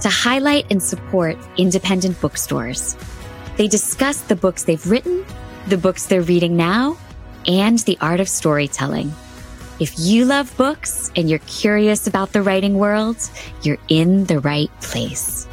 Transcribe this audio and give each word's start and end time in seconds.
to 0.00 0.08
highlight 0.08 0.66
and 0.70 0.82
support 0.82 1.36
independent 1.56 2.20
bookstores. 2.20 2.96
They 3.56 3.68
discuss 3.68 4.20
the 4.20 4.36
books 4.36 4.64
they've 4.64 4.86
written, 4.86 5.24
the 5.68 5.78
books 5.78 6.06
they're 6.06 6.22
reading 6.22 6.56
now, 6.56 6.98
and 7.46 7.78
the 7.80 7.96
art 8.00 8.20
of 8.20 8.28
storytelling. 8.28 9.12
If 9.78 9.98
you 9.98 10.24
love 10.24 10.56
books 10.56 11.10
and 11.16 11.28
you're 11.28 11.38
curious 11.40 12.06
about 12.06 12.32
the 12.32 12.42
writing 12.42 12.78
world, 12.78 13.16
you're 13.62 13.78
in 13.88 14.24
the 14.24 14.40
right 14.40 14.70
place. 14.80 15.46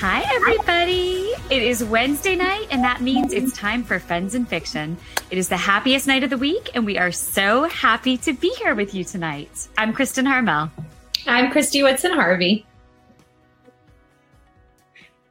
Hi, 0.00 0.24
everybody. 0.34 1.30
It 1.50 1.62
is 1.62 1.84
Wednesday 1.84 2.36
night, 2.36 2.68
and 2.70 2.82
that 2.84 3.00
means 3.00 3.32
it's 3.32 3.56
time 3.56 3.84
for 3.84 3.98
Friends 3.98 4.34
and 4.34 4.48
Fiction. 4.48 4.96
It 5.30 5.36
is 5.36 5.48
the 5.48 5.56
happiest 5.56 6.06
night 6.06 6.24
of 6.24 6.30
the 6.30 6.38
week, 6.38 6.70
and 6.74 6.86
we 6.86 6.96
are 6.96 7.12
so 7.12 7.64
happy 7.64 8.16
to 8.18 8.32
be 8.32 8.48
here 8.60 8.74
with 8.74 8.94
you 8.94 9.04
tonight. 9.04 9.68
I'm 9.76 9.92
Kristen 9.92 10.26
Harmel. 10.26 10.70
I'm 11.26 11.52
Kristy 11.52 11.82
Woodson 11.82 12.12
Harvey. 12.12 12.66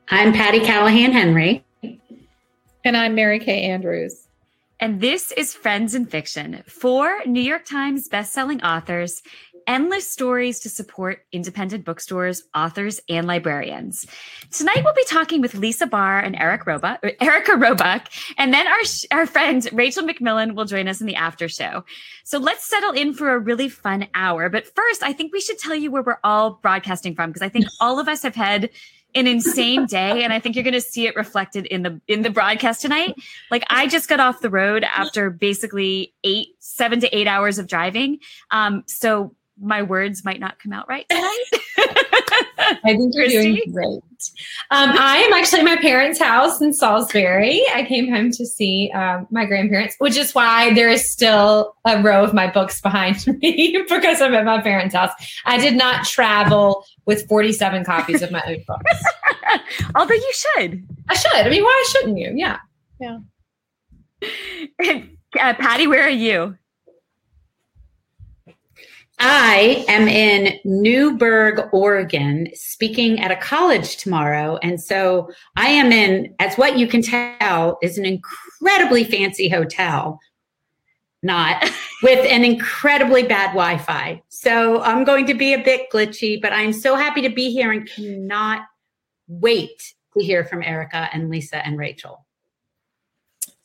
I'm 0.10 0.34
Patty 0.34 0.60
Callahan 0.60 1.12
Henry. 1.12 1.64
And 2.84 2.98
I'm 2.98 3.16
Mary 3.16 3.40
Kay 3.40 3.64
Andrews. 3.64 4.28
And 4.80 5.02
this 5.02 5.32
is 5.34 5.54
Friends 5.54 5.94
in 5.94 6.06
Fiction, 6.06 6.64
four 6.66 7.20
New 7.26 7.42
York 7.42 7.66
Times 7.66 8.08
bestselling 8.08 8.64
authors, 8.64 9.22
endless 9.70 10.10
stories 10.10 10.60
to 10.62 10.70
support 10.70 11.26
independent 11.32 11.86
bookstores, 11.86 12.44
authors, 12.56 13.00
and 13.08 13.28
librarians. 13.28 14.06
Tonight 14.52 14.82
we'll 14.84 14.96
be 14.96 15.06
talking 15.06 15.40
with 15.40 15.54
Lisa 15.54 15.86
Barr 15.86 16.20
and 16.20 16.36
Eric 16.36 16.66
Robuck, 16.66 17.00
Erica 17.22 17.56
Robuck, 17.56 18.10
and 18.38 18.52
then 18.52 18.68
our 18.68 18.80
our 19.12 19.26
friend 19.28 19.70
Rachel 19.72 20.06
McMillan 20.06 20.56
will 20.56 20.66
join 20.66 20.88
us 20.88 21.00
in 21.00 21.08
the 21.08 21.16
after 21.16 21.48
show. 21.48 21.86
So 22.26 22.40
let's 22.40 22.68
settle 22.68 22.92
in 22.92 23.14
for 23.14 23.32
a 23.34 23.40
really 23.40 23.70
fun 23.70 24.08
hour. 24.16 24.50
But 24.50 24.66
first, 24.76 25.04
I 25.04 25.14
think 25.14 25.32
we 25.32 25.40
should 25.40 25.60
tell 25.60 25.76
you 25.76 25.92
where 25.92 26.02
we're 26.02 26.20
all 26.24 26.60
broadcasting 26.62 27.16
from 27.16 27.30
because 27.30 27.44
I 27.44 27.50
think 27.50 27.66
all 27.80 28.00
of 28.00 28.10
us 28.10 28.24
have 28.24 28.36
had 28.36 28.72
an 29.16 29.26
insane 29.26 29.88
day 29.88 30.24
and 30.24 30.32
i 30.32 30.40
think 30.40 30.56
you're 30.56 30.64
going 30.64 30.72
to 30.72 30.80
see 30.80 31.08
it 31.08 31.16
reflected 31.16 31.66
in 31.66 31.82
the 31.82 32.00
in 32.08 32.22
the 32.22 32.30
broadcast 32.30 32.80
tonight 32.80 33.16
like 33.50 33.64
i 33.68 33.88
just 33.88 34.08
got 34.08 34.20
off 34.20 34.42
the 34.42 34.52
road 34.52 34.84
after 34.84 35.32
basically 35.32 36.14
eight 36.24 36.50
seven 36.60 37.00
to 37.00 37.18
eight 37.18 37.26
hours 37.26 37.58
of 37.58 37.66
driving 37.66 38.20
um 38.52 38.84
so 38.86 39.36
my 39.62 39.82
words 39.82 40.24
might 40.24 40.40
not 40.40 40.60
come 40.60 40.72
out 40.74 40.88
right 40.88 41.06
tonight 41.10 41.46
I 42.84 42.96
think 42.96 43.14
you're 43.16 43.26
Kristy? 43.26 43.32
doing 43.32 43.72
great. 43.74 44.02
Um, 44.72 44.92
I 44.92 45.18
am 45.18 45.34
actually 45.34 45.60
at 45.60 45.66
my 45.66 45.78
parents' 45.78 46.20
house 46.20 46.62
in 46.62 46.74
Salisbury. 46.74 47.64
I 47.74 47.84
came 47.84 48.12
home 48.12 48.32
to 48.32 48.46
see 48.46 48.92
um, 48.94 49.28
my 49.32 49.46
grandparents, 49.46 49.96
which 50.00 50.18
is 50.18 50.36
why 50.36 50.74
there 50.74 50.90
is 50.90 51.10
still 51.10 51.76
a 51.86 52.02
row 52.02 52.24
of 52.24 52.34
my 52.34 52.48
books 52.48 52.82
behind 52.82 53.26
me 53.42 53.84
because 53.90 54.22
I'm 54.22 54.34
at 54.36 54.46
my 54.46 54.62
parents' 54.62 54.94
house. 54.94 55.12
I 55.46 55.58
did 55.58 55.76
not 55.76 56.06
travel 56.06 56.86
with 57.06 57.28
47 57.28 57.86
copies 57.86 58.22
of 58.22 58.32
my 58.32 58.44
own 58.46 58.64
books. 58.68 59.04
although 59.96 60.14
you 60.14 60.34
should 60.34 60.86
I 61.08 61.16
should. 61.16 61.32
I 61.34 61.50
mean, 61.50 61.64
why 61.64 61.86
shouldn't 61.92 62.18
you? 62.18 62.32
Yeah. 62.36 62.58
uh, 64.22 65.54
patty 65.54 65.88
where 65.88 66.04
are 66.04 66.10
you 66.10 66.58
I 69.20 69.84
am 69.90 70.08
in 70.08 70.60
Newberg, 70.64 71.70
Oregon, 71.74 72.48
speaking 72.54 73.20
at 73.20 73.32
a 73.32 73.36
college 73.36 73.98
tomorrow. 73.98 74.58
And 74.64 74.82
so 74.82 75.30
I 75.58 75.68
am 75.68 75.92
in, 75.92 76.34
as 76.40 76.56
what 76.56 76.78
you 76.78 76.88
can 76.88 77.02
tell, 77.02 77.78
is 77.82 77.98
an 77.98 78.06
incredibly 78.06 79.04
fancy 79.04 79.50
hotel, 79.50 80.20
not 81.22 81.70
with 82.04 82.26
an 82.26 82.46
incredibly 82.46 83.24
bad 83.24 83.48
Wi 83.48 83.78
Fi. 83.78 84.22
So 84.30 84.82
I'm 84.82 85.04
going 85.04 85.26
to 85.28 85.34
be 85.34 85.54
a 85.54 85.62
bit 85.62 85.90
glitchy, 85.92 86.42
but 86.42 86.54
I'm 86.54 86.72
so 86.72 86.96
happy 86.96 87.22
to 87.22 87.30
be 87.30 87.52
here 87.52 87.74
and 87.74 87.90
cannot 87.90 88.62
wait 89.28 89.96
to 90.18 90.24
hear 90.24 90.46
from 90.46 90.64
Erica 90.64 91.10
and 91.12 91.30
Lisa 91.30 91.66
and 91.66 91.78
Rachel. 91.78 92.26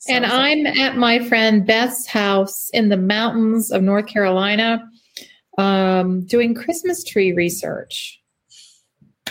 and 0.07 0.25
I'm 0.25 0.67
at 0.67 0.97
my 0.97 1.19
friend 1.27 1.65
Beth's 1.65 2.07
house 2.07 2.69
in 2.73 2.89
the 2.89 2.97
mountains 2.97 3.71
of 3.71 3.81
North 3.81 4.05
Carolina 4.05 4.87
um, 5.57 6.25
doing 6.25 6.53
Christmas 6.53 7.03
tree 7.03 7.33
research. 7.33 8.21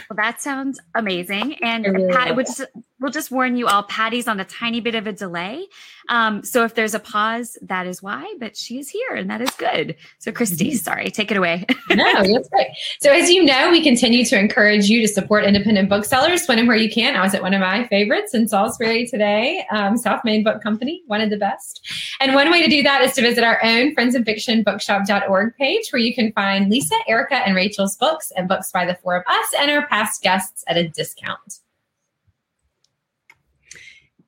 well 0.08 0.16
that 0.16 0.40
sounds 0.40 0.80
amazing 0.94 1.56
and 1.62 1.84
Pat, 2.10 2.34
we'll, 2.34 2.44
just, 2.44 2.64
we'll 3.04 3.12
just 3.12 3.31
warn 3.31 3.56
you 3.56 3.66
all 3.66 3.82
patty's 3.82 4.26
on 4.26 4.41
a 4.41 4.44
tiny 4.44 4.81
bit 4.81 4.94
of 4.94 5.06
a 5.06 5.12
delay 5.12 5.66
um, 6.09 6.42
so 6.42 6.65
if 6.65 6.75
there's 6.75 6.94
a 6.94 6.98
pause 6.98 7.59
that 7.62 7.87
is 7.87 8.03
why 8.03 8.34
but 8.41 8.56
she 8.56 8.78
is 8.78 8.88
here 8.88 9.15
and 9.15 9.28
that 9.28 9.41
is 9.42 9.50
good 9.50 9.94
so 10.19 10.32
kristy 10.32 10.65
Mm-hmm. 10.65 10.76
sorry 10.76 11.10
take 11.10 11.31
it 11.31 11.37
away 11.37 11.66
no, 11.91 12.12
that's 12.22 12.48
great. 12.48 12.69
So, 13.00 13.10
as 13.10 13.31
you 13.31 13.44
know, 13.44 13.70
we 13.70 13.82
continue 13.82 14.25
to 14.25 14.38
encourage 14.38 14.88
you 14.88 15.00
to 15.03 15.09
support 15.09 15.44
independent 15.44 15.88
booksellers 15.88 16.47
when 16.47 16.59
and 16.59 16.66
where 16.66 16.76
you 16.76 16.91
can. 16.91 17.16
I 17.16 17.22
was 17.22 17.34
at 17.34 17.43
one 17.43 17.53
of 17.53 17.60
my 17.60 17.87
favorites 17.88 18.34
in 18.34 18.48
Salisbury 18.48 19.06
today, 19.06 19.66
um, 19.70 19.97
South 19.97 20.25
Main 20.25 20.43
Book 20.43 20.62
Company, 20.62 21.03
one 21.06 21.20
of 21.20 21.31
the 21.31 21.37
best. 21.37 21.87
And 22.20 22.34
one 22.34 22.50
way 22.50 22.62
to 22.62 22.69
do 22.69 22.82
that 22.82 23.03
is 23.03 23.12
to 23.14 23.22
visit 23.22 23.44
our 23.44 23.62
own 23.62 23.94
Friends 23.94 24.14
and 24.14 24.25
Fiction 24.25 24.62
Bookshop.org 24.62 25.56
page, 25.56 25.91
where 25.91 26.00
you 26.00 26.14
can 26.14 26.32
find 26.32 26.70
Lisa, 26.70 26.97
Erica, 27.06 27.37
and 27.37 27.54
Rachel's 27.54 27.97
books 27.97 28.32
and 28.37 28.48
books 28.48 28.72
by 28.72 28.87
the 28.87 28.94
four 28.94 29.16
of 29.16 29.25
us 29.26 29.54
and 29.59 29.70
our 29.70 29.87
past 29.87 30.22
guests 30.22 30.64
at 30.66 30.76
a 30.76 30.88
discount. 30.88 31.60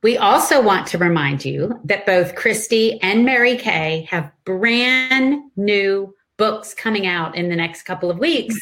We 0.06 0.16
also 0.16 0.62
want 0.62 0.86
to 0.86 0.98
remind 0.98 1.44
you 1.44 1.80
that 1.82 2.06
both 2.06 2.36
Kristy 2.36 2.96
and 3.02 3.24
Mary 3.24 3.56
Kay 3.56 4.06
have 4.08 4.30
brand 4.44 5.50
new 5.56 6.14
books 6.36 6.72
coming 6.74 7.08
out 7.08 7.34
in 7.34 7.48
the 7.48 7.56
next 7.56 7.82
couple 7.82 8.08
of 8.08 8.20
weeks. 8.20 8.54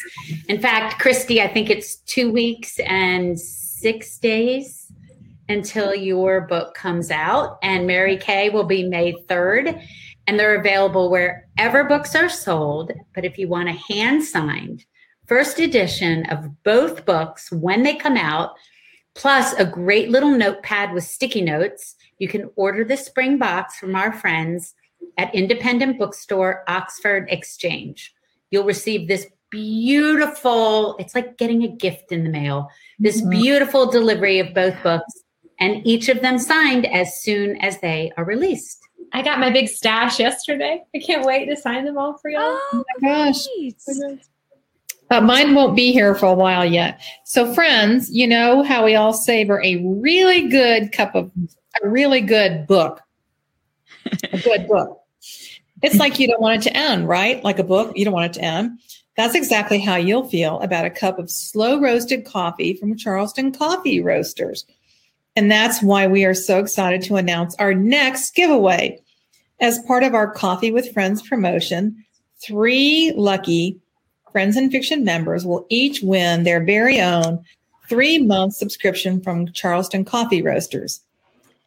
In 0.48 0.58
fact, 0.58 1.02
Kristy, 1.02 1.42
I 1.42 1.48
think 1.48 1.68
it's 1.68 1.96
two 1.96 2.32
weeks 2.32 2.80
and 2.86 3.38
six 3.38 4.16
days 4.16 4.90
until 5.50 5.94
your 5.94 6.40
book 6.40 6.72
comes 6.72 7.10
out, 7.10 7.58
and 7.62 7.86
Mary 7.86 8.16
Kay 8.16 8.48
will 8.48 8.64
be 8.64 8.88
May 8.88 9.12
3rd. 9.12 9.82
And 10.26 10.40
they're 10.40 10.58
available 10.58 11.10
wherever 11.10 11.84
books 11.84 12.14
are 12.14 12.30
sold. 12.30 12.90
But 13.14 13.26
if 13.26 13.36
you 13.36 13.48
want 13.48 13.68
a 13.68 13.92
hand 13.92 14.24
signed 14.24 14.86
first 15.26 15.58
edition 15.58 16.26
of 16.26 16.62
both 16.64 17.04
books 17.04 17.50
when 17.50 17.82
they 17.82 17.94
come 17.94 18.16
out, 18.16 18.56
plus 19.14 19.52
a 19.54 19.64
great 19.64 20.10
little 20.10 20.30
notepad 20.30 20.92
with 20.92 21.04
sticky 21.04 21.42
notes. 21.42 21.94
You 22.18 22.28
can 22.28 22.50
order 22.56 22.84
the 22.84 22.96
spring 22.96 23.38
box 23.38 23.78
from 23.78 23.94
our 23.94 24.12
friends 24.12 24.74
at 25.18 25.34
Independent 25.34 25.98
Bookstore 25.98 26.64
Oxford 26.68 27.26
Exchange. 27.30 28.12
You'll 28.50 28.64
receive 28.64 29.06
this 29.08 29.26
beautiful, 29.50 30.96
it's 30.98 31.14
like 31.14 31.36
getting 31.38 31.62
a 31.62 31.68
gift 31.68 32.10
in 32.10 32.24
the 32.24 32.30
mail, 32.30 32.68
this 32.98 33.20
Mhm. 33.22 33.30
beautiful 33.30 33.86
delivery 33.90 34.40
of 34.40 34.52
both 34.54 34.74
books, 34.82 35.12
and 35.60 35.86
each 35.86 36.08
of 36.08 36.20
them 36.20 36.38
signed 36.38 36.86
as 36.86 37.22
soon 37.22 37.56
as 37.58 37.78
they 37.80 38.10
are 38.16 38.24
released. 38.24 38.80
I 39.12 39.22
got 39.22 39.38
my 39.38 39.50
big 39.50 39.68
stash 39.68 40.18
yesterday. 40.18 40.82
I 40.94 40.98
can't 40.98 41.24
wait 41.24 41.46
to 41.46 41.56
sign 41.56 41.84
them 41.84 41.96
all 41.98 42.18
for 42.18 42.30
y'all. 42.30 42.58
oh 42.72 42.84
my 43.00 43.08
gosh. 43.08 43.46
great. 43.86 44.18
Uh, 45.10 45.20
mine 45.20 45.54
won't 45.54 45.76
be 45.76 45.92
here 45.92 46.14
for 46.14 46.26
a 46.26 46.34
while 46.34 46.64
yet. 46.64 47.00
So, 47.24 47.52
friends, 47.54 48.10
you 48.10 48.26
know 48.26 48.62
how 48.62 48.84
we 48.84 48.94
all 48.94 49.12
savor 49.12 49.62
a 49.62 49.76
really 49.76 50.48
good 50.48 50.92
cup 50.92 51.14
of 51.14 51.30
a 51.82 51.88
really 51.88 52.20
good 52.20 52.66
book. 52.66 53.00
A 54.32 54.38
good 54.38 54.66
book. 54.66 55.00
It's 55.82 55.96
like 55.96 56.18
you 56.18 56.26
don't 56.26 56.40
want 56.40 56.60
it 56.60 56.70
to 56.70 56.76
end, 56.76 57.08
right? 57.08 57.42
Like 57.44 57.58
a 57.58 57.64
book, 57.64 57.92
you 57.94 58.04
don't 58.04 58.14
want 58.14 58.34
it 58.34 58.40
to 58.40 58.44
end. 58.44 58.78
That's 59.16 59.34
exactly 59.34 59.78
how 59.78 59.96
you'll 59.96 60.28
feel 60.28 60.58
about 60.60 60.86
a 60.86 60.90
cup 60.90 61.18
of 61.18 61.30
slow 61.30 61.80
roasted 61.80 62.24
coffee 62.24 62.74
from 62.74 62.96
Charleston 62.96 63.52
Coffee 63.52 64.00
Roasters. 64.00 64.66
And 65.36 65.50
that's 65.50 65.82
why 65.82 66.06
we 66.06 66.24
are 66.24 66.34
so 66.34 66.58
excited 66.58 67.02
to 67.02 67.16
announce 67.16 67.54
our 67.56 67.74
next 67.74 68.34
giveaway. 68.34 68.98
As 69.60 69.78
part 69.80 70.02
of 70.02 70.14
our 70.14 70.30
Coffee 70.30 70.72
with 70.72 70.92
Friends 70.92 71.26
promotion, 71.26 72.04
three 72.42 73.12
lucky 73.16 73.80
Friends 74.34 74.56
and 74.56 74.72
Fiction 74.72 75.04
members 75.04 75.46
will 75.46 75.64
each 75.68 76.02
win 76.02 76.42
their 76.42 76.60
very 76.60 77.00
own 77.00 77.44
three 77.88 78.18
month 78.18 78.54
subscription 78.54 79.20
from 79.20 79.52
Charleston 79.52 80.04
Coffee 80.04 80.42
Roasters. 80.42 81.00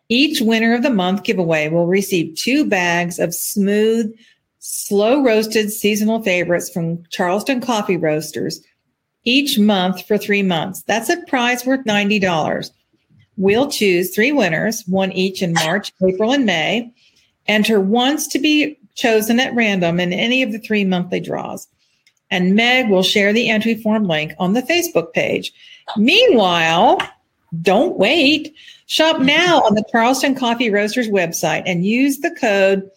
Each 0.10 0.42
winner 0.42 0.76
of 0.76 0.84
the 0.84 0.90
month 0.90 1.24
giveaway 1.24 1.70
will 1.70 1.88
receive 1.88 2.36
two 2.36 2.66
bags 2.66 3.20
of 3.20 3.34
smooth, 3.34 4.14
slow 4.60 5.24
roasted 5.24 5.72
seasonal 5.72 6.22
favorites 6.22 6.70
from 6.70 7.06
Charleston 7.10 7.62
Coffee 7.62 7.96
Roasters 7.96 8.62
each 9.24 9.58
month 9.58 10.06
for 10.06 10.18
three 10.18 10.44
months. 10.44 10.84
That's 10.84 11.10
a 11.10 11.24
prize 11.26 11.66
worth 11.66 11.86
$90. 11.86 12.70
We'll 13.38 13.72
choose 13.72 14.14
three 14.14 14.34
winners, 14.34 14.84
one 14.88 15.14
each 15.14 15.42
in 15.42 15.54
March, 15.54 15.94
April, 16.06 16.34
and 16.34 16.46
May. 16.46 16.92
Enter 17.48 17.80
once 17.80 18.28
to 18.28 18.40
be 18.40 18.78
chosen 18.94 19.40
at 19.40 19.56
random 19.56 20.02
in 20.02 20.12
any 20.12 20.44
of 20.44 20.52
the 20.52 20.60
three 20.60 20.84
monthly 20.84 21.22
draws. 21.22 21.66
And 22.30 22.56
Meg 22.56 22.90
will 22.90 23.04
share 23.04 23.32
the 23.32 23.50
entry 23.50 23.76
form 23.76 24.06
link 24.06 24.34
on 24.38 24.54
the 24.54 24.62
Facebook 24.62 25.14
page. 25.14 25.54
Meanwhile, 25.96 27.00
don't 27.62 27.98
wait. 27.98 28.54
Shop 28.88 29.22
now 29.22 29.62
on 29.62 29.76
the 29.76 29.86
Charleston 29.92 30.36
Coffee 30.36 30.70
Roasters 30.70 31.08
website 31.08 31.64
and 31.66 31.86
use 31.86 32.20
the 32.20 32.32
code 32.32 32.90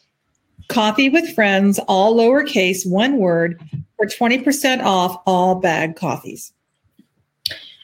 Coffee 0.68 1.08
with 1.08 1.34
Friends, 1.34 1.80
all 1.88 2.16
lowercase, 2.16 2.88
one 2.88 3.18
word, 3.18 3.60
for 3.96 4.06
20% 4.06 4.82
off 4.84 5.20
all 5.26 5.56
bag 5.56 5.96
coffees. 5.96 6.52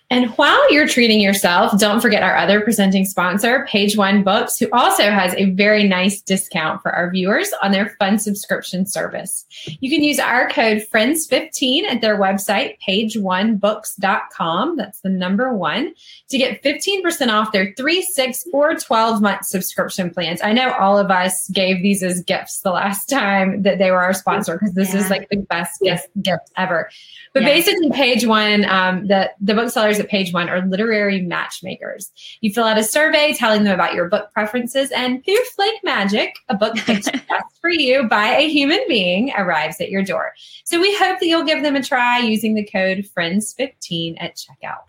And 0.09 0.31
while 0.37 0.73
you're 0.73 0.87
treating 0.87 1.21
yourself, 1.21 1.77
don't 1.81 2.01
forget 2.01 2.23
our 2.23 2.37
other 2.37 2.61
presenting 2.61 3.05
sponsor, 3.05 3.67
Page 3.69 3.97
One 3.97 4.23
Books, 4.23 4.57
who 4.57 4.69
also 4.73 5.11
has 5.11 5.35
a 5.35 5.51
very 5.51 5.83
nice 5.83 6.21
discount 6.21 6.81
for 6.81 6.93
our 6.93 7.11
viewers 7.11 7.51
on 7.61 7.73
their 7.73 7.97
fun 7.99 8.21
subscription 8.21 8.87
service. 8.87 9.45
You 9.81 9.91
can 9.91 10.05
use 10.05 10.21
our 10.21 10.49
code 10.49 10.85
FRIENDS15 10.93 11.85
at 11.85 12.03
their 12.03 12.17
website, 12.19 12.77
pageonebooks.com. 12.87 14.77
That's 14.77 15.01
the 15.01 15.09
number 15.09 15.53
one 15.53 15.93
to 16.29 16.39
get 16.39 16.63
15% 16.63 17.29
off 17.29 17.51
their 17.51 17.75
three, 17.77 18.03
six, 18.03 18.47
or 18.53 18.77
12 18.77 19.21
month 19.21 19.45
subscription 19.45 20.11
plans. 20.11 20.41
I 20.41 20.53
know 20.53 20.73
all 20.75 20.99
of 20.99 21.11
us 21.11 21.49
gave 21.49 21.83
these 21.83 22.05
as 22.05 22.23
gifts 22.23 22.61
the 22.61 22.71
last 22.71 23.07
time 23.11 23.63
that 23.63 23.79
they 23.79 23.91
were 23.91 24.03
our 24.03 24.15
sponsor 24.15 24.57
because 24.57 24.75
this 24.75 24.95
yeah. 24.95 25.01
is 25.01 25.11
like 25.11 25.29
the 25.31 25.39
best 25.39 25.81
gift, 25.81 26.09
gift 26.23 26.49
ever. 26.57 26.91
But 27.37 27.43
yeah. 27.43 27.49
basically, 27.53 27.91
Page 27.91 28.25
One, 28.25 28.65
um, 28.65 29.09
the, 29.09 29.31
the 29.43 29.53
booksellers 29.53 30.01
at 30.01 30.09
Page 30.09 30.33
One 30.33 30.49
are 30.49 30.67
literary 30.67 31.21
matchmakers. 31.21 32.11
You 32.41 32.51
fill 32.51 32.65
out 32.65 32.79
a 32.79 32.83
survey 32.83 33.35
telling 33.35 33.65
them 33.65 33.75
about 33.75 33.93
your 33.93 34.09
book 34.09 34.33
preferences, 34.33 34.91
and 34.91 35.23
poof, 35.23 35.59
like 35.59 35.75
magic, 35.85 36.35
a 36.49 36.55
book 36.55 36.75
picked 36.87 37.13
just 37.13 37.61
for 37.61 37.69
you 37.69 38.05
by 38.05 38.29
a 38.29 38.49
human 38.49 38.81
being 38.89 39.35
arrives 39.37 39.83
at 39.83 39.91
your 39.91 40.03
door. 40.03 40.33
So 40.65 40.81
we 40.81 40.97
hope 40.97 41.21
that 41.21 41.27
you'll 41.27 41.45
give 41.45 41.63
them 41.63 41.77
a 41.77 41.83
try 41.83 42.21
using 42.21 42.55
the 42.55 42.65
code 42.65 43.05
FRIENDS15 43.15 44.17
at 44.19 44.37
checkout. 44.37 44.85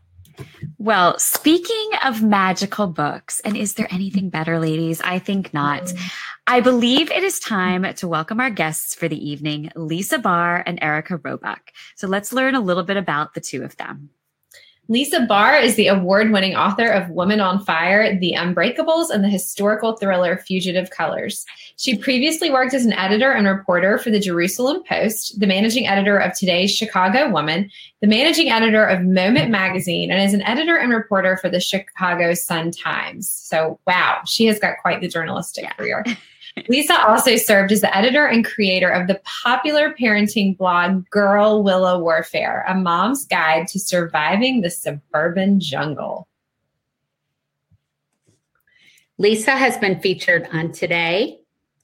Well, 0.78 1.20
speaking 1.20 1.90
of 2.06 2.24
magical 2.24 2.88
books, 2.88 3.42
and 3.42 3.58
is 3.58 3.74
there 3.74 3.88
anything 3.92 4.30
better, 4.30 4.58
ladies? 4.58 5.02
I 5.02 5.20
think 5.20 5.54
not. 5.54 5.84
Mm. 5.84 6.12
I 6.50 6.62
believe 6.62 7.12
it 7.12 7.24
is 7.24 7.42
time 7.42 7.94
to 7.96 8.08
welcome 8.08 8.40
our 8.40 8.50
guests 8.50 8.96
for 8.96 9.10
the 9.10 9.30
evening, 9.30 9.70
Lisa 9.76 10.18
Barr 10.18 10.64
and 10.66 10.80
Erica 10.82 11.18
Robuck. 11.18 11.74
So 11.98 12.08
let's 12.08 12.32
learn 12.32 12.56
a 12.56 12.62
little 12.62 12.84
bit 12.84 12.96
about 12.96 13.34
the 13.34 13.42
two 13.42 13.64
of 13.66 13.76
them. 13.76 14.12
Lisa 14.88 15.26
Barr 15.28 15.58
is 15.58 15.76
the 15.76 15.88
award 15.88 16.32
winning 16.32 16.56
author 16.56 16.88
of 16.88 17.10
Woman 17.10 17.42
on 17.42 17.66
Fire, 17.66 18.18
The 18.18 18.36
Unbreakables, 18.38 19.10
and 19.10 19.22
the 19.22 19.30
historical 19.30 19.98
thriller 19.98 20.38
Fugitive 20.38 20.90
Colors. 20.90 21.46
She 21.76 21.98
previously 21.98 22.50
worked 22.50 22.74
as 22.74 22.86
an 22.86 22.94
editor 22.94 23.34
and 23.34 23.46
reporter 23.46 23.98
for 23.98 24.10
the 24.10 24.20
Jerusalem 24.22 24.84
Post, 24.88 25.42
the 25.42 25.48
managing 25.48 25.86
editor 25.86 26.18
of 26.18 26.34
today's 26.34 26.74
Chicago 26.74 27.30
Woman, 27.30 27.70
the 28.00 28.08
managing 28.08 28.50
editor 28.50 28.86
of 28.86 29.04
Moment 29.04 29.52
Magazine, 29.52 30.12
and 30.12 30.22
is 30.22 30.34
an 30.34 30.44
editor 30.44 30.78
and 30.78 30.94
reporter 30.94 31.36
for 31.36 31.50
the 31.50 31.60
Chicago 31.60 32.34
Sun 32.34 32.72
Times. 32.72 33.28
So, 33.28 33.82
wow, 33.86 34.22
she 34.26 34.46
has 34.46 34.60
got 34.60 34.78
quite 34.82 35.02
the 35.02 35.10
journalistic 35.10 35.70
career. 35.76 36.06
Lisa 36.68 37.08
also 37.08 37.36
served 37.36 37.72
as 37.72 37.82
the 37.82 37.96
editor 37.96 38.26
and 38.26 38.46
creator 38.46 38.90
of 38.90 39.08
the 39.08 39.22
popular 39.44 39.94
parenting 39.94 40.58
blog 40.58 41.06
Girlilla 41.10 42.00
Warfare, 42.02 42.66
a 42.68 42.76
mom's 42.76 43.26
guide 43.26 43.68
to 43.68 43.80
surviving 43.80 44.62
the 44.62 44.70
suburban 44.70 45.60
jungle. 45.60 46.28
Lisa 49.18 49.52
has 49.52 49.78
been 49.78 50.00
featured 50.00 50.48
on 50.52 50.72
Today, 50.72 51.40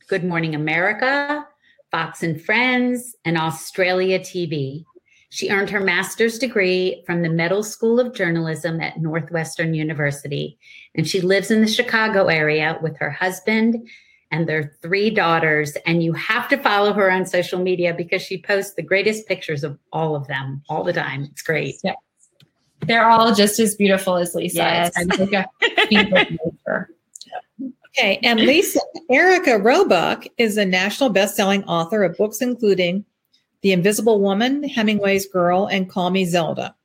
Good 0.07 0.23
Morning 0.23 0.55
America, 0.55 1.47
Fox 1.91 2.23
and 2.23 2.41
Friends, 2.41 3.15
and 3.25 3.37
Australia 3.37 4.19
TV. 4.19 4.85
She 5.29 5.49
earned 5.49 5.71
her 5.71 5.79
master's 5.79 6.37
degree 6.37 7.03
from 7.07 7.23
the 7.23 7.29
Medill 7.29 7.63
School 7.63 7.99
of 7.99 8.13
Journalism 8.13 8.79
at 8.81 9.01
Northwestern 9.01 9.73
University, 9.73 10.59
and 10.93 11.07
she 11.07 11.21
lives 11.21 11.49
in 11.49 11.61
the 11.61 11.67
Chicago 11.67 12.27
area 12.27 12.77
with 12.83 12.97
her 12.97 13.09
husband 13.09 13.87
and 14.33 14.49
their 14.49 14.75
three 14.81 15.11
daughters. 15.11 15.77
And 15.85 16.03
you 16.03 16.11
have 16.13 16.49
to 16.49 16.57
follow 16.57 16.91
her 16.93 17.09
on 17.11 17.25
social 17.25 17.59
media 17.59 17.93
because 17.93 18.23
she 18.23 18.41
posts 18.41 18.73
the 18.73 18.81
greatest 18.81 19.27
pictures 19.27 19.63
of 19.63 19.77
all 19.93 20.15
of 20.15 20.27
them 20.27 20.63
all 20.69 20.83
the 20.83 20.91
time. 20.91 21.25
It's 21.25 21.43
great. 21.43 21.75
Yeah. 21.83 21.93
They're 22.81 23.07
all 23.07 23.33
just 23.33 23.59
as 23.59 23.75
beautiful 23.75 24.17
as 24.17 24.33
Lisa. 24.33 24.57
Yes. 24.57 24.91
okay. 27.97 28.19
And 28.23 28.39
Lisa, 28.39 28.79
Erica 29.09 29.59
Robuck 29.59 30.25
is 30.37 30.57
a 30.57 30.65
national 30.65 31.11
best-selling 31.11 31.63
author 31.65 32.03
of 32.03 32.17
books 32.17 32.41
including 32.41 33.05
The 33.61 33.71
Invisible 33.71 34.19
Woman, 34.19 34.63
Hemingway's 34.63 35.27
Girl, 35.27 35.67
and 35.67 35.89
Call 35.89 36.09
Me 36.09 36.25
Zelda. 36.25 36.75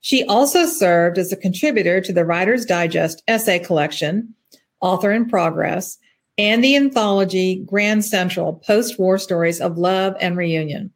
She 0.00 0.24
also 0.24 0.64
served 0.66 1.18
as 1.18 1.32
a 1.32 1.36
contributor 1.36 2.00
to 2.00 2.12
the 2.12 2.24
Writer's 2.24 2.64
Digest 2.64 3.22
essay 3.28 3.58
collection, 3.58 4.34
Author 4.80 5.12
in 5.12 5.28
Progress, 5.28 5.98
and 6.38 6.62
the 6.62 6.76
anthology 6.76 7.56
Grand 7.66 8.04
Central 8.04 8.54
Post 8.66 8.98
War 8.98 9.18
Stories 9.18 9.60
of 9.60 9.78
Love 9.78 10.16
and 10.20 10.36
Reunion. 10.36 10.92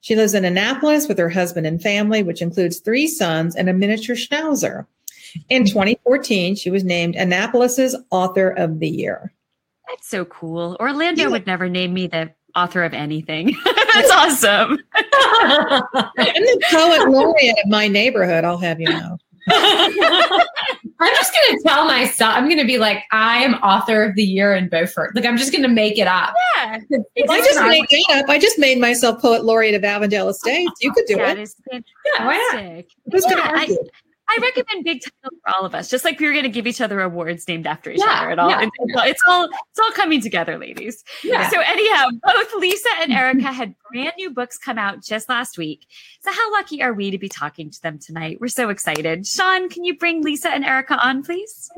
She 0.00 0.16
lives 0.16 0.32
in 0.32 0.44
Annapolis 0.44 1.08
with 1.08 1.18
her 1.18 1.28
husband 1.28 1.66
and 1.66 1.82
family, 1.82 2.22
which 2.22 2.40
includes 2.40 2.78
three 2.78 3.06
sons 3.06 3.54
and 3.54 3.68
a 3.68 3.74
miniature 3.74 4.16
schnauzer. 4.16 4.86
In 5.48 5.64
2014, 5.64 6.56
she 6.56 6.70
was 6.70 6.84
named 6.84 7.16
Annapolis's 7.16 7.94
Author 8.10 8.50
of 8.50 8.80
the 8.80 8.88
Year. 8.88 9.32
That's 9.88 10.08
so 10.08 10.24
cool. 10.24 10.76
Orlando 10.80 11.22
yeah. 11.22 11.28
would 11.28 11.46
never 11.46 11.68
name 11.68 11.92
me 11.92 12.06
the 12.06 12.32
author 12.56 12.82
of 12.82 12.94
anything. 12.94 13.54
That's 13.64 14.10
awesome. 14.10 14.78
I'm 14.94 15.84
the 16.16 16.62
poet 16.70 17.10
laureate 17.10 17.58
of 17.64 17.70
my 17.70 17.88
neighborhood, 17.88 18.44
I'll 18.44 18.58
have 18.58 18.80
you 18.80 18.88
know. 18.88 19.18
I'm 21.00 21.14
just 21.14 21.32
going 21.32 21.58
to 21.58 21.62
tell 21.64 21.86
myself, 21.86 22.34
I'm 22.34 22.44
going 22.44 22.58
to 22.58 22.66
be 22.66 22.78
like, 22.78 23.04
I 23.12 23.38
am 23.38 23.54
author 23.54 24.04
of 24.04 24.14
the 24.14 24.22
year 24.22 24.54
in 24.54 24.68
Beaufort. 24.68 25.14
Like, 25.14 25.24
I'm 25.24 25.36
just 25.36 25.52
going 25.52 25.62
to 25.62 25.68
make 25.68 25.98
it 25.98 26.06
up. 26.06 26.34
Yeah. 26.56 26.78
I 27.28 27.38
just 27.38 27.60
made 27.62 27.86
it 27.90 28.16
up. 28.16 28.28
I 28.28 28.38
just 28.38 28.58
made 28.58 28.78
myself 28.78 29.20
poet 29.20 29.44
laureate 29.44 29.74
of 29.74 29.84
Avondale 29.84 30.28
Estates. 30.28 30.72
You 30.80 30.92
could 30.92 31.04
do 31.06 31.16
that 31.16 31.38
it. 31.38 31.42
Is 31.42 31.56
yeah, 31.72 31.80
why 32.26 32.36
not? 32.52 32.84
Who's 33.12 33.24
yeah, 33.24 33.30
going 33.30 33.42
to 33.42 33.58
argue? 33.60 33.76
I, 33.76 34.09
I 34.30 34.38
recommend 34.40 34.84
big 34.84 35.00
title 35.02 35.36
for 35.42 35.54
all 35.54 35.66
of 35.66 35.74
us, 35.74 35.90
just 35.90 36.04
like 36.04 36.20
we 36.20 36.26
were 36.26 36.32
going 36.32 36.44
to 36.44 36.50
give 36.50 36.66
each 36.66 36.80
other 36.80 37.00
awards 37.00 37.48
named 37.48 37.66
after 37.66 37.90
each 37.90 37.98
yeah, 37.98 38.20
other. 38.20 38.30
And 38.30 38.40
all, 38.40 38.50
yeah. 38.50 38.62
it's, 38.62 38.76
it's, 38.80 39.22
all 39.26 39.44
it's 39.46 39.78
all 39.80 39.90
coming 39.92 40.20
together, 40.20 40.56
ladies. 40.56 41.02
Yeah. 41.24 41.50
So 41.50 41.60
anyhow, 41.60 42.06
both 42.22 42.54
Lisa 42.54 42.88
and 43.00 43.12
Erica 43.12 43.52
had 43.52 43.74
brand 43.90 44.12
new 44.16 44.30
books 44.30 44.56
come 44.56 44.78
out 44.78 45.02
just 45.02 45.28
last 45.28 45.58
week. 45.58 45.86
So 46.22 46.32
how 46.32 46.52
lucky 46.52 46.80
are 46.82 46.92
we 46.92 47.10
to 47.10 47.18
be 47.18 47.28
talking 47.28 47.70
to 47.70 47.82
them 47.82 47.98
tonight? 47.98 48.38
We're 48.40 48.48
so 48.48 48.68
excited. 48.68 49.26
Sean, 49.26 49.68
can 49.68 49.84
you 49.84 49.98
bring 49.98 50.22
Lisa 50.22 50.50
and 50.50 50.64
Erica 50.64 50.96
on, 51.04 51.24
please? 51.24 51.68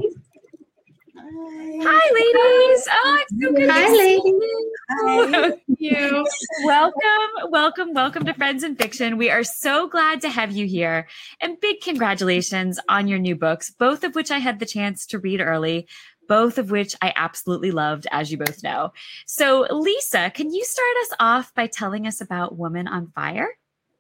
Hi, 1.25 2.11
ladies. 2.15 2.89
Oh, 2.91 3.19
it's 3.21 3.41
so 3.41 3.53
good. 3.53 3.71
Hi, 3.71 3.89
ladies. 3.93 4.55
Hi. 4.91 5.53
you. 5.79 6.27
welcome, 6.65 7.51
welcome, 7.51 7.95
welcome 7.95 8.25
to 8.25 8.35
Friends 8.35 8.65
in 8.65 8.75
Fiction. 8.75 9.19
We 9.19 9.31
are 9.31 9.45
so 9.45 9.87
glad 9.87 10.21
to 10.23 10.29
have 10.29 10.51
you 10.51 10.67
here. 10.67 11.07
And 11.41 11.61
big 11.61 11.81
congratulations 11.81 12.81
on 12.89 13.07
your 13.07 13.21
new 13.21 13.37
books, 13.37 13.71
both 13.71 14.03
of 14.03 14.17
which 14.17 14.33
I 14.33 14.39
had 14.39 14.59
the 14.59 14.67
chance 14.67 15.07
to 15.07 15.21
read 15.21 15.41
early, 15.41 15.87
both 16.29 16.59
of 16.59 16.73
which 16.73 16.97
I 17.01 17.13
absolutely 17.15 17.71
loved, 17.71 18.09
as 18.11 18.33
you 18.33 18.39
both 18.39 18.65
know. 18.65 18.93
So, 19.27 19.69
Lisa, 19.71 20.31
can 20.31 20.53
you 20.53 20.65
start 20.65 20.97
us 21.03 21.17
off 21.21 21.55
by 21.55 21.69
telling 21.69 22.09
us 22.09 22.21
about 22.21 22.59
Woman 22.59 22.89
on 22.89 23.13
Fire? 23.15 23.49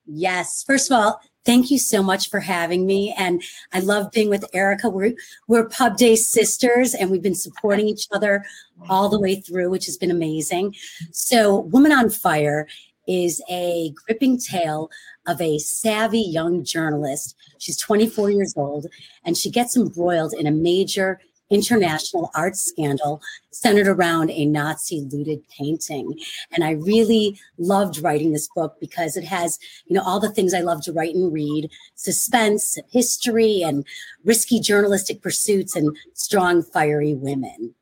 Yes. 0.06 0.64
First 0.66 0.90
of 0.90 0.98
all, 0.98 1.20
thank 1.44 1.70
you 1.70 1.78
so 1.78 2.02
much 2.02 2.30
for 2.30 2.40
having 2.40 2.87
me. 2.87 3.14
And 3.16 3.42
I 3.72 3.80
love 3.80 4.11
being 4.12 4.28
with 4.28 4.44
Erica. 4.52 4.88
We're, 4.88 5.14
we're 5.49 5.68
Pub 5.68 5.96
Day 5.96 6.16
sisters 6.16 6.94
and 6.94 7.11
we've 7.11 7.22
been 7.22 7.34
supporting 7.34 7.88
each 7.88 8.06
other 8.12 8.44
all 8.88 9.08
the 9.08 9.20
way 9.20 9.37
through, 9.37 9.70
which 9.70 9.87
has 9.87 9.96
been 9.96 10.11
amazing. 10.11 10.75
So, 11.12 11.61
Woman 11.61 11.92
on 11.92 12.11
Fire 12.11 12.66
is 13.08 13.42
a 13.50 13.92
gripping 14.06 14.38
tale 14.38 14.90
of 15.26 15.40
a 15.40 15.58
savvy 15.58 16.20
young 16.20 16.64
journalist. 16.64 17.37
She's 17.58 17.76
24 17.76 18.30
years 18.30 18.54
old 18.56 18.87
and 19.25 19.37
she 19.37 19.50
gets 19.50 19.76
embroiled 19.76 20.32
in 20.32 20.46
a 20.46 20.52
major 20.52 21.20
international 21.52 22.30
art 22.35 22.56
scandal 22.56 23.21
centered 23.50 23.87
around 23.87 24.30
a 24.30 24.47
Nazi 24.47 25.02
looted 25.12 25.47
painting. 25.49 26.18
And 26.50 26.64
I 26.64 26.73
really 26.73 27.38
loved 27.59 28.02
writing 28.02 28.32
this 28.32 28.49
book 28.49 28.76
because 28.80 29.16
it 29.16 29.25
has, 29.25 29.59
you 29.87 29.94
know, 29.94 30.02
all 30.02 30.18
the 30.18 30.30
things 30.30 30.54
I 30.54 30.61
love 30.61 30.82
to 30.85 30.92
write 30.92 31.14
and 31.14 31.32
read 31.32 31.71
suspense, 31.94 32.78
history, 32.90 33.62
and 33.62 33.85
risky 34.25 34.59
journalistic 34.59 35.21
pursuits 35.21 35.76
and 35.76 35.97
strong, 36.14 36.62
fiery 36.62 37.14
women. 37.14 37.75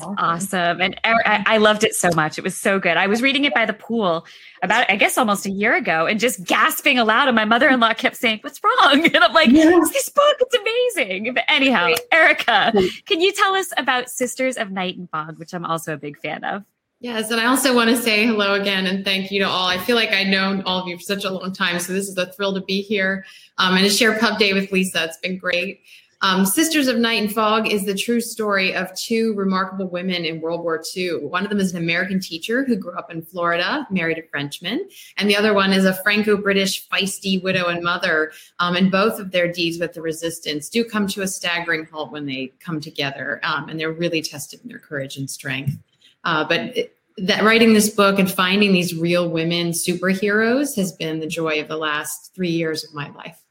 Awesome. 0.00 0.80
And 0.80 1.00
I, 1.04 1.44
I, 1.46 1.56
loved 1.58 1.84
it 1.84 1.94
so 1.94 2.10
much. 2.14 2.38
It 2.38 2.44
was 2.44 2.56
so 2.56 2.78
good. 2.78 2.96
I 2.96 3.06
was 3.06 3.22
reading 3.22 3.44
it 3.44 3.54
by 3.54 3.64
the 3.64 3.72
pool 3.72 4.26
about, 4.62 4.90
I 4.90 4.96
guess, 4.96 5.16
almost 5.16 5.46
a 5.46 5.50
year 5.50 5.74
ago 5.74 6.06
and 6.06 6.18
just 6.18 6.42
gasping 6.44 6.98
aloud. 6.98 7.28
And 7.28 7.34
my 7.34 7.44
mother 7.44 7.68
in 7.68 7.80
law 7.80 7.94
kept 7.94 8.16
saying, 8.16 8.40
What's 8.42 8.60
wrong? 8.62 9.08
And 9.14 9.22
I'm 9.22 9.32
like, 9.32 9.50
It's 9.52 9.90
this 9.90 10.08
book. 10.08 10.36
It's 10.40 10.54
amazing. 10.96 11.34
But 11.34 11.44
anyhow, 11.48 11.94
Erica, 12.12 12.72
can 13.06 13.20
you 13.20 13.32
tell 13.32 13.54
us 13.54 13.72
about 13.76 14.10
Sisters 14.10 14.56
of 14.56 14.70
Night 14.70 14.96
and 14.96 15.08
Fog, 15.10 15.38
which 15.38 15.54
I'm 15.54 15.64
also 15.64 15.94
a 15.94 15.98
big 15.98 16.18
fan 16.18 16.44
of? 16.44 16.64
Yes, 17.04 17.30
and 17.30 17.38
I 17.38 17.44
also 17.44 17.74
want 17.74 17.90
to 17.90 17.96
say 17.96 18.24
hello 18.24 18.54
again 18.54 18.86
and 18.86 19.04
thank 19.04 19.30
you 19.30 19.40
to 19.40 19.46
all. 19.46 19.66
I 19.66 19.76
feel 19.76 19.94
like 19.94 20.10
I've 20.10 20.28
known 20.28 20.62
all 20.62 20.80
of 20.80 20.88
you 20.88 20.96
for 20.96 21.02
such 21.02 21.24
a 21.24 21.30
long 21.30 21.52
time, 21.52 21.78
so 21.78 21.92
this 21.92 22.08
is 22.08 22.16
a 22.16 22.32
thrill 22.32 22.54
to 22.54 22.62
be 22.62 22.80
here 22.80 23.26
um, 23.58 23.74
and 23.74 23.84
to 23.84 23.90
share 23.90 24.18
Pub 24.18 24.38
Day 24.38 24.54
with 24.54 24.72
Lisa. 24.72 25.04
It's 25.04 25.18
been 25.18 25.36
great. 25.36 25.82
Um, 26.24 26.46
Sisters 26.46 26.88
of 26.88 26.96
Night 26.96 27.20
and 27.22 27.30
Fog 27.30 27.70
is 27.70 27.84
the 27.84 27.94
true 27.94 28.18
story 28.18 28.74
of 28.74 28.94
two 28.94 29.34
remarkable 29.34 29.90
women 29.90 30.24
in 30.24 30.40
World 30.40 30.62
War 30.62 30.82
II. 30.96 31.26
One 31.26 31.44
of 31.44 31.50
them 31.50 31.60
is 31.60 31.72
an 31.72 31.82
American 31.82 32.18
teacher 32.18 32.64
who 32.64 32.76
grew 32.76 32.96
up 32.96 33.12
in 33.12 33.20
Florida, 33.20 33.86
married 33.90 34.16
a 34.16 34.22
Frenchman, 34.30 34.88
and 35.18 35.28
the 35.28 35.36
other 35.36 35.52
one 35.52 35.74
is 35.74 35.84
a 35.84 35.92
Franco 36.02 36.38
British 36.38 36.88
feisty 36.88 37.42
widow 37.42 37.66
and 37.66 37.84
mother. 37.84 38.32
Um, 38.58 38.74
and 38.74 38.90
both 38.90 39.20
of 39.20 39.32
their 39.32 39.52
deeds 39.52 39.78
with 39.78 39.92
the 39.92 40.00
resistance 40.00 40.70
do 40.70 40.82
come 40.82 41.06
to 41.08 41.20
a 41.20 41.28
staggering 41.28 41.84
halt 41.92 42.10
when 42.10 42.24
they 42.24 42.54
come 42.58 42.80
together, 42.80 43.38
um, 43.42 43.68
and 43.68 43.78
they're 43.78 43.92
really 43.92 44.22
tested 44.22 44.60
in 44.62 44.70
their 44.70 44.78
courage 44.78 45.18
and 45.18 45.28
strength. 45.28 45.76
Uh, 46.24 46.42
but 46.48 46.74
it, 46.74 46.96
that 47.18 47.44
writing 47.44 47.74
this 47.74 47.90
book 47.90 48.18
and 48.18 48.30
finding 48.30 48.72
these 48.72 48.96
real 48.96 49.28
women 49.28 49.72
superheroes 49.72 50.74
has 50.74 50.90
been 50.90 51.20
the 51.20 51.26
joy 51.26 51.60
of 51.60 51.68
the 51.68 51.76
last 51.76 52.34
three 52.34 52.48
years 52.48 52.82
of 52.82 52.94
my 52.94 53.10
life. 53.10 53.43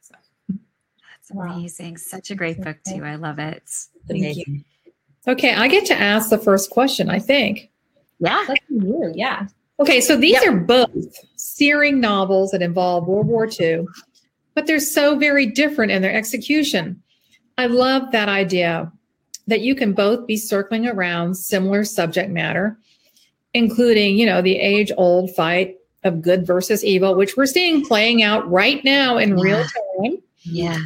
Amazing. 1.32 1.98
Such 1.98 2.32
a 2.32 2.36
great 2.36 2.62
book, 2.62 2.78
too. 2.88 3.04
I 3.04 3.16
love 3.16 3.40
it. 3.40 3.64
Thank 4.08 4.36
you. 4.38 4.62
Okay, 5.28 5.54
I 5.54 5.68
get 5.68 5.86
to 5.88 6.00
ask 6.00 6.30
the 6.30 6.38
first 6.38 6.70
question, 6.70 7.10
I 7.10 7.20
think. 7.20 7.72
Yeah. 8.20 8.46
Yeah. 8.70 9.48
Okay, 9.80 10.02
so 10.02 10.16
these 10.18 10.34
yep. 10.34 10.48
are 10.48 10.58
both 10.58 10.92
searing 11.36 12.00
novels 12.00 12.52
that 12.52 12.62
involve 12.62 13.08
World 13.08 13.28
War 13.28 13.48
II, 13.60 13.86
but 14.54 14.68
they're 14.68 14.80
so 14.80 15.18
very 15.18 15.46
different 15.46 15.92
in 15.92 16.02
their 16.02 16.14
execution. 16.14 17.02
I 17.58 17.68
love 17.68 18.12
that 18.12 18.30
idea 18.30 18.92
that 19.48 19.62
you 19.62 19.76
can 19.76 19.94
both 19.94 20.28
be 20.28 20.38
circling 20.38 20.88
around 20.88 21.36
similar 21.36 21.84
subject 21.84 22.30
matter, 22.30 22.78
including, 23.54 24.18
you 24.18 24.26
know, 24.26 24.42
the 24.42 24.58
age 24.58 24.92
old 24.98 25.34
fight 25.36 25.76
of 26.04 26.22
good 26.22 26.46
versus 26.46 26.84
evil, 26.84 27.16
which 27.16 27.36
we're 27.38 27.46
seeing 27.46 27.86
playing 27.86 28.24
out 28.24 28.50
right 28.50 28.84
now 28.84 29.18
in 29.18 29.38
yeah. 29.38 29.44
real 29.44 29.64
time. 29.64 30.18
Yeah. 30.44 30.80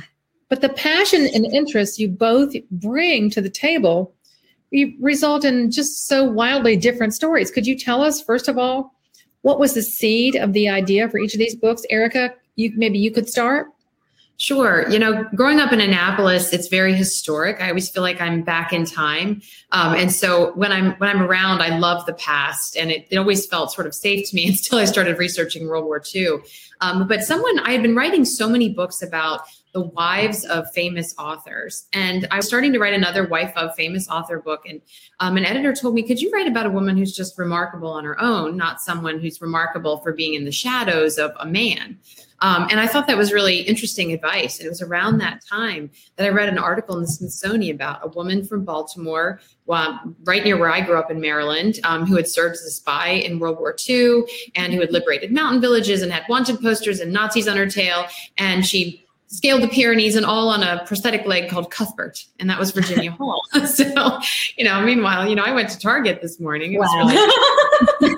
But 0.49 0.61
the 0.61 0.69
passion 0.69 1.27
and 1.33 1.45
interest 1.45 1.99
you 1.99 2.07
both 2.07 2.53
bring 2.71 3.29
to 3.31 3.41
the 3.41 3.49
table 3.49 4.13
result 4.99 5.45
in 5.45 5.71
just 5.71 6.07
so 6.07 6.23
wildly 6.23 6.75
different 6.75 7.13
stories. 7.13 7.51
Could 7.51 7.67
you 7.67 7.77
tell 7.77 8.01
us, 8.01 8.21
first 8.21 8.47
of 8.47 8.57
all, 8.57 8.93
what 9.41 9.59
was 9.59 9.73
the 9.73 9.81
seed 9.81 10.35
of 10.35 10.53
the 10.53 10.69
idea 10.69 11.09
for 11.09 11.19
each 11.19 11.33
of 11.33 11.39
these 11.39 11.55
books? 11.55 11.83
Erica, 11.89 12.33
you 12.55 12.73
maybe 12.75 12.97
you 12.99 13.11
could 13.11 13.29
start. 13.29 13.67
Sure. 14.39 14.87
You 14.87 14.99
know, 14.99 15.25
growing 15.35 15.59
up 15.59 15.73
in 15.73 15.81
Annapolis, 15.81 16.53
it's 16.53 16.67
very 16.67 16.93
historic. 16.93 17.59
I 17.59 17.69
always 17.69 17.89
feel 17.89 18.03
like 18.03 18.21
I'm 18.21 18.43
back 18.43 18.71
in 18.71 18.85
time. 18.85 19.41
Um, 19.71 19.95
and 19.95 20.13
so 20.13 20.51
when 20.53 20.71
I'm 20.71 20.91
when 20.93 21.09
I'm 21.09 21.23
around, 21.23 21.61
I 21.61 21.79
love 21.79 22.05
the 22.05 22.13
past, 22.13 22.77
and 22.77 22.91
it, 22.91 23.07
it 23.09 23.17
always 23.17 23.47
felt 23.47 23.73
sort 23.73 23.87
of 23.87 23.95
safe 23.95 24.29
to 24.29 24.35
me 24.35 24.47
until 24.49 24.77
I 24.77 24.85
started 24.85 25.17
researching 25.17 25.67
World 25.67 25.85
War 25.85 26.03
II. 26.13 26.37
Um, 26.81 27.07
but 27.07 27.23
someone 27.23 27.57
I 27.59 27.71
had 27.71 27.81
been 27.81 27.95
writing 27.95 28.25
so 28.25 28.47
many 28.47 28.69
books 28.69 29.01
about 29.01 29.41
the 29.73 29.81
wives 29.81 30.45
of 30.45 30.71
famous 30.71 31.13
authors. 31.17 31.87
And 31.93 32.27
I 32.31 32.37
was 32.37 32.47
starting 32.47 32.73
to 32.73 32.79
write 32.79 32.93
another 32.93 33.27
wife 33.27 33.53
of 33.55 33.75
famous 33.75 34.09
author 34.09 34.39
book. 34.39 34.63
And 34.67 34.81
um, 35.19 35.37
an 35.37 35.45
editor 35.45 35.73
told 35.73 35.93
me, 35.93 36.03
Could 36.03 36.21
you 36.21 36.31
write 36.31 36.47
about 36.47 36.65
a 36.65 36.71
woman 36.71 36.97
who's 36.97 37.15
just 37.15 37.37
remarkable 37.37 37.89
on 37.89 38.03
her 38.03 38.19
own, 38.21 38.57
not 38.57 38.81
someone 38.81 39.19
who's 39.19 39.41
remarkable 39.41 39.97
for 39.99 40.13
being 40.13 40.33
in 40.33 40.45
the 40.45 40.51
shadows 40.51 41.17
of 41.17 41.31
a 41.39 41.45
man? 41.45 41.99
Um, 42.39 42.67
and 42.69 42.79
I 42.79 42.87
thought 42.87 43.07
that 43.07 43.17
was 43.17 43.33
really 43.33 43.61
interesting 43.61 44.13
advice. 44.13 44.59
And 44.59 44.67
it 44.67 44.69
was 44.69 44.81
around 44.81 45.17
that 45.17 45.43
time 45.45 45.89
that 46.15 46.25
I 46.25 46.29
read 46.29 46.49
an 46.49 46.59
article 46.59 46.95
in 46.95 47.01
the 47.01 47.07
Smithsonian 47.07 47.75
about 47.75 47.99
a 48.03 48.09
woman 48.09 48.45
from 48.45 48.63
Baltimore, 48.63 49.39
um, 49.69 50.15
right 50.23 50.43
near 50.43 50.57
where 50.57 50.71
I 50.71 50.81
grew 50.81 50.99
up 50.99 51.09
in 51.09 51.19
Maryland, 51.19 51.79
um, 51.83 52.05
who 52.05 52.15
had 52.15 52.27
served 52.27 52.53
as 52.53 52.61
a 52.61 52.71
spy 52.71 53.09
in 53.09 53.39
World 53.39 53.57
War 53.57 53.75
II 53.87 54.23
and 54.55 54.73
who 54.73 54.81
had 54.81 54.91
liberated 54.91 55.31
mountain 55.31 55.61
villages 55.61 56.01
and 56.01 56.11
had 56.11 56.25
wanted 56.29 56.61
posters 56.61 56.99
and 56.99 57.11
Nazis 57.11 57.47
on 57.47 57.57
her 57.57 57.67
tail. 57.67 58.05
And 58.37 58.65
she 58.65 59.06
scaled 59.27 59.61
the 59.61 59.67
Pyrenees 59.67 60.15
and 60.15 60.25
all 60.25 60.49
on 60.49 60.63
a 60.63 60.83
prosthetic 60.85 61.25
leg 61.25 61.49
called 61.49 61.69
Cuthbert, 61.69 62.25
and 62.39 62.49
that 62.49 62.57
was 62.57 62.71
Virginia 62.71 63.11
Hall. 63.19 63.41
so, 63.67 64.19
you 64.57 64.63
know, 64.63 64.81
meanwhile, 64.81 65.27
you 65.27 65.35
know, 65.35 65.43
I 65.43 65.51
went 65.51 65.69
to 65.69 65.79
Target 65.79 66.21
this 66.21 66.39
morning. 66.39 66.73
It 66.73 66.79
wow. 66.79 67.07
Really 67.07 68.17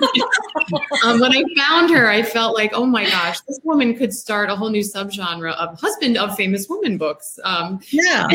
um, 1.04 1.20
when 1.20 1.32
I 1.32 1.42
found 1.58 1.90
her, 1.90 2.08
I 2.08 2.22
felt 2.22 2.54
like, 2.54 2.72
oh 2.74 2.86
my 2.86 3.04
gosh, 3.04 3.40
this 3.42 3.60
woman 3.64 3.96
could 3.96 4.14
start 4.14 4.50
a 4.50 4.56
whole 4.56 4.70
new 4.70 4.82
subgenre 4.82 5.52
of 5.54 5.78
husband 5.80 6.16
of 6.16 6.34
famous 6.36 6.68
woman 6.68 6.96
books. 6.96 7.38
Um, 7.44 7.80
yeah. 7.90 8.26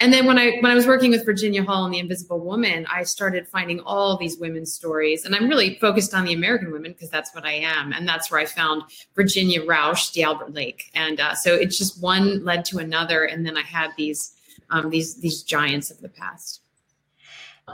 And 0.00 0.12
then 0.12 0.24
when 0.24 0.38
I 0.38 0.56
when 0.60 0.72
I 0.72 0.74
was 0.74 0.86
working 0.86 1.10
with 1.10 1.26
Virginia 1.26 1.62
Hall 1.62 1.84
and 1.84 1.92
the 1.92 1.98
Invisible 1.98 2.40
Woman, 2.40 2.86
I 2.90 3.02
started 3.02 3.46
finding 3.46 3.80
all 3.80 4.16
these 4.16 4.38
women's 4.38 4.72
stories, 4.72 5.26
and 5.26 5.34
I'm 5.34 5.46
really 5.46 5.78
focused 5.78 6.14
on 6.14 6.24
the 6.24 6.32
American 6.32 6.72
women 6.72 6.92
because 6.92 7.10
that's 7.10 7.34
what 7.34 7.44
I 7.44 7.52
am, 7.52 7.92
and 7.92 8.08
that's 8.08 8.30
where 8.30 8.40
I 8.40 8.46
found 8.46 8.82
Virginia 9.14 9.60
Roush, 9.60 10.14
D'Albert 10.14 10.54
Lake, 10.54 10.90
and 10.94 11.20
uh, 11.20 11.34
so 11.34 11.54
it's 11.54 11.76
just 11.76 12.02
one 12.02 12.42
led 12.44 12.64
to 12.66 12.78
another, 12.78 13.24
and 13.24 13.44
then 13.44 13.58
I 13.58 13.62
had 13.62 13.90
these 13.98 14.32
um, 14.70 14.88
these 14.88 15.16
these 15.16 15.42
giants 15.42 15.90
of 15.90 16.00
the 16.00 16.08
past. 16.08 16.62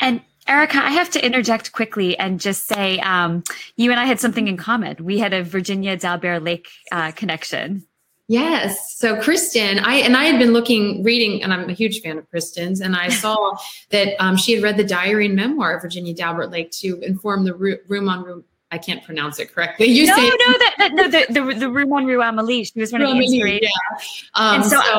And 0.00 0.21
Erica, 0.49 0.78
I 0.78 0.90
have 0.90 1.11
to 1.11 1.25
interject 1.25 1.73
quickly 1.73 2.18
and 2.18 2.40
just 2.40 2.66
say 2.66 2.99
um, 3.00 3.45
you 3.76 3.90
and 3.92 4.00
I 4.00 4.04
had 4.04 4.18
something 4.18 4.49
in 4.49 4.56
common. 4.56 4.97
We 5.00 5.18
had 5.18 5.33
a 5.33 5.45
Virginia 5.45 5.97
D'Albert 5.97 6.40
Lake 6.40 6.68
uh, 6.90 7.12
connection. 7.12 7.87
Yes. 8.28 8.97
So 8.97 9.21
Kristen, 9.21 9.78
I 9.78 9.97
and 9.97 10.16
I 10.16 10.25
had 10.25 10.38
been 10.38 10.52
looking, 10.52 11.04
reading, 11.04 11.42
and 11.42 11.52
I'm 11.52 11.68
a 11.71 11.73
huge 11.73 12.00
fan 12.00 12.18
of 12.18 12.28
Kristen's, 12.28 12.80
and 12.80 12.97
I 12.97 13.09
saw 13.23 13.56
that 13.90 14.21
um, 14.23 14.37
she 14.37 14.54
had 14.54 14.62
read 14.62 14.76
the 14.76 14.85
diary 14.85 15.26
and 15.26 15.37
memoir 15.37 15.76
of 15.76 15.83
Virginia 15.83 16.14
D'Albert 16.14 16.50
Lake 16.50 16.71
to 16.73 17.00
inform 17.00 17.45
the 17.45 17.54
room 17.54 18.09
on 18.09 18.25
room. 18.25 18.45
I 18.73 18.78
can't 18.78 19.02
pronounce 19.04 19.38
it 19.38 19.54
correctly. 19.54 19.87
You 19.87 20.06
no, 20.06 20.16
say 20.16 20.23
no, 20.23 20.37
that, 20.37 20.75
that, 20.78 20.95
no, 20.95 21.09
the, 21.09 21.26
the 21.28 21.61
the 21.61 21.71
room 21.71 21.92
on 21.92 22.04
Rue 22.04 22.21
Amelie. 22.21 22.64
She 22.64 22.80
was 22.80 22.92
one 22.92 23.00
of 23.00 23.11
the 23.11 23.16
inspirators. 23.16 23.61
Yeah. 23.62 23.99
Um, 24.35 24.56
and 24.56 24.64
so, 24.64 24.71
so 24.71 24.78
I 24.80 24.99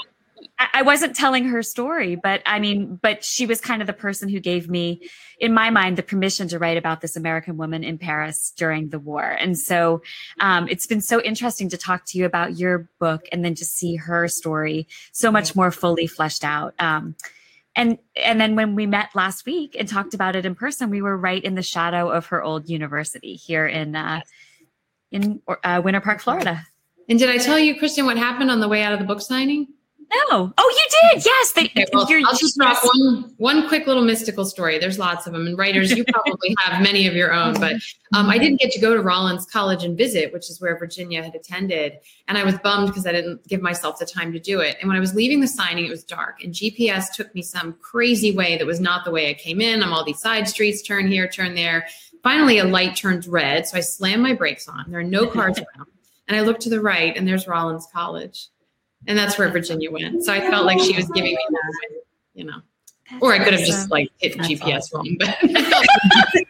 wasn't 0.88 1.16
telling 1.16 1.46
her 1.46 1.62
story, 1.62 2.16
but 2.16 2.42
I 2.46 2.60
mean, 2.60 2.98
but 3.02 3.24
she 3.24 3.46
was 3.46 3.60
kind 3.60 3.82
of 3.82 3.88
the 3.88 3.94
person 3.94 4.30
who 4.30 4.40
gave 4.40 4.70
me, 4.70 5.02
in 5.38 5.54
my 5.54 5.70
mind, 5.70 5.98
the 5.98 6.04
permission 6.04 6.48
to 6.48 6.58
write 6.60 6.78
about 6.78 7.02
this 7.02 7.16
American 7.16 7.58
woman 7.58 7.84
in 7.84 7.98
Paris 7.98 8.54
during 8.56 8.90
the 8.90 8.98
war. 8.98 9.22
And 9.24 9.58
so 9.58 10.02
um, 10.40 10.68
it's 10.70 10.88
been 10.88 11.02
so 11.02 11.22
interesting 11.22 11.70
to 11.70 11.78
talk 11.78 12.06
to 12.08 12.18
you 12.18 12.26
about 12.26 12.58
your 12.58 12.90
book 13.00 13.28
and 13.32 13.44
then 13.44 13.54
just 13.54 13.78
see 13.78 13.98
her 13.98 14.28
story 14.30 14.88
so 15.12 15.30
much 15.30 15.56
more 15.56 15.72
fully 15.72 16.08
fleshed 16.08 16.46
out. 16.46 16.74
Um, 16.80 17.16
and 17.76 18.00
and 18.16 18.42
then 18.42 18.56
when 18.56 18.74
we 18.74 18.88
met 18.88 19.10
last 19.14 19.46
week 19.46 19.76
and 19.78 19.88
talked 19.88 20.14
about 20.16 20.36
it 20.36 20.46
in 20.46 20.56
person, 20.56 20.90
we 20.90 21.04
were 21.04 21.16
right 21.16 21.44
in 21.44 21.54
the 21.54 21.62
shadow 21.62 22.10
of 22.10 22.28
her 22.28 22.42
old 22.42 22.70
university 22.70 23.36
here 23.36 23.68
in 23.68 23.96
uh, 23.96 24.22
in 25.12 25.42
uh, 25.64 25.82
Winter 25.84 26.02
Park, 26.02 26.22
Florida. 26.22 26.66
And 27.10 27.20
did 27.20 27.30
I 27.30 27.38
tell 27.38 27.60
you, 27.60 27.78
Kristen, 27.78 28.06
what 28.06 28.18
happened 28.18 28.50
on 28.50 28.60
the 28.60 28.68
way 28.68 28.82
out 28.82 28.94
of 28.94 29.00
the 29.00 29.06
book 29.06 29.22
signing? 29.22 29.68
No. 30.14 30.54
Oh, 30.58 30.70
you 30.70 31.16
did. 31.16 31.26
Yes. 31.26 31.52
They, 31.52 31.66
okay, 31.66 31.86
well, 31.92 32.08
I'll 32.26 32.38
just 32.38 32.58
drop 32.58 32.78
one 32.84 33.34
one 33.38 33.68
quick 33.68 33.88
little 33.88 34.04
mystical 34.04 34.46
story. 34.46 34.80
There's 34.80 34.98
lots 34.98 35.28
of 35.28 35.34
them, 35.34 35.46
and 35.46 35.58
writers, 35.58 35.92
you 35.92 36.06
probably 36.06 36.56
have 36.60 36.82
many 36.82 37.08
of 37.08 37.14
your 37.14 37.34
own. 37.34 37.56
But 37.60 37.76
um, 38.14 38.30
I 38.30 38.38
didn't 38.38 38.62
get 38.62 38.72
to 38.72 38.80
go 38.80 38.94
to 38.94 39.02
Rollins 39.02 39.46
College 39.46 39.84
and 39.84 39.98
visit, 39.98 40.32
which 40.32 40.50
is 40.50 40.62
where 40.62 40.78
Virginia 40.78 41.22
had 41.22 41.36
attended, 41.36 41.94
and 42.28 42.38
I 42.38 42.46
was 42.46 42.58
bummed 42.60 42.88
because 42.88 43.06
I 43.06 43.12
didn't 43.12 43.46
give 43.48 43.62
myself 43.62 44.00
the 44.00 44.06
time 44.06 44.32
to 44.32 44.40
do 44.40 44.62
it. 44.62 44.78
And 44.80 44.88
when 44.88 44.96
I 44.96 45.02
was 45.02 45.14
leaving 45.14 45.42
the 45.42 45.48
signing, 45.48 45.86
it 45.86 45.92
was 45.92 46.04
dark, 46.04 46.42
and 46.44 46.54
GPS 46.54 47.12
took 47.14 47.34
me 47.36 47.42
some 47.42 47.74
crazy 47.82 48.32
way 48.32 48.58
that 48.58 48.66
was 48.66 48.80
not 48.80 49.04
the 49.04 49.12
way 49.12 49.30
I 49.30 49.34
came 49.34 49.60
in. 49.60 49.84
I'm 49.84 49.92
all 49.92 50.06
these 50.06 50.22
side 50.22 50.48
streets, 50.48 50.82
turn 50.82 51.08
here, 51.08 51.28
turn 51.28 51.54
there. 51.56 51.88
Finally, 52.24 52.60
a 52.60 52.64
light 52.64 52.96
turned 52.96 53.26
red, 53.28 53.68
so 53.68 53.78
I 53.78 53.82
slammed 53.82 54.24
my 54.24 54.34
brakes 54.34 54.70
on. 54.70 54.86
There 54.90 55.00
are 55.00 55.04
no 55.04 55.28
cars 55.28 55.58
around, 55.76 55.88
and 56.30 56.38
I 56.38 56.42
look 56.42 56.60
to 56.62 56.70
the 56.70 56.80
right, 56.80 57.16
and 57.16 57.28
there's 57.28 57.46
Rollins 57.46 57.88
College 57.92 58.48
and 59.06 59.18
that's 59.18 59.38
where 59.38 59.50
Virginia 59.50 59.92
went. 59.92 60.24
So 60.24 60.34
I 60.34 60.42
felt 60.42 60.66
like 60.66 60.80
she 60.80 60.96
was 60.96 61.08
giving 61.10 61.34
me 61.34 61.46
that, 61.50 62.02
you 62.34 62.46
know, 62.46 62.62
that's 63.10 63.22
or 63.22 63.34
I 63.34 63.40
could 63.40 63.54
have 63.54 63.62
awesome. 63.62 63.74
just 63.74 63.92
like 63.92 64.12
hit 64.18 64.34
the 64.34 64.40
GPS 64.40 64.78
awesome. 64.78 65.00
wrong. 65.00 65.16
But 65.20 65.38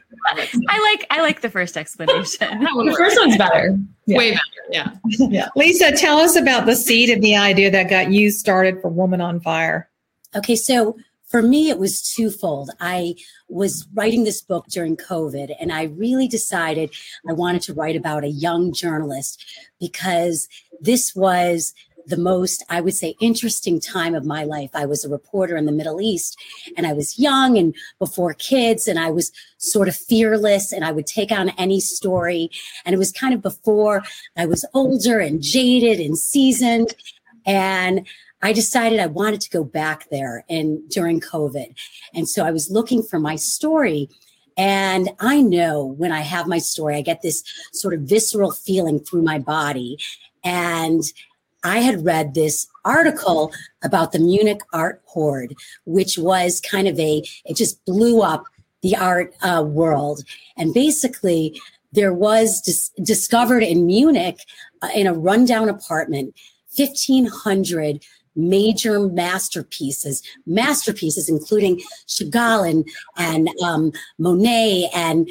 I 0.70 0.80
like 0.82 1.08
I 1.10 1.22
like 1.22 1.42
the 1.42 1.50
first 1.50 1.78
explanation. 1.78 2.60
the 2.60 2.96
first 2.98 3.18
one's 3.20 3.38
better, 3.38 3.78
yeah. 4.06 4.18
way 4.18 4.32
better. 4.32 4.42
Yeah, 4.70 4.92
yeah. 5.30 5.50
Lisa, 5.56 5.92
tell 5.92 6.18
us 6.18 6.36
about 6.36 6.66
the 6.66 6.76
seed 6.76 7.10
of 7.10 7.22
the 7.22 7.36
idea 7.36 7.72
that 7.72 7.90
got 7.90 8.12
you 8.12 8.32
started 8.32 8.82
for 8.82 8.90
Woman 8.90 9.22
on 9.22 9.40
Fire. 9.40 9.90
Okay, 10.36 10.56
so 10.56 10.98
for 11.28 11.42
me, 11.42 11.70
it 11.70 11.78
was 11.78 12.02
twofold. 12.02 12.72
I 12.80 13.16
was 13.50 13.88
writing 13.94 14.24
this 14.24 14.42
book 14.42 14.66
during 14.68 14.98
COVID, 14.98 15.56
and 15.60 15.72
I 15.72 15.84
really 15.84 16.28
decided 16.28 16.94
I 17.30 17.34
wanted 17.34 17.62
to 17.64 17.74
write 17.74 17.96
about 17.96 18.24
a 18.24 18.30
young 18.30 18.74
journalist 18.74 19.46
because 19.80 20.48
this 20.82 21.16
was 21.16 21.74
the 22.08 22.18
most, 22.18 22.64
I 22.70 22.82
would 22.82 22.94
say, 22.94 23.16
interesting 23.20 23.80
time 23.80 24.16
of 24.16 24.26
my 24.26 24.44
life. 24.44 24.70
I 24.74 24.86
was 24.86 25.04
a 25.04 25.10
reporter 25.10 25.58
in 25.58 25.66
the 25.66 25.72
Middle 25.72 26.02
East 26.02 26.38
and 26.76 26.88
I 26.88 26.94
was 26.94 27.20
young 27.20 27.58
and 27.58 27.76
before 28.00 28.34
kids 28.34 28.88
and 28.88 28.98
I 28.98 29.12
was 29.12 29.32
sort 29.58 29.88
of 29.88 29.96
fearless 29.96 30.72
and 30.72 30.86
I 30.86 30.92
would 30.92 31.06
take 31.06 31.32
on 31.32 31.50
any 31.58 31.80
story. 31.80 32.50
And 32.86 32.94
it 32.94 32.98
was 32.98 33.12
kind 33.12 33.34
of 33.34 33.42
before 33.42 34.04
I 34.38 34.46
was 34.46 34.66
older 34.74 35.20
and 35.20 35.42
jaded 35.42 36.00
and 36.00 36.18
seasoned. 36.18 36.94
And 37.46 38.08
I 38.42 38.54
decided 38.54 39.00
I 39.00 39.08
wanted 39.08 39.42
to 39.42 39.50
go 39.50 39.64
back 39.64 40.10
there 40.10 40.46
and 40.50 40.88
during 40.90 41.20
COVID. 41.20 41.76
And 42.14 42.30
so 42.30 42.46
I 42.46 42.52
was 42.52 42.72
looking 42.72 43.04
for 43.04 43.20
my 43.20 43.36
story. 43.36 44.10
And 44.58 45.10
I 45.20 45.42
know 45.42 45.86
when 45.86 46.12
I 46.12 46.22
have 46.22 46.48
my 46.48 46.58
story, 46.58 46.96
I 46.96 47.02
get 47.02 47.22
this 47.22 47.44
sort 47.74 47.94
of 47.94 48.02
visceral 48.02 48.52
feeling 48.52 49.00
through 49.00 49.24
my 49.24 49.40
body. 49.40 49.98
And 50.44 51.04
I 51.68 51.80
had 51.80 52.06
read 52.06 52.34
this 52.34 52.68
article 52.86 53.52
about 53.84 54.12
the 54.12 54.20
Munich 54.20 54.62
art 54.72 55.02
hoard, 55.06 55.54
which 55.86 56.18
was 56.18 56.62
kind 56.62 56.88
of 56.88 56.98
a, 56.98 57.24
it 57.46 57.56
just 57.58 57.84
blew 57.86 58.22
up 58.22 58.46
the 58.82 58.96
art 58.96 59.34
uh, 59.42 59.64
world. 59.68 60.24
And 60.56 60.74
basically, 60.74 61.60
there 61.92 62.14
was 62.14 62.62
dis- 62.62 62.92
discovered 63.04 63.64
in 63.64 63.86
Munich 63.86 64.40
uh, 64.82 64.90
in 64.96 65.08
a 65.08 65.14
rundown 65.14 65.68
apartment 65.68 66.34
1,500 66.78 68.06
major 68.36 69.00
masterpieces, 69.00 70.22
masterpieces, 70.46 71.28
including 71.28 71.82
Chagall 72.08 72.70
and, 72.70 72.88
and 73.18 73.50
um, 73.64 73.92
Monet 74.20 74.90
and 74.94 75.28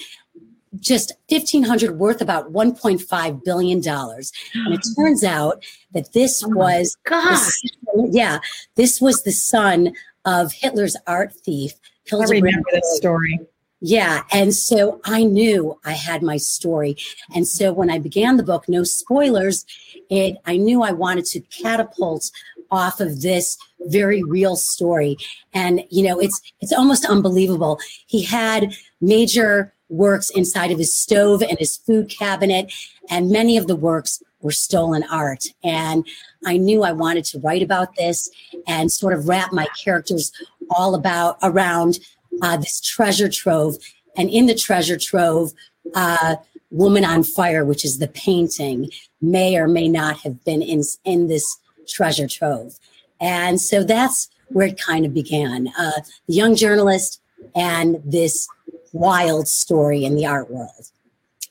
just 0.80 1.12
1500 1.28 1.98
worth 1.98 2.20
about 2.20 2.52
1.5 2.52 3.44
billion 3.44 3.80
dollars 3.80 4.32
and 4.54 4.74
it 4.74 4.80
turns 4.96 5.22
out 5.24 5.64
that 5.92 6.12
this 6.12 6.42
Oh 6.44 6.48
was 6.50 6.96
the- 7.04 8.08
yeah 8.12 8.38
this 8.74 9.00
was 9.00 9.22
the 9.22 9.32
son 9.32 9.92
of 10.24 10.52
hitler's 10.52 10.96
art 11.06 11.32
thief 11.32 11.72
I 11.74 12.10
Hildebrand 12.10 12.44
remember 12.44 12.68
this 12.72 12.96
story. 12.96 13.40
yeah. 13.80 14.22
And 14.32 14.54
so 14.54 15.00
I 15.04 15.24
knew 15.24 15.76
I 15.84 15.90
had 15.92 16.22
my 16.22 16.36
story. 16.36 16.96
And 17.34 17.48
so 17.48 17.72
when 17.72 17.90
I 17.90 17.98
began 17.98 18.36
the 18.36 18.44
book, 18.44 18.68
no 18.68 18.84
spoilers, 18.84 19.66
it 20.08 20.36
I 20.46 20.56
knew 20.56 20.82
I 20.84 20.92
wanted 20.92 21.24
to 21.26 21.40
catapult 21.40 22.30
off 22.70 23.00
of 23.00 23.22
this 23.22 23.58
very 23.88 24.22
real 24.22 24.54
story. 24.54 25.16
And 25.52 25.82
you 25.90 26.04
know, 26.06 26.20
it's 26.20 26.40
it's 26.60 26.72
almost 26.72 27.04
unbelievable. 27.06 27.80
He 28.06 28.22
had 28.22 28.72
major 29.00 29.74
works 29.88 30.30
inside 30.30 30.70
of 30.70 30.78
his 30.78 30.92
stove 30.92 31.42
and 31.42 31.58
his 31.58 31.76
food 31.76 32.08
cabinet, 32.08 32.72
and 33.08 33.30
many 33.30 33.56
of 33.56 33.66
the 33.66 33.76
works 33.76 34.22
were 34.40 34.52
stolen 34.52 35.04
art. 35.10 35.46
And 35.64 36.06
I 36.44 36.56
knew 36.56 36.82
I 36.82 36.92
wanted 36.92 37.24
to 37.26 37.38
write 37.38 37.62
about 37.62 37.96
this 37.96 38.30
and 38.66 38.90
sort 38.90 39.14
of 39.14 39.28
wrap 39.28 39.52
my 39.52 39.66
characters 39.82 40.32
all 40.70 40.94
about 40.94 41.38
around 41.42 41.98
uh, 42.42 42.56
this 42.56 42.80
treasure 42.80 43.28
trove. 43.28 43.76
And 44.16 44.30
in 44.30 44.46
the 44.46 44.54
treasure 44.54 44.98
trove, 44.98 45.52
uh, 45.94 46.36
Woman 46.70 47.04
on 47.04 47.22
Fire, 47.22 47.64
which 47.64 47.84
is 47.84 47.98
the 47.98 48.08
painting, 48.08 48.90
may 49.20 49.56
or 49.56 49.68
may 49.68 49.88
not 49.88 50.18
have 50.18 50.44
been 50.44 50.62
in, 50.62 50.82
in 51.04 51.28
this 51.28 51.58
treasure 51.88 52.26
trove. 52.26 52.78
And 53.20 53.60
so 53.60 53.84
that's 53.84 54.28
where 54.48 54.66
it 54.66 54.78
kind 54.78 55.06
of 55.06 55.14
began. 55.14 55.68
Uh, 55.78 56.00
the 56.26 56.34
young 56.34 56.56
journalist 56.56 57.20
and 57.54 58.00
this 58.04 58.48
wild 58.92 59.48
story 59.48 60.04
in 60.04 60.14
the 60.16 60.26
art 60.26 60.50
world. 60.50 60.90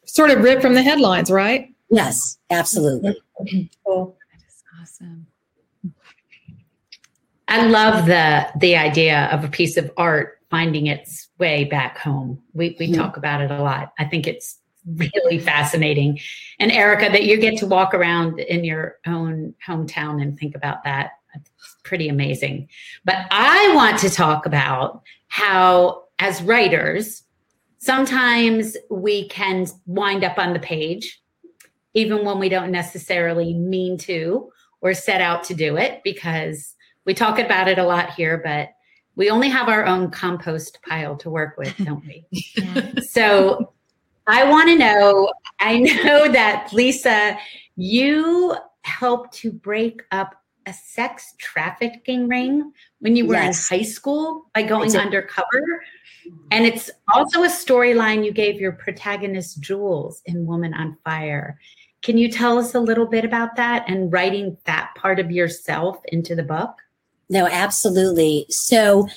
Sort 0.06 0.32
of 0.32 0.44
ripped 0.44 0.62
from 0.62 0.74
the 0.76 0.84
headlines, 0.84 1.30
right? 1.32 1.74
Yes, 1.90 2.38
absolutely. 2.50 3.16
Cool. 3.86 4.18
Awesome. 4.82 5.28
I 7.48 7.68
love 7.68 8.06
the 8.08 8.48
the 8.60 8.76
idea 8.76 9.26
of 9.32 9.44
a 9.44 9.48
piece 9.48 9.78
of 9.78 9.92
art 9.98 10.40
finding 10.50 10.88
its 10.88 11.30
way 11.38 11.64
back 11.66 11.98
home. 11.98 12.42
We 12.54 12.76
we 12.80 12.90
Mhm. 12.90 12.96
talk 12.96 13.18
about 13.18 13.42
it 13.42 13.52
a 13.52 13.62
lot. 13.62 13.94
I 14.00 14.06
think 14.06 14.26
it's 14.28 14.60
really 14.96 15.40
fascinating. 15.40 16.20
And 16.60 16.72
Erica, 16.72 17.10
that 17.12 17.24
you 17.24 17.38
get 17.38 17.58
to 17.60 17.66
walk 17.68 17.94
around 17.94 18.40
in 18.40 18.64
your 18.64 18.98
own 19.06 19.54
hometown 19.68 20.22
and 20.22 20.38
think 20.40 20.56
about 20.56 20.84
that. 20.84 21.12
It's 21.36 21.76
pretty 21.84 22.08
amazing. 22.08 22.70
But 23.04 23.26
I 23.32 23.74
want 23.76 24.00
to 24.00 24.10
talk 24.10 24.46
about 24.46 25.02
how 25.28 26.04
as 26.20 26.42
writers, 26.42 27.24
sometimes 27.86 28.76
we 28.90 29.28
can 29.30 29.68
wind 29.86 30.24
up 30.24 30.38
on 30.40 30.54
the 30.54 30.60
page, 30.60 31.22
even 31.94 32.26
when 32.26 32.40
we 32.40 32.50
don't 32.50 32.72
necessarily 32.72 33.54
mean 33.54 33.98
to 34.00 34.52
or 34.82 34.94
set 34.94 35.22
out 35.22 35.44
to 35.46 35.54
do 35.54 35.78
it, 35.78 36.02
because 36.04 36.76
we 37.06 37.14
talk 37.14 37.38
about 37.40 37.68
it 37.68 37.78
a 37.78 37.84
lot 37.86 38.14
here, 38.14 38.42
but 38.44 38.70
we 39.16 39.30
only 39.30 39.48
have 39.50 39.70
our 39.70 39.86
own 39.86 40.10
compost 40.12 40.80
pile 40.88 41.16
to 41.18 41.30
work 41.30 41.56
with, 41.58 41.76
don't 41.86 42.04
we? 42.06 42.26
so 43.02 43.72
I 44.28 44.50
want 44.50 44.70
to 44.70 44.76
know 44.78 45.32
I 45.60 45.80
know 45.80 46.32
that 46.32 46.70
Lisa, 46.74 47.38
you 47.76 48.56
helped 48.82 49.34
to 49.36 49.52
break 49.52 50.02
up 50.12 50.36
a 50.66 50.74
sex 50.74 51.34
trafficking 51.38 52.28
ring 52.28 52.72
when 53.00 53.16
you 53.16 53.28
were 53.28 53.36
Yes. 53.36 53.72
in 53.72 53.78
high 53.78 53.84
school 53.84 54.50
by 54.56 54.64
going 54.64 54.96
undercover. 54.98 55.84
And 56.52 56.66
it's 56.66 56.90
also 57.14 57.44
a 57.44 57.48
storyline 57.48 58.26
you 58.26 58.32
gave 58.32 58.60
your 58.60 58.74
protagonist 58.74 59.60
Jules 59.60 60.22
in 60.26 60.46
Woman 60.46 60.74
on 60.74 60.98
Fire. 61.04 61.60
Can 62.02 62.18
you 62.18 62.32
tell 62.32 62.58
us 62.58 62.76
a 62.76 62.80
little 62.80 63.08
bit 63.08 63.26
about 63.26 63.56
that 63.56 63.86
and 63.88 64.12
writing 64.12 64.58
that 64.66 64.94
part 64.96 65.20
of 65.20 65.32
yourself 65.32 65.98
into 66.06 66.36
the 66.36 66.44
book? 66.44 66.76
No, 67.30 67.48
absolutely. 67.48 68.46
So 68.50 69.08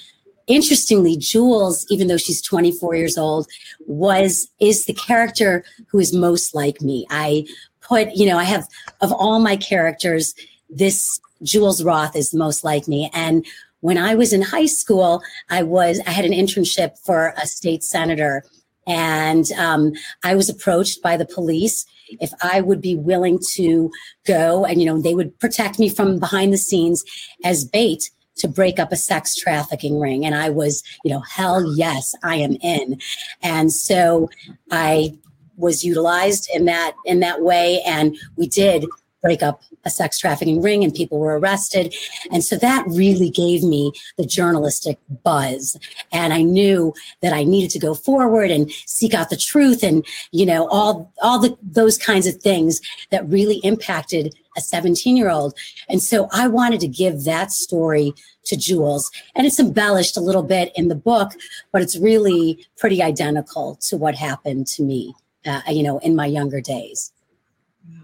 interestingly, 0.46 1.16
Jules, 1.16 1.86
even 1.90 2.08
though 2.08 2.16
she's 2.16 2.40
24 2.40 2.94
years 2.94 3.18
old, 3.18 3.46
was 3.86 4.48
is 4.58 4.86
the 4.86 4.94
character 4.94 5.64
who 5.88 5.98
is 5.98 6.14
most 6.14 6.54
like 6.54 6.80
me. 6.80 7.06
I 7.10 7.46
put, 7.80 8.14
you 8.16 8.26
know, 8.26 8.38
I 8.38 8.44
have 8.44 8.66
of 9.00 9.12
all 9.12 9.38
my 9.38 9.56
characters, 9.56 10.34
this 10.70 11.20
Jules 11.42 11.84
Roth 11.84 12.16
is 12.16 12.30
the 12.30 12.38
most 12.38 12.64
like 12.64 12.88
me. 12.88 13.10
And 13.12 13.46
when 13.80 13.98
I 13.98 14.14
was 14.14 14.32
in 14.32 14.42
high 14.42 14.66
school, 14.66 15.22
I 15.50 15.62
was 15.62 16.00
I 16.06 16.10
had 16.10 16.24
an 16.24 16.32
internship 16.32 16.98
for 17.04 17.34
a 17.36 17.46
state 17.46 17.84
senator, 17.84 18.44
and 18.86 19.50
um, 19.52 19.92
I 20.24 20.34
was 20.34 20.48
approached 20.48 21.02
by 21.02 21.16
the 21.16 21.26
police 21.26 21.86
if 22.20 22.32
I 22.42 22.60
would 22.60 22.80
be 22.80 22.94
willing 22.94 23.38
to 23.52 23.90
go, 24.26 24.64
and 24.64 24.80
you 24.80 24.86
know, 24.86 25.00
they 25.00 25.14
would 25.14 25.38
protect 25.38 25.78
me 25.78 25.88
from 25.88 26.18
behind 26.18 26.52
the 26.52 26.58
scenes 26.58 27.04
as 27.44 27.64
bait 27.64 28.10
to 28.36 28.48
break 28.48 28.78
up 28.78 28.92
a 28.92 28.96
sex 28.96 29.34
trafficking 29.34 29.98
ring. 29.98 30.24
And 30.24 30.34
I 30.34 30.48
was, 30.50 30.82
you 31.04 31.10
know, 31.10 31.20
hell 31.20 31.74
yes, 31.76 32.14
I 32.22 32.36
am 32.36 32.56
in. 32.62 33.00
And 33.42 33.72
so 33.72 34.30
I 34.70 35.18
was 35.56 35.84
utilized 35.84 36.48
in 36.54 36.64
that 36.66 36.94
in 37.04 37.20
that 37.20 37.42
way, 37.42 37.82
and 37.82 38.16
we 38.36 38.48
did 38.48 38.86
break 39.28 39.42
up 39.42 39.62
a 39.84 39.90
sex 39.90 40.18
trafficking 40.18 40.62
ring 40.62 40.82
and 40.82 40.94
people 40.94 41.18
were 41.18 41.38
arrested. 41.38 41.94
And 42.32 42.42
so 42.42 42.56
that 42.56 42.86
really 42.88 43.28
gave 43.28 43.62
me 43.62 43.92
the 44.16 44.24
journalistic 44.24 44.98
buzz. 45.22 45.76
And 46.12 46.32
i 46.32 46.42
knew 46.42 46.94
that 47.20 47.32
i 47.32 47.42
needed 47.44 47.70
to 47.70 47.78
go 47.78 47.94
forward 47.94 48.50
and 48.50 48.70
seek 48.86 49.12
out 49.14 49.28
the 49.30 49.36
truth 49.36 49.82
and 49.82 50.06
you 50.30 50.46
know 50.46 50.66
all 50.68 51.12
all 51.22 51.38
the 51.38 51.56
those 51.62 51.98
kinds 51.98 52.26
of 52.26 52.36
things 52.36 52.80
that 53.10 53.28
really 53.28 53.58
impacted 53.72 54.34
a 54.56 54.60
17 54.60 55.16
year 55.16 55.30
old 55.30 55.54
and 55.88 56.02
so 56.02 56.28
i 56.32 56.46
wanted 56.48 56.80
to 56.80 56.88
give 56.88 57.24
that 57.24 57.52
story 57.52 58.14
to 58.44 58.56
jules. 58.56 59.10
And 59.34 59.46
it's 59.46 59.60
embellished 59.60 60.16
a 60.16 60.22
little 60.22 60.42
bit 60.42 60.72
in 60.74 60.88
the 60.88 60.94
book 61.10 61.32
but 61.72 61.82
it's 61.82 61.98
really 61.98 62.66
pretty 62.78 63.02
identical 63.02 63.76
to 63.88 63.96
what 63.96 64.14
happened 64.14 64.66
to 64.68 64.82
me 64.82 65.14
uh, 65.44 65.60
you 65.68 65.82
know 65.82 65.98
in 65.98 66.16
my 66.16 66.26
younger 66.26 66.60
days 66.60 67.12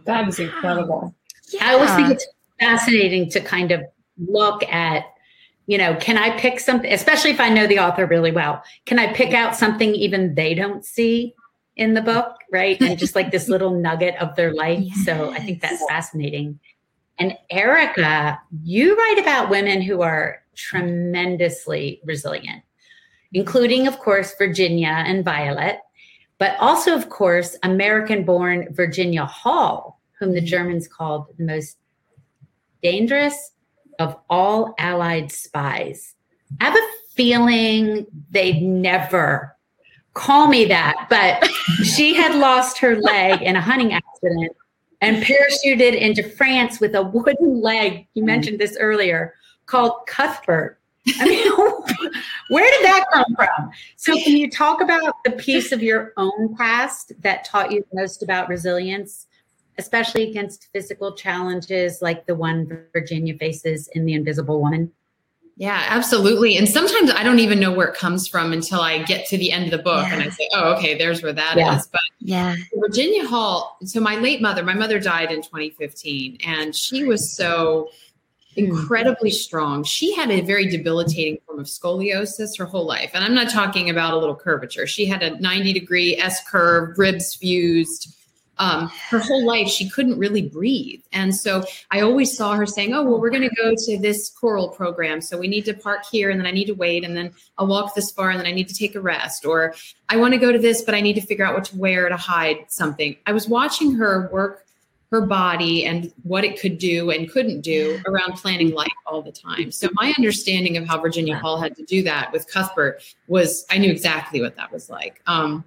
That 0.04 0.28
is 0.28 0.38
incredible. 0.38 1.14
Yeah. 1.52 1.68
I 1.68 1.74
always 1.74 1.94
think 1.94 2.10
it's 2.10 2.26
fascinating 2.60 3.30
to 3.30 3.40
kind 3.40 3.72
of 3.72 3.82
look 4.18 4.62
at, 4.64 5.04
you 5.66 5.78
know, 5.78 5.96
can 5.96 6.18
I 6.18 6.38
pick 6.38 6.60
something, 6.60 6.92
especially 6.92 7.30
if 7.30 7.40
I 7.40 7.48
know 7.48 7.66
the 7.66 7.78
author 7.78 8.06
really 8.06 8.32
well, 8.32 8.62
can 8.86 8.98
I 8.98 9.12
pick 9.12 9.32
out 9.32 9.56
something 9.56 9.94
even 9.94 10.34
they 10.34 10.54
don't 10.54 10.84
see 10.84 11.34
in 11.76 11.94
the 11.94 12.02
book, 12.02 12.36
right? 12.52 12.80
And 12.80 12.98
just 12.98 13.14
like 13.14 13.30
this 13.30 13.48
little 13.54 13.70
nugget 13.70 14.16
of 14.20 14.36
their 14.36 14.54
life. 14.54 14.86
So 15.04 15.30
I 15.32 15.40
think 15.40 15.60
that's 15.60 15.84
fascinating. 15.86 16.60
And 17.18 17.36
Erica, 17.50 18.40
you 18.62 18.96
write 18.96 19.18
about 19.18 19.50
women 19.50 19.80
who 19.80 20.02
are 20.02 20.42
tremendously 20.56 22.00
resilient, 22.04 22.62
including, 23.32 23.86
of 23.86 23.98
course, 23.98 24.34
Virginia 24.36 25.04
and 25.06 25.24
Violet, 25.24 25.78
but 26.44 26.58
also, 26.60 26.94
of 26.94 27.08
course, 27.08 27.56
American 27.62 28.22
born 28.22 28.68
Virginia 28.74 29.24
Hall, 29.24 29.98
whom 30.20 30.32
the 30.32 30.40
mm-hmm. 30.40 30.46
Germans 30.46 30.86
called 30.86 31.28
the 31.38 31.44
most 31.44 31.78
dangerous 32.82 33.52
of 33.98 34.14
all 34.28 34.74
Allied 34.78 35.32
spies. 35.32 36.14
I 36.60 36.64
have 36.66 36.76
a 36.76 36.86
feeling 37.14 38.06
they'd 38.30 38.60
never 38.60 39.56
call 40.12 40.46
me 40.48 40.66
that, 40.66 41.06
but 41.08 41.48
she 41.82 42.12
had 42.12 42.34
lost 42.34 42.76
her 42.76 43.00
leg 43.00 43.40
in 43.40 43.56
a 43.56 43.60
hunting 43.62 43.94
accident 43.94 44.52
and 45.00 45.24
parachuted 45.24 45.98
into 45.98 46.22
France 46.22 46.78
with 46.78 46.94
a 46.94 47.04
wooden 47.04 47.62
leg. 47.62 48.06
You 48.12 48.20
mm-hmm. 48.20 48.26
mentioned 48.26 48.58
this 48.58 48.76
earlier, 48.78 49.32
called 49.64 50.06
Cuthbert. 50.06 50.78
I 51.20 51.28
mean, 51.28 52.12
where 52.48 52.70
did 52.70 52.84
that 52.84 53.04
come 53.12 53.34
from? 53.36 53.70
So, 53.96 54.14
can 54.14 54.36
you 54.36 54.50
talk 54.50 54.80
about 54.80 55.14
the 55.24 55.32
piece 55.32 55.70
of 55.70 55.82
your 55.82 56.12
own 56.16 56.56
past 56.56 57.12
that 57.20 57.44
taught 57.44 57.70
you 57.72 57.84
most 57.92 58.22
about 58.22 58.48
resilience, 58.48 59.26
especially 59.76 60.30
against 60.30 60.68
physical 60.72 61.14
challenges 61.14 62.00
like 62.00 62.24
the 62.26 62.34
one 62.34 62.86
Virginia 62.92 63.36
faces 63.36 63.88
in 63.88 64.06
The 64.06 64.14
Invisible 64.14 64.60
Woman? 64.60 64.92
Yeah, 65.56 65.84
absolutely. 65.88 66.56
And 66.56 66.68
sometimes 66.68 67.10
I 67.10 67.22
don't 67.22 67.38
even 67.38 67.60
know 67.60 67.72
where 67.72 67.86
it 67.86 67.94
comes 67.94 68.26
from 68.26 68.52
until 68.52 68.80
I 68.80 69.02
get 69.04 69.26
to 69.28 69.38
the 69.38 69.52
end 69.52 69.66
of 69.66 69.70
the 69.70 69.78
book 69.78 70.04
yeah. 70.06 70.14
and 70.14 70.22
I 70.22 70.28
say, 70.30 70.48
oh, 70.52 70.74
okay, 70.74 70.98
there's 70.98 71.22
where 71.22 71.32
that 71.32 71.56
yeah. 71.56 71.76
is. 71.76 71.86
But 71.86 72.00
yeah, 72.18 72.56
Virginia 72.76 73.26
Hall. 73.26 73.76
So 73.84 74.00
my 74.00 74.16
late 74.16 74.42
mother, 74.42 74.64
my 74.64 74.74
mother 74.74 74.98
died 74.98 75.30
in 75.30 75.42
2015, 75.42 76.38
and 76.44 76.74
she 76.74 77.04
was 77.04 77.36
so 77.36 77.88
incredibly 78.56 79.30
strong. 79.30 79.84
She 79.84 80.14
had 80.14 80.30
a 80.30 80.40
very 80.40 80.66
debilitating 80.66 81.38
form 81.46 81.58
of 81.60 81.66
scoliosis 81.66 82.56
her 82.58 82.64
whole 82.64 82.86
life. 82.86 83.10
And 83.14 83.24
I'm 83.24 83.34
not 83.34 83.50
talking 83.50 83.90
about 83.90 84.12
a 84.12 84.16
little 84.16 84.36
curvature. 84.36 84.86
She 84.86 85.06
had 85.06 85.22
a 85.22 85.38
90 85.40 85.72
degree 85.72 86.16
S 86.16 86.46
curve, 86.48 86.98
ribs 86.98 87.34
fused 87.34 88.14
um, 88.58 88.90
her 89.10 89.18
whole 89.18 89.44
life 89.44 89.68
she 89.68 89.88
couldn't 89.88 90.18
really 90.18 90.42
breathe 90.42 91.02
and 91.12 91.34
so 91.34 91.64
i 91.90 92.00
always 92.00 92.36
saw 92.36 92.54
her 92.54 92.66
saying 92.66 92.94
oh 92.94 93.02
well 93.02 93.20
we're 93.20 93.30
going 93.30 93.48
to 93.48 93.54
go 93.56 93.74
to 93.76 93.98
this 93.98 94.30
choral 94.30 94.68
program 94.68 95.20
so 95.20 95.36
we 95.36 95.48
need 95.48 95.64
to 95.64 95.74
park 95.74 96.04
here 96.10 96.30
and 96.30 96.38
then 96.38 96.46
i 96.46 96.50
need 96.50 96.66
to 96.66 96.74
wait 96.74 97.04
and 97.04 97.16
then 97.16 97.32
i'll 97.58 97.66
walk 97.66 97.94
this 97.94 98.10
far 98.12 98.30
and 98.30 98.38
then 98.38 98.46
i 98.46 98.52
need 98.52 98.68
to 98.68 98.74
take 98.74 98.94
a 98.94 99.00
rest 99.00 99.44
or 99.44 99.74
i 100.08 100.16
want 100.16 100.32
to 100.32 100.38
go 100.38 100.52
to 100.52 100.58
this 100.58 100.82
but 100.82 100.94
i 100.94 101.00
need 101.00 101.14
to 101.14 101.20
figure 101.20 101.44
out 101.44 101.54
what 101.54 101.64
to 101.64 101.76
wear 101.76 102.08
to 102.08 102.16
hide 102.16 102.64
something 102.68 103.16
i 103.26 103.32
was 103.32 103.48
watching 103.48 103.94
her 103.94 104.28
work 104.32 104.64
her 105.14 105.24
body 105.24 105.84
and 105.84 106.12
what 106.24 106.44
it 106.44 106.60
could 106.60 106.76
do 106.76 107.10
and 107.10 107.30
couldn't 107.30 107.60
do 107.60 108.00
around 108.06 108.32
planning 108.32 108.72
life 108.72 108.90
all 109.06 109.22
the 109.22 109.30
time. 109.30 109.70
So 109.70 109.88
my 109.92 110.12
understanding 110.18 110.76
of 110.76 110.86
how 110.88 111.00
Virginia 111.00 111.38
Hall 111.38 111.60
had 111.60 111.76
to 111.76 111.84
do 111.84 112.02
that 112.02 112.32
with 112.32 112.48
Cuthbert 112.48 113.00
was 113.28 113.64
I 113.70 113.78
knew 113.78 113.92
exactly 113.92 114.40
what 114.40 114.56
that 114.56 114.72
was 114.72 114.90
like. 114.90 115.22
Um, 115.28 115.62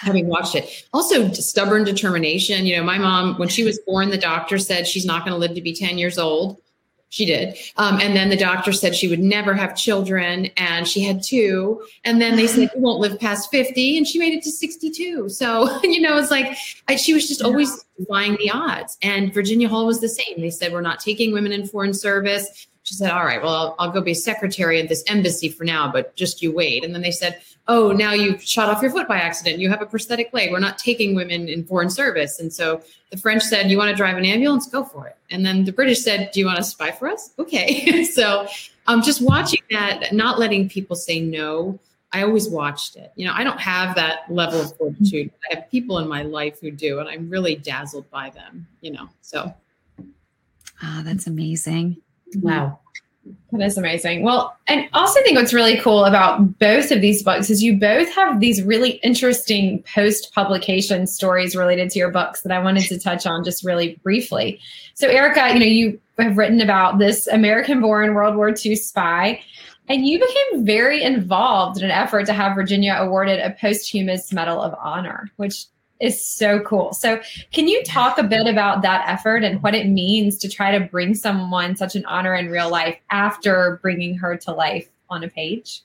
having 0.00 0.26
watched 0.26 0.56
it. 0.56 0.88
Also, 0.92 1.30
stubborn 1.30 1.84
determination. 1.84 2.66
You 2.66 2.78
know, 2.78 2.82
my 2.82 2.98
mom, 2.98 3.38
when 3.38 3.48
she 3.48 3.62
was 3.62 3.78
born, 3.86 4.10
the 4.10 4.18
doctor 4.18 4.58
said 4.58 4.88
she's 4.88 5.06
not 5.06 5.24
going 5.24 5.32
to 5.32 5.38
live 5.38 5.54
to 5.54 5.62
be 5.62 5.72
10 5.72 5.96
years 5.96 6.18
old. 6.18 6.60
She 7.10 7.26
did. 7.26 7.58
Um, 7.76 7.98
and 8.00 8.14
then 8.14 8.30
the 8.30 8.36
doctor 8.36 8.72
said 8.72 8.94
she 8.94 9.08
would 9.08 9.18
never 9.18 9.52
have 9.52 9.76
children, 9.76 10.46
and 10.56 10.86
she 10.86 11.02
had 11.02 11.24
two. 11.24 11.82
And 12.04 12.22
then 12.22 12.36
they 12.36 12.46
said, 12.46 12.70
You 12.72 12.80
won't 12.80 13.00
live 13.00 13.18
past 13.18 13.50
50, 13.50 13.98
and 13.98 14.06
she 14.06 14.20
made 14.20 14.32
it 14.32 14.44
to 14.44 14.50
62. 14.50 15.28
So, 15.28 15.80
you 15.82 16.00
know, 16.00 16.16
it's 16.18 16.30
like 16.30 16.56
I, 16.86 16.94
she 16.94 17.12
was 17.12 17.26
just 17.26 17.42
always 17.42 17.84
defying 17.98 18.36
the 18.36 18.52
odds. 18.52 18.96
And 19.02 19.34
Virginia 19.34 19.68
Hall 19.68 19.86
was 19.86 20.00
the 20.00 20.08
same. 20.08 20.40
They 20.40 20.50
said, 20.50 20.72
We're 20.72 20.82
not 20.82 21.00
taking 21.00 21.32
women 21.32 21.50
in 21.50 21.66
foreign 21.66 21.94
service. 21.94 22.68
She 22.84 22.94
said, 22.94 23.10
All 23.10 23.24
right, 23.24 23.42
well, 23.42 23.54
I'll, 23.54 23.74
I'll 23.80 23.90
go 23.90 24.00
be 24.00 24.14
secretary 24.14 24.80
at 24.80 24.88
this 24.88 25.02
embassy 25.08 25.48
for 25.48 25.64
now, 25.64 25.90
but 25.90 26.14
just 26.14 26.42
you 26.42 26.52
wait. 26.52 26.84
And 26.84 26.94
then 26.94 27.02
they 27.02 27.10
said, 27.10 27.42
oh, 27.70 27.92
now 27.92 28.12
you've 28.12 28.42
shot 28.42 28.68
off 28.68 28.82
your 28.82 28.90
foot 28.90 29.06
by 29.06 29.16
accident. 29.16 29.60
You 29.60 29.70
have 29.70 29.80
a 29.80 29.86
prosthetic 29.86 30.32
leg. 30.32 30.50
We're 30.50 30.58
not 30.58 30.76
taking 30.76 31.14
women 31.14 31.48
in 31.48 31.64
foreign 31.64 31.88
service. 31.88 32.40
And 32.40 32.52
so 32.52 32.82
the 33.10 33.16
French 33.16 33.44
said, 33.44 33.70
you 33.70 33.78
want 33.78 33.90
to 33.90 33.96
drive 33.96 34.16
an 34.16 34.24
ambulance? 34.24 34.66
Go 34.66 34.82
for 34.82 35.06
it. 35.06 35.16
And 35.30 35.46
then 35.46 35.64
the 35.64 35.72
British 35.72 36.02
said, 36.02 36.32
do 36.32 36.40
you 36.40 36.46
want 36.46 36.58
to 36.58 36.64
spy 36.64 36.90
for 36.90 37.08
us? 37.08 37.30
Okay. 37.38 38.02
so 38.04 38.48
um, 38.88 39.02
just 39.02 39.22
watching 39.22 39.60
that, 39.70 40.12
not 40.12 40.40
letting 40.40 40.68
people 40.68 40.96
say 40.96 41.20
no. 41.20 41.78
I 42.12 42.24
always 42.24 42.48
watched 42.48 42.96
it. 42.96 43.12
You 43.14 43.28
know, 43.28 43.34
I 43.36 43.44
don't 43.44 43.60
have 43.60 43.94
that 43.94 44.22
level 44.28 44.60
of 44.60 44.66
mm-hmm. 44.66 44.76
fortitude. 44.78 45.30
I 45.48 45.54
have 45.54 45.70
people 45.70 45.98
in 45.98 46.08
my 46.08 46.22
life 46.22 46.60
who 46.60 46.72
do, 46.72 46.98
and 46.98 47.08
I'm 47.08 47.30
really 47.30 47.54
dazzled 47.54 48.10
by 48.10 48.30
them, 48.30 48.66
you 48.80 48.90
know. 48.90 49.08
So 49.20 49.54
oh, 50.82 51.02
that's 51.04 51.28
amazing. 51.28 51.98
Mm-hmm. 52.34 52.48
Wow. 52.48 52.80
That 53.52 53.62
is 53.62 53.76
amazing. 53.76 54.22
Well, 54.22 54.56
and 54.66 54.88
also 54.92 55.20
I 55.20 55.22
think 55.22 55.36
what's 55.36 55.52
really 55.52 55.76
cool 55.78 56.04
about 56.04 56.58
both 56.58 56.90
of 56.90 57.00
these 57.00 57.22
books 57.22 57.50
is 57.50 57.62
you 57.62 57.76
both 57.76 58.08
have 58.14 58.40
these 58.40 58.62
really 58.62 58.92
interesting 59.02 59.82
post 59.94 60.32
publication 60.34 61.06
stories 61.06 61.56
related 61.56 61.90
to 61.90 61.98
your 61.98 62.10
books 62.10 62.42
that 62.42 62.52
I 62.52 62.62
wanted 62.62 62.84
to 62.88 62.98
touch 62.98 63.26
on 63.26 63.44
just 63.44 63.64
really 63.64 63.98
briefly. 64.02 64.60
So, 64.94 65.08
Erica, 65.08 65.52
you 65.52 65.60
know, 65.60 65.66
you 65.66 66.00
have 66.18 66.36
written 66.36 66.60
about 66.60 66.98
this 66.98 67.26
American 67.26 67.80
born 67.80 68.14
World 68.14 68.36
War 68.36 68.54
II 68.54 68.76
spy, 68.76 69.42
and 69.88 70.06
you 70.06 70.20
became 70.20 70.64
very 70.64 71.02
involved 71.02 71.78
in 71.78 71.84
an 71.84 71.90
effort 71.90 72.26
to 72.26 72.32
have 72.32 72.54
Virginia 72.54 72.94
awarded 72.98 73.40
a 73.40 73.50
posthumous 73.50 74.32
Medal 74.32 74.62
of 74.62 74.74
Honor, 74.80 75.30
which 75.36 75.64
is 76.00 76.24
so 76.24 76.60
cool. 76.60 76.92
So, 76.92 77.20
can 77.52 77.68
you 77.68 77.82
talk 77.84 78.18
a 78.18 78.22
bit 78.22 78.46
about 78.46 78.82
that 78.82 79.04
effort 79.06 79.44
and 79.44 79.62
what 79.62 79.74
it 79.74 79.86
means 79.86 80.38
to 80.38 80.48
try 80.48 80.76
to 80.76 80.84
bring 80.84 81.14
someone 81.14 81.76
such 81.76 81.94
an 81.94 82.04
honor 82.06 82.34
in 82.34 82.48
real 82.50 82.70
life 82.70 82.98
after 83.10 83.78
bringing 83.82 84.16
her 84.16 84.36
to 84.38 84.52
life 84.52 84.88
on 85.08 85.22
a 85.24 85.28
page? 85.28 85.82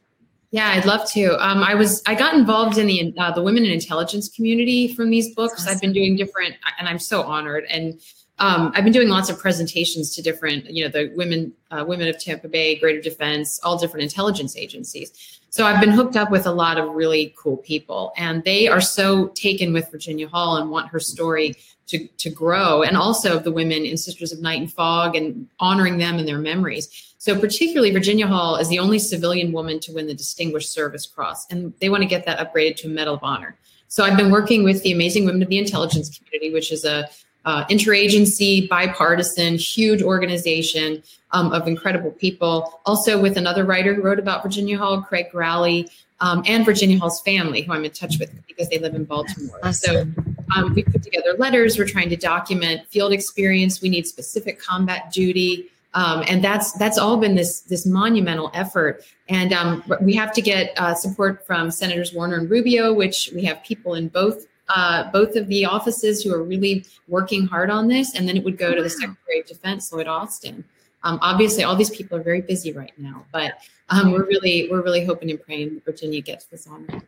Yeah, 0.51 0.69
I'd 0.69 0.86
love 0.86 1.10
to. 1.12 1.36
Um, 1.45 1.63
I 1.63 1.75
was 1.75 2.01
I 2.06 2.15
got 2.15 2.34
involved 2.34 2.78
in 2.78 2.88
the 2.88 3.13
uh, 3.17 3.32
the 3.32 3.41
women 3.41 3.65
in 3.65 3.71
intelligence 3.71 4.30
community 4.30 4.93
from 4.93 5.10
these 5.10 5.36
books. 5.36 5.62
Awesome. 5.62 5.73
I've 5.73 5.82
been 5.82 5.91
doing 5.91 6.15
different, 6.15 6.56
and 6.80 6.88
I'm 6.88 6.99
so 6.99 7.23
honored. 7.23 7.65
And 7.69 7.99
um, 8.39 8.71
I've 8.75 8.84
been 8.84 8.93
doing 8.93 9.10
lots 9.10 9.30
of 9.30 9.39
presentations 9.39 10.15
to 10.15 10.21
different, 10.21 10.69
you 10.69 10.84
know, 10.84 10.89
the 10.89 11.12
women 11.15 11.54
uh, 11.71 11.84
women 11.86 12.08
of 12.08 12.19
Tampa 12.19 12.47
Bay, 12.47 12.75
Greater 12.75 13.01
Defense, 13.01 13.60
all 13.63 13.78
different 13.78 14.04
intelligence 14.04 14.56
agencies. 14.56 15.41
So 15.49 15.65
I've 15.65 15.79
been 15.79 15.91
hooked 15.91 16.17
up 16.17 16.31
with 16.31 16.45
a 16.45 16.51
lot 16.51 16.77
of 16.77 16.93
really 16.93 17.34
cool 17.38 17.58
people, 17.58 18.12
and 18.17 18.43
they 18.43 18.67
are 18.67 18.81
so 18.81 19.27
taken 19.29 19.71
with 19.71 19.89
Virginia 19.89 20.27
Hall 20.27 20.58
and 20.58 20.69
want 20.69 20.89
her 20.89 20.99
story 20.99 21.55
to, 21.88 22.08
to 22.08 22.29
grow, 22.29 22.84
and 22.84 22.97
also 22.97 23.39
the 23.39 23.51
women 23.51 23.86
in 23.86 23.95
Sisters 23.95 24.31
of 24.31 24.41
Night 24.41 24.60
and 24.60 24.71
Fog 24.71 25.15
and 25.15 25.47
honoring 25.60 25.97
them 25.97 26.17
and 26.17 26.27
their 26.27 26.39
memories. 26.39 27.13
So, 27.19 27.39
particularly, 27.39 27.91
Virginia 27.91 28.27
Hall 28.27 28.58
is 28.58 28.67
the 28.69 28.79
only 28.79 28.99
civilian 28.99 29.51
woman 29.51 29.79
to 29.81 29.93
win 29.93 30.08
the 30.08 30.13
Distinguished 30.13 30.71
Service 30.71 31.05
Cross, 31.05 31.47
and 31.51 31.73
they 31.79 31.89
want 31.89 32.03
to 32.03 32.10
get 32.10 32.25
that 32.25 32.39
upgraded 32.39 32.75
to 32.77 32.88
a 32.88 32.89
Medal 32.89 33.15
of 33.15 33.23
Honor. 33.23 33.58
So, 33.88 34.03
I've 34.03 34.17
been 34.17 34.31
working 34.31 34.63
with 34.63 34.84
the 34.84 34.91
Amazing 34.91 35.25
Women 35.25 35.41
of 35.41 35.49
the 35.49 35.58
Intelligence 35.58 36.17
Community, 36.17 36.53
which 36.53 36.71
is 36.71 36.86
a 36.86 37.08
uh, 37.45 37.65
interagency, 37.67 38.67
bipartisan, 38.67 39.55
huge 39.55 40.01
organization 40.01 41.01
um, 41.31 41.51
of 41.53 41.67
incredible 41.67 42.12
people. 42.12 42.79
Also, 42.86 43.21
with 43.21 43.38
another 43.38 43.63
writer 43.63 43.93
who 43.93 44.01
wrote 44.01 44.19
about 44.19 44.43
Virginia 44.43 44.77
Hall, 44.77 45.01
Craig 45.01 45.27
Gralley, 45.31 45.89
um, 46.21 46.43
and 46.45 46.65
Virginia 46.65 46.97
Hall's 46.97 47.21
family, 47.21 47.62
who 47.62 47.73
I'm 47.73 47.84
in 47.86 47.91
touch 47.91 48.19
with 48.19 48.31
because 48.47 48.69
they 48.69 48.79
live 48.79 48.95
in 48.95 49.03
Baltimore. 49.03 49.60
Awesome. 49.63 50.15
So 50.15 50.34
um, 50.55 50.73
we 50.73 50.84
put 50.84 51.03
together 51.03 51.36
letters. 51.38 51.77
We're 51.77 51.88
trying 51.88 52.10
to 52.10 52.15
document 52.15 52.88
field 52.88 53.12
experience. 53.12 53.81
We 53.81 53.89
need 53.89 54.08
specific 54.08 54.60
combat 54.60 55.12
duty. 55.12 55.69
Um, 55.93 56.23
and 56.27 56.43
that's 56.43 56.73
that's 56.73 56.97
all 56.97 57.17
been 57.17 57.36
this 57.36 57.62
this 57.62 57.86
monumental 57.86 58.51
effort. 58.53 59.03
And 59.29 59.53
um, 59.53 59.84
we 60.01 60.13
have 60.15 60.34
to 60.34 60.41
get 60.41 60.73
uh, 60.77 60.93
support 60.93 61.45
from 61.45 61.71
Senators 61.71 62.13
Warner 62.13 62.38
and 62.38 62.49
Rubio, 62.49 62.93
which 62.93 63.31
we 63.34 63.43
have 63.45 63.63
people 63.63 63.93
in 63.93 64.10
both 64.10 64.45
uh, 64.69 65.12
both 65.12 65.36
of 65.36 65.47
the 65.47 65.65
offices 65.65 66.23
who 66.23 66.34
are 66.34 66.43
really 66.43 66.86
working 67.08 67.45
hard 67.45 67.69
on 67.69 67.88
this, 67.88 68.15
and 68.15 68.28
then 68.28 68.38
it 68.38 68.43
would 68.43 68.58
go 68.58 68.73
to 68.73 68.82
the 68.82 68.89
Secretary 68.89 69.41
of 69.41 69.47
Defense, 69.47 69.91
Lloyd 69.91 70.08
Austin. 70.08 70.63
Um, 71.04 71.19
obviously, 71.21 71.63
all 71.63 71.75
these 71.75 71.91
people 71.91 72.17
are 72.17 72.23
very 72.23 72.41
busy 72.41 72.71
right 72.71 72.93
now, 72.97 73.25
but 73.32 73.54
um, 73.89 74.12
we're 74.12 74.25
really 74.25 74.67
we're 74.71 74.82
really 74.82 75.06
hoping 75.06 75.30
and 75.30 75.41
praying 75.41 75.82
Virginia 75.86 76.21
gets 76.21 76.45
this 76.45 76.67
on. 76.67 77.04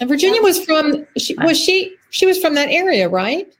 And 0.00 0.08
Virginia 0.08 0.42
was 0.42 0.62
from 0.64 1.06
she 1.16 1.34
was 1.38 1.58
she 1.58 1.96
she 2.10 2.26
was 2.26 2.38
from 2.38 2.54
that 2.54 2.68
area, 2.68 3.08
right? 3.08 3.52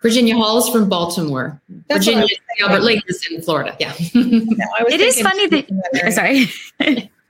Virginia 0.00 0.36
Hall 0.36 0.58
is 0.58 0.68
from 0.68 0.88
Baltimore. 0.88 1.60
That's 1.86 2.04
Virginia 2.04 2.26
Albert 2.60 2.82
Lake 2.82 3.04
is 3.06 3.24
in 3.30 3.40
Florida. 3.40 3.76
Yeah. 3.78 3.92
no, 4.14 4.66
it 4.88 5.00
is 5.00 5.20
funny 5.20 5.46
that, 5.46 5.68
that 5.92 6.12
sorry. 6.80 7.10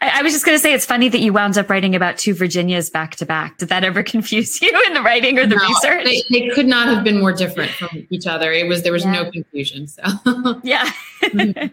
I, 0.00 0.20
I 0.20 0.22
was 0.22 0.32
just 0.32 0.44
going 0.44 0.56
to 0.56 0.62
say 0.62 0.72
it's 0.72 0.86
funny 0.86 1.08
that 1.08 1.20
you 1.20 1.32
wound 1.32 1.58
up 1.58 1.68
writing 1.68 1.94
about 1.94 2.18
two 2.18 2.34
Virginias 2.34 2.90
back 2.90 3.16
to 3.16 3.26
back. 3.26 3.58
Did 3.58 3.68
that 3.68 3.84
ever 3.84 4.02
confuse 4.14 4.60
you 4.60 4.72
in 4.86 4.94
the 4.94 5.02
writing 5.02 5.38
or 5.38 5.46
the 5.46 5.56
no, 5.56 5.68
research? 5.68 6.04
They, 6.04 6.22
they, 6.30 6.48
could 6.48 6.66
not 6.66 6.88
have 6.88 7.04
been 7.04 7.20
more 7.20 7.32
different 7.32 7.70
from 7.72 8.06
each 8.10 8.26
other. 8.26 8.52
It 8.52 8.68
was 8.68 8.82
there 8.82 8.92
was 8.92 9.04
yeah. 9.04 9.12
no 9.12 9.30
confusion. 9.30 9.86
So 9.86 10.02
yeah. 10.62 10.90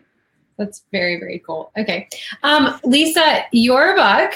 That's 0.58 0.84
very, 0.92 1.20
very 1.20 1.40
cool. 1.46 1.72
Okay. 1.78 2.10
Um, 2.42 2.80
Lisa, 2.84 3.44
your 3.52 3.96
book 3.96 4.34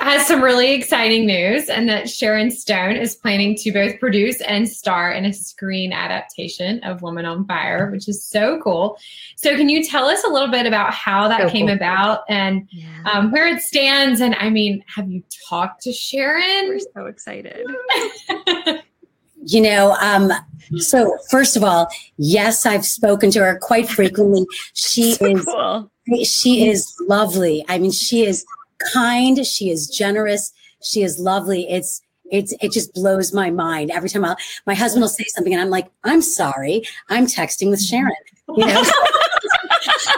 has 0.00 0.26
some 0.26 0.42
really 0.42 0.74
exciting 0.74 1.26
news, 1.26 1.68
and 1.68 1.88
that 1.88 2.08
Sharon 2.08 2.50
Stone 2.50 2.96
is 2.96 3.14
planning 3.14 3.54
to 3.56 3.72
both 3.72 3.98
produce 3.98 4.40
and 4.42 4.68
star 4.68 5.12
in 5.12 5.24
a 5.24 5.32
screen 5.32 5.92
adaptation 5.92 6.82
of 6.84 7.02
Woman 7.02 7.24
on 7.24 7.46
Fire, 7.46 7.90
which 7.90 8.08
is 8.08 8.22
so 8.22 8.60
cool. 8.62 8.98
So, 9.36 9.56
can 9.56 9.68
you 9.68 9.84
tell 9.84 10.06
us 10.06 10.22
a 10.24 10.28
little 10.28 10.50
bit 10.50 10.66
about 10.66 10.92
how 10.92 11.28
that 11.28 11.42
so 11.42 11.48
came 11.50 11.66
cool. 11.66 11.76
about 11.76 12.20
and 12.28 12.68
yeah. 12.70 12.86
um, 13.12 13.30
where 13.30 13.46
it 13.46 13.60
stands? 13.60 14.20
And 14.20 14.34
I 14.36 14.50
mean, 14.50 14.84
have 14.94 15.10
you 15.10 15.22
talked 15.48 15.82
to 15.82 15.92
Sharon? 15.92 16.68
We're 16.68 16.80
so 16.80 17.06
excited. 17.06 17.66
you 19.44 19.60
know, 19.60 19.96
um, 20.00 20.32
so 20.78 21.16
first 21.30 21.56
of 21.56 21.64
all, 21.64 21.88
yes, 22.16 22.66
I've 22.66 22.84
spoken 22.84 23.30
to 23.32 23.40
her 23.40 23.58
quite 23.60 23.88
frequently. 23.88 24.46
She 24.74 25.12
so 25.12 25.26
is. 25.26 25.44
Cool. 25.44 25.90
She 26.24 26.68
is 26.68 26.94
lovely. 27.08 27.64
I 27.68 27.78
mean, 27.78 27.90
she 27.90 28.24
is 28.24 28.44
kind, 28.92 29.44
she 29.46 29.70
is 29.70 29.88
generous, 29.88 30.52
she 30.82 31.02
is 31.02 31.18
lovely. 31.18 31.68
It's 31.68 32.00
it's 32.30 32.52
it 32.60 32.72
just 32.72 32.92
blows 32.92 33.32
my 33.32 33.50
mind 33.50 33.90
every 33.90 34.08
time 34.08 34.24
I, 34.24 34.36
my 34.66 34.74
husband 34.74 35.02
will 35.02 35.08
say 35.08 35.24
something 35.28 35.52
and 35.52 35.62
I'm 35.62 35.70
like, 35.70 35.88
I'm 36.04 36.22
sorry, 36.22 36.82
I'm 37.08 37.26
texting 37.26 37.70
with 37.70 37.80
Sharon. 37.82 38.12
You 38.48 38.66
know, 38.66 38.82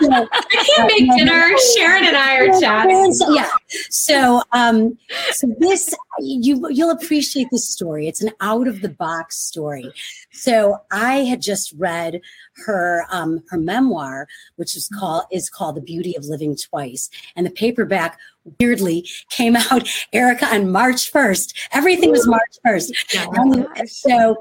I 0.02 0.64
can't 0.76 0.92
make 0.92 1.18
dinner. 1.18 1.50
Sharon 1.76 2.04
and 2.04 2.16
I 2.16 2.36
are 2.36 2.60
chatting. 2.60 3.12
So, 3.12 3.34
yeah. 3.34 3.48
So, 3.90 4.42
um, 4.52 4.98
so 5.32 5.54
this 5.58 5.94
you 6.20 6.68
you'll 6.70 6.90
appreciate 6.90 7.48
this 7.50 7.68
story. 7.68 8.08
It's 8.08 8.22
an 8.22 8.30
out 8.40 8.68
of 8.68 8.80
the 8.80 8.88
box 8.88 9.38
story. 9.38 9.92
So 10.32 10.78
I 10.90 11.24
had 11.24 11.40
just 11.40 11.72
read 11.76 12.20
her 12.66 13.04
um, 13.10 13.42
her 13.48 13.58
memoir, 13.58 14.28
which 14.56 14.76
is 14.76 14.88
called 14.88 15.24
is 15.30 15.50
called 15.50 15.76
The 15.76 15.80
Beauty 15.82 16.16
of 16.16 16.24
Living 16.24 16.56
Twice, 16.56 17.10
and 17.36 17.46
the 17.46 17.50
paperback 17.50 18.18
weirdly 18.58 19.06
came 19.30 19.56
out 19.56 19.88
Erica 20.12 20.46
on 20.46 20.70
March 20.70 21.10
first. 21.10 21.56
Everything 21.72 22.10
was 22.10 22.26
March 22.26 22.58
first. 22.64 22.92
Um, 23.38 23.66
so 23.86 24.36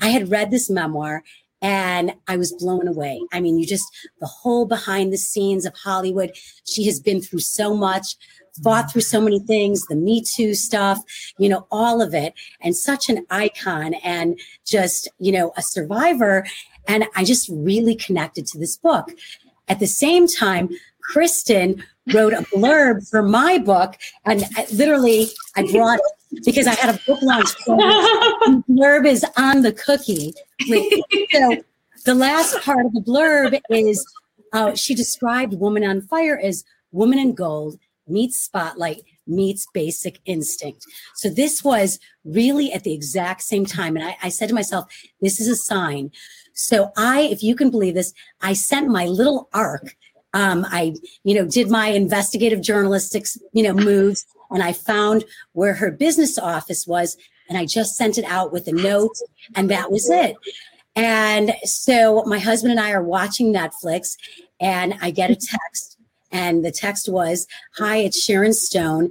I 0.00 0.08
had 0.08 0.30
read 0.30 0.50
this 0.50 0.68
memoir 0.68 1.22
and 1.62 2.14
I 2.28 2.36
was 2.36 2.52
blown 2.52 2.86
away. 2.86 3.20
I 3.32 3.40
mean, 3.40 3.58
you 3.58 3.66
just, 3.66 3.86
the 4.20 4.26
whole 4.26 4.66
behind 4.66 5.12
the 5.12 5.18
scenes 5.18 5.64
of 5.64 5.74
Hollywood, 5.74 6.32
she 6.64 6.84
has 6.86 7.00
been 7.00 7.20
through 7.20 7.40
so 7.40 7.74
much, 7.74 8.16
fought 8.62 8.90
through 8.90 9.02
so 9.02 9.20
many 9.20 9.40
things, 9.40 9.86
the 9.86 9.96
Me 9.96 10.22
Too 10.22 10.54
stuff, 10.54 11.02
you 11.38 11.48
know, 11.48 11.66
all 11.70 12.00
of 12.00 12.14
it, 12.14 12.34
and 12.60 12.76
such 12.76 13.08
an 13.08 13.26
icon 13.30 13.94
and 13.94 14.38
just, 14.64 15.08
you 15.18 15.32
know, 15.32 15.52
a 15.56 15.62
survivor. 15.62 16.46
And 16.88 17.04
I 17.16 17.24
just 17.24 17.48
really 17.50 17.94
connected 17.94 18.46
to 18.48 18.58
this 18.58 18.76
book. 18.76 19.10
At 19.68 19.80
the 19.80 19.86
same 19.86 20.26
time, 20.28 20.70
Kristen 21.00 21.82
wrote 22.12 22.32
a 22.32 22.42
blurb 22.54 23.08
for 23.08 23.22
my 23.22 23.58
book, 23.58 23.96
and 24.24 24.44
I, 24.56 24.66
literally 24.72 25.28
I 25.56 25.70
brought 25.70 26.00
because 26.44 26.66
I 26.66 26.74
had 26.74 26.94
a 26.94 27.00
book 27.06 27.20
launch. 27.22 27.48
blurb 28.68 29.06
is 29.06 29.24
on 29.36 29.62
the 29.62 29.72
cookie. 29.72 30.34
so 31.30 31.56
the 32.04 32.14
last 32.14 32.60
part 32.62 32.86
of 32.86 32.92
the 32.92 33.00
blurb 33.00 33.60
is 33.70 34.06
uh, 34.52 34.74
she 34.74 34.94
described 34.94 35.54
Woman 35.54 35.84
on 35.84 36.02
Fire 36.02 36.38
as 36.38 36.64
woman 36.92 37.18
in 37.18 37.34
gold 37.34 37.78
meets 38.08 38.38
spotlight 38.38 39.02
meets 39.26 39.66
basic 39.74 40.20
instinct. 40.24 40.86
So 41.14 41.28
this 41.28 41.64
was 41.64 41.98
really 42.24 42.72
at 42.72 42.84
the 42.84 42.94
exact 42.94 43.42
same 43.42 43.66
time. 43.66 43.96
And 43.96 44.04
I, 44.04 44.16
I 44.22 44.28
said 44.28 44.48
to 44.48 44.54
myself, 44.54 44.86
this 45.20 45.40
is 45.40 45.48
a 45.48 45.56
sign. 45.56 46.12
So 46.52 46.92
I, 46.96 47.22
if 47.22 47.42
you 47.42 47.56
can 47.56 47.70
believe 47.70 47.94
this, 47.94 48.14
I 48.40 48.52
sent 48.52 48.88
my 48.88 49.06
little 49.06 49.48
arc 49.52 49.96
um, 50.36 50.66
I, 50.68 50.94
you 51.24 51.34
know, 51.34 51.48
did 51.48 51.70
my 51.70 51.88
investigative 51.88 52.60
journalistics, 52.60 53.38
you 53.54 53.62
know, 53.62 53.72
moves, 53.72 54.26
and 54.50 54.62
I 54.62 54.72
found 54.72 55.24
where 55.52 55.74
her 55.74 55.90
business 55.90 56.38
office 56.38 56.86
was, 56.86 57.16
and 57.48 57.56
I 57.58 57.66
just 57.66 57.96
sent 57.96 58.18
it 58.18 58.24
out 58.24 58.52
with 58.52 58.68
a 58.68 58.72
note, 58.72 59.16
and 59.54 59.70
that 59.70 59.90
was 59.90 60.10
it. 60.10 60.36
And 60.96 61.52
so 61.64 62.24
my 62.24 62.38
husband 62.38 62.72
and 62.72 62.80
I 62.80 62.92
are 62.92 63.02
watching 63.02 63.52
Netflix, 63.52 64.16
and 64.60 64.94
I 65.00 65.10
get 65.10 65.30
a 65.30 65.36
text. 65.40 65.98
And 66.32 66.64
the 66.64 66.72
text 66.72 67.08
was, 67.08 67.46
Hi, 67.78 67.98
it's 67.98 68.22
Sharon 68.22 68.52
Stone. 68.52 69.10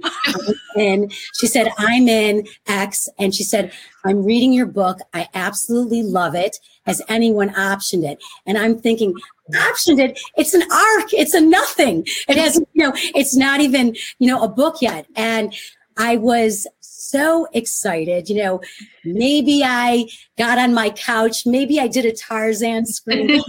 and 0.76 1.12
she 1.34 1.46
said, 1.46 1.68
I'm 1.78 2.08
in 2.08 2.46
X. 2.68 3.08
And 3.18 3.34
she 3.34 3.42
said, 3.42 3.72
I'm 4.04 4.22
reading 4.22 4.52
your 4.52 4.66
book. 4.66 4.98
I 5.14 5.28
absolutely 5.34 6.02
love 6.02 6.34
it. 6.34 6.58
Has 6.84 7.00
anyone 7.08 7.48
optioned 7.50 8.08
it? 8.08 8.22
And 8.44 8.58
I'm 8.58 8.78
thinking, 8.78 9.14
optioned 9.54 10.00
it. 10.00 10.18
It's 10.36 10.54
an 10.54 10.62
arc. 10.62 11.12
It's 11.12 11.34
a 11.34 11.40
nothing. 11.40 12.06
It 12.28 12.36
has, 12.36 12.56
you 12.72 12.84
know, 12.84 12.92
it's 13.14 13.36
not 13.36 13.60
even, 13.60 13.94
you 14.18 14.28
know, 14.28 14.42
a 14.42 14.48
book 14.48 14.76
yet. 14.80 15.06
And 15.16 15.54
I 15.96 16.16
was 16.16 16.66
so 16.80 17.46
excited. 17.52 18.28
You 18.28 18.42
know, 18.42 18.60
maybe 19.04 19.62
I 19.64 20.06
got 20.36 20.58
on 20.58 20.74
my 20.74 20.90
couch. 20.90 21.46
Maybe 21.46 21.80
I 21.80 21.86
did 21.86 22.04
a 22.04 22.12
Tarzan 22.12 22.86
scream. 22.86 23.26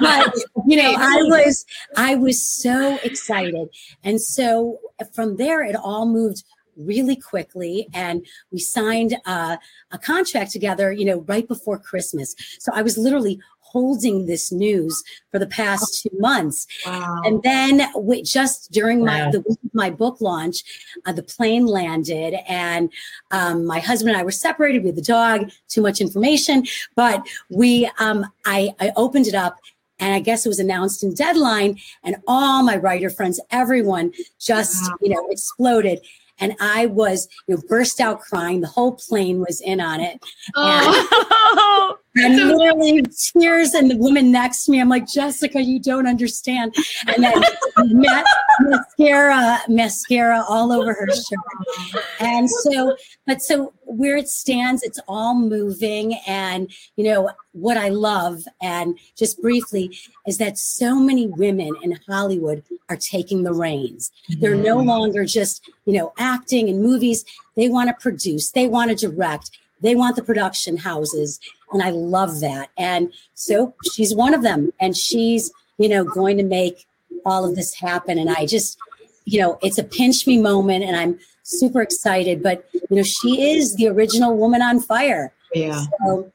but, 0.00 0.34
you 0.66 0.76
know, 0.76 0.94
I 0.96 1.22
was, 1.24 1.66
I 1.96 2.14
was 2.14 2.42
so 2.42 2.98
excited. 3.02 3.68
And 4.04 4.20
so 4.20 4.78
from 5.12 5.36
there, 5.36 5.62
it 5.62 5.76
all 5.76 6.06
moved 6.06 6.44
really 6.78 7.16
quickly 7.16 7.88
and 7.92 8.24
we 8.52 8.58
signed 8.58 9.16
a 9.26 9.58
contract 10.00 10.52
together 10.52 10.92
you 10.92 11.04
know 11.04 11.22
right 11.22 11.48
before 11.48 11.76
christmas 11.76 12.36
so 12.60 12.70
i 12.72 12.82
was 12.82 12.96
literally 12.96 13.40
holding 13.70 14.26
this 14.26 14.50
news 14.50 15.02
for 15.30 15.38
the 15.38 15.46
past 15.46 16.02
two 16.02 16.16
months. 16.18 16.66
Wow. 16.86 17.22
And 17.24 17.42
then 17.42 17.86
we, 17.96 18.22
just 18.22 18.72
during 18.72 19.04
my 19.04 19.26
wow. 19.26 19.30
the 19.30 19.40
week 19.40 19.58
of 19.64 19.74
my 19.74 19.90
book 19.90 20.20
launch, 20.20 20.62
uh, 21.06 21.12
the 21.12 21.22
plane 21.22 21.66
landed, 21.66 22.34
and 22.48 22.90
um, 23.30 23.66
my 23.66 23.80
husband 23.80 24.10
and 24.10 24.20
I 24.20 24.24
were 24.24 24.30
separated 24.30 24.84
with 24.84 24.96
the 24.96 25.02
dog. 25.02 25.50
Too 25.68 25.82
much 25.82 26.00
information, 26.00 26.66
but 26.94 27.26
we 27.50 27.90
um, 27.98 28.26
I, 28.46 28.70
I 28.80 28.92
opened 28.96 29.26
it 29.26 29.34
up. 29.34 29.58
And 30.00 30.14
I 30.14 30.20
guess 30.20 30.46
it 30.46 30.48
was 30.48 30.60
announced 30.60 31.02
in 31.02 31.12
deadline, 31.12 31.80
and 32.04 32.14
all 32.28 32.62
my 32.62 32.76
writer 32.76 33.10
friends, 33.10 33.40
everyone 33.50 34.12
just, 34.38 34.88
wow. 34.88 34.96
you 35.02 35.08
know, 35.08 35.26
exploded 35.28 35.98
and 36.40 36.54
I 36.60 36.86
was, 36.86 37.28
you 37.46 37.56
know, 37.56 37.62
burst 37.68 38.00
out 38.00 38.20
crying. 38.20 38.60
The 38.60 38.68
whole 38.68 38.92
plane 38.92 39.40
was 39.40 39.60
in 39.60 39.80
on 39.80 40.00
it. 40.00 40.24
Oh. 40.54 41.97
And, 42.16 42.34
and 42.34 42.48
literally 42.48 43.02
tears, 43.02 43.74
and 43.74 43.90
the 43.90 43.96
woman 43.96 44.32
next 44.32 44.64
to 44.64 44.72
me, 44.72 44.80
I'm 44.80 44.88
like, 44.88 45.06
Jessica, 45.06 45.60
you 45.62 45.78
don't 45.78 46.06
understand. 46.06 46.74
And 47.06 47.22
then 47.22 47.42
ma- 47.76 48.22
mascara, 48.60 49.60
mascara 49.68 50.42
all 50.48 50.72
over 50.72 50.94
her 50.94 51.06
shirt. 51.06 52.02
And 52.20 52.50
so, 52.50 52.96
but 53.26 53.42
so 53.42 53.72
where 53.84 54.16
it 54.16 54.28
stands, 54.28 54.82
it's 54.82 55.00
all 55.06 55.34
moving. 55.34 56.14
And, 56.26 56.70
you 56.96 57.04
know, 57.04 57.30
what 57.52 57.76
I 57.76 57.88
love, 57.90 58.42
and 58.60 58.98
just 59.16 59.40
briefly, 59.40 59.96
is 60.26 60.38
that 60.38 60.58
so 60.58 60.98
many 60.98 61.26
women 61.26 61.72
in 61.82 61.98
Hollywood 62.08 62.64
are 62.88 62.96
taking 62.96 63.42
the 63.42 63.52
reins. 63.52 64.10
They're 64.40 64.54
no 64.54 64.78
mm-hmm. 64.78 64.88
longer 64.88 65.24
just, 65.24 65.68
you 65.84 65.92
know, 65.92 66.12
acting 66.18 66.68
in 66.68 66.82
movies. 66.82 67.24
They 67.54 67.68
want 67.68 67.88
to 67.88 67.94
produce, 68.00 68.50
they 68.52 68.66
want 68.66 68.90
to 68.90 69.08
direct, 69.08 69.50
they 69.80 69.94
want 69.94 70.16
the 70.16 70.22
production 70.22 70.76
houses. 70.76 71.40
And 71.72 71.82
I 71.82 71.90
love 71.90 72.40
that. 72.40 72.70
And 72.76 73.12
so 73.34 73.74
she's 73.92 74.14
one 74.14 74.34
of 74.34 74.42
them. 74.42 74.72
And 74.80 74.96
she's, 74.96 75.52
you 75.78 75.88
know, 75.88 76.04
going 76.04 76.36
to 76.38 76.42
make 76.42 76.86
all 77.24 77.44
of 77.44 77.56
this 77.56 77.74
happen. 77.74 78.18
And 78.18 78.30
I 78.30 78.46
just, 78.46 78.78
you 79.24 79.40
know, 79.40 79.58
it's 79.62 79.78
a 79.78 79.84
pinch 79.84 80.26
me 80.26 80.38
moment. 80.38 80.84
And 80.84 80.96
I'm 80.96 81.18
super 81.42 81.82
excited. 81.82 82.42
But, 82.42 82.68
you 82.72 82.96
know, 82.96 83.02
she 83.02 83.50
is 83.50 83.76
the 83.76 83.88
original 83.88 84.36
woman 84.36 84.62
on 84.62 84.80
fire. 84.80 85.32
Yeah. 85.54 85.84
So, 86.04 86.30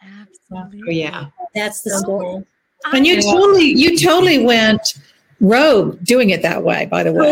Absolutely. 0.52 0.82
Oh, 0.88 0.92
yeah. 0.92 1.26
That's 1.56 1.82
the 1.82 1.92
story. 1.92 2.44
And 2.94 3.08
you 3.08 3.22
totally, 3.22 3.66
you 3.66 3.98
totally 3.98 4.46
went 4.46 4.96
rogue 5.40 6.04
doing 6.04 6.30
it 6.30 6.42
that 6.42 6.64
way, 6.64 6.86
by 6.86 7.04
the 7.04 7.12
way. 7.12 7.32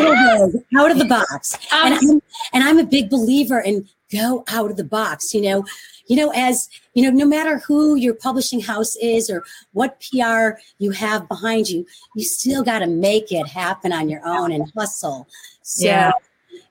Out 0.78 0.92
of 0.92 0.98
the 0.98 1.06
box. 1.06 1.56
Um, 1.72 1.94
and, 1.94 1.94
I'm, 1.94 2.22
and 2.54 2.64
I'm 2.64 2.80
a 2.80 2.86
big 2.86 3.10
believer 3.10 3.60
in 3.60 3.88
go 4.12 4.44
out 4.50 4.70
of 4.70 4.78
the 4.78 4.84
box, 4.84 5.34
you 5.34 5.42
know, 5.42 5.66
you 6.08 6.16
know, 6.16 6.32
as 6.36 6.70
you 6.94 7.04
know, 7.04 7.10
no 7.10 7.26
matter 7.26 7.60
who 7.60 7.96
your 7.96 8.14
publishing 8.14 8.60
house 8.60 8.96
is 8.98 9.30
or 9.30 9.44
what 9.74 10.02
PR 10.02 10.60
you 10.78 10.92
have 10.92 11.28
behind 11.28 11.70
you, 11.70 11.86
you 12.16 12.24
still 12.24 12.64
got 12.64 12.80
to 12.80 12.88
make 12.88 13.32
it 13.32 13.48
happen 13.48 13.94
on 13.94 14.10
your 14.10 14.22
own 14.26 14.52
and 14.52 14.72
hustle. 14.76 15.28
So, 15.62 15.86
yeah. 15.86 16.12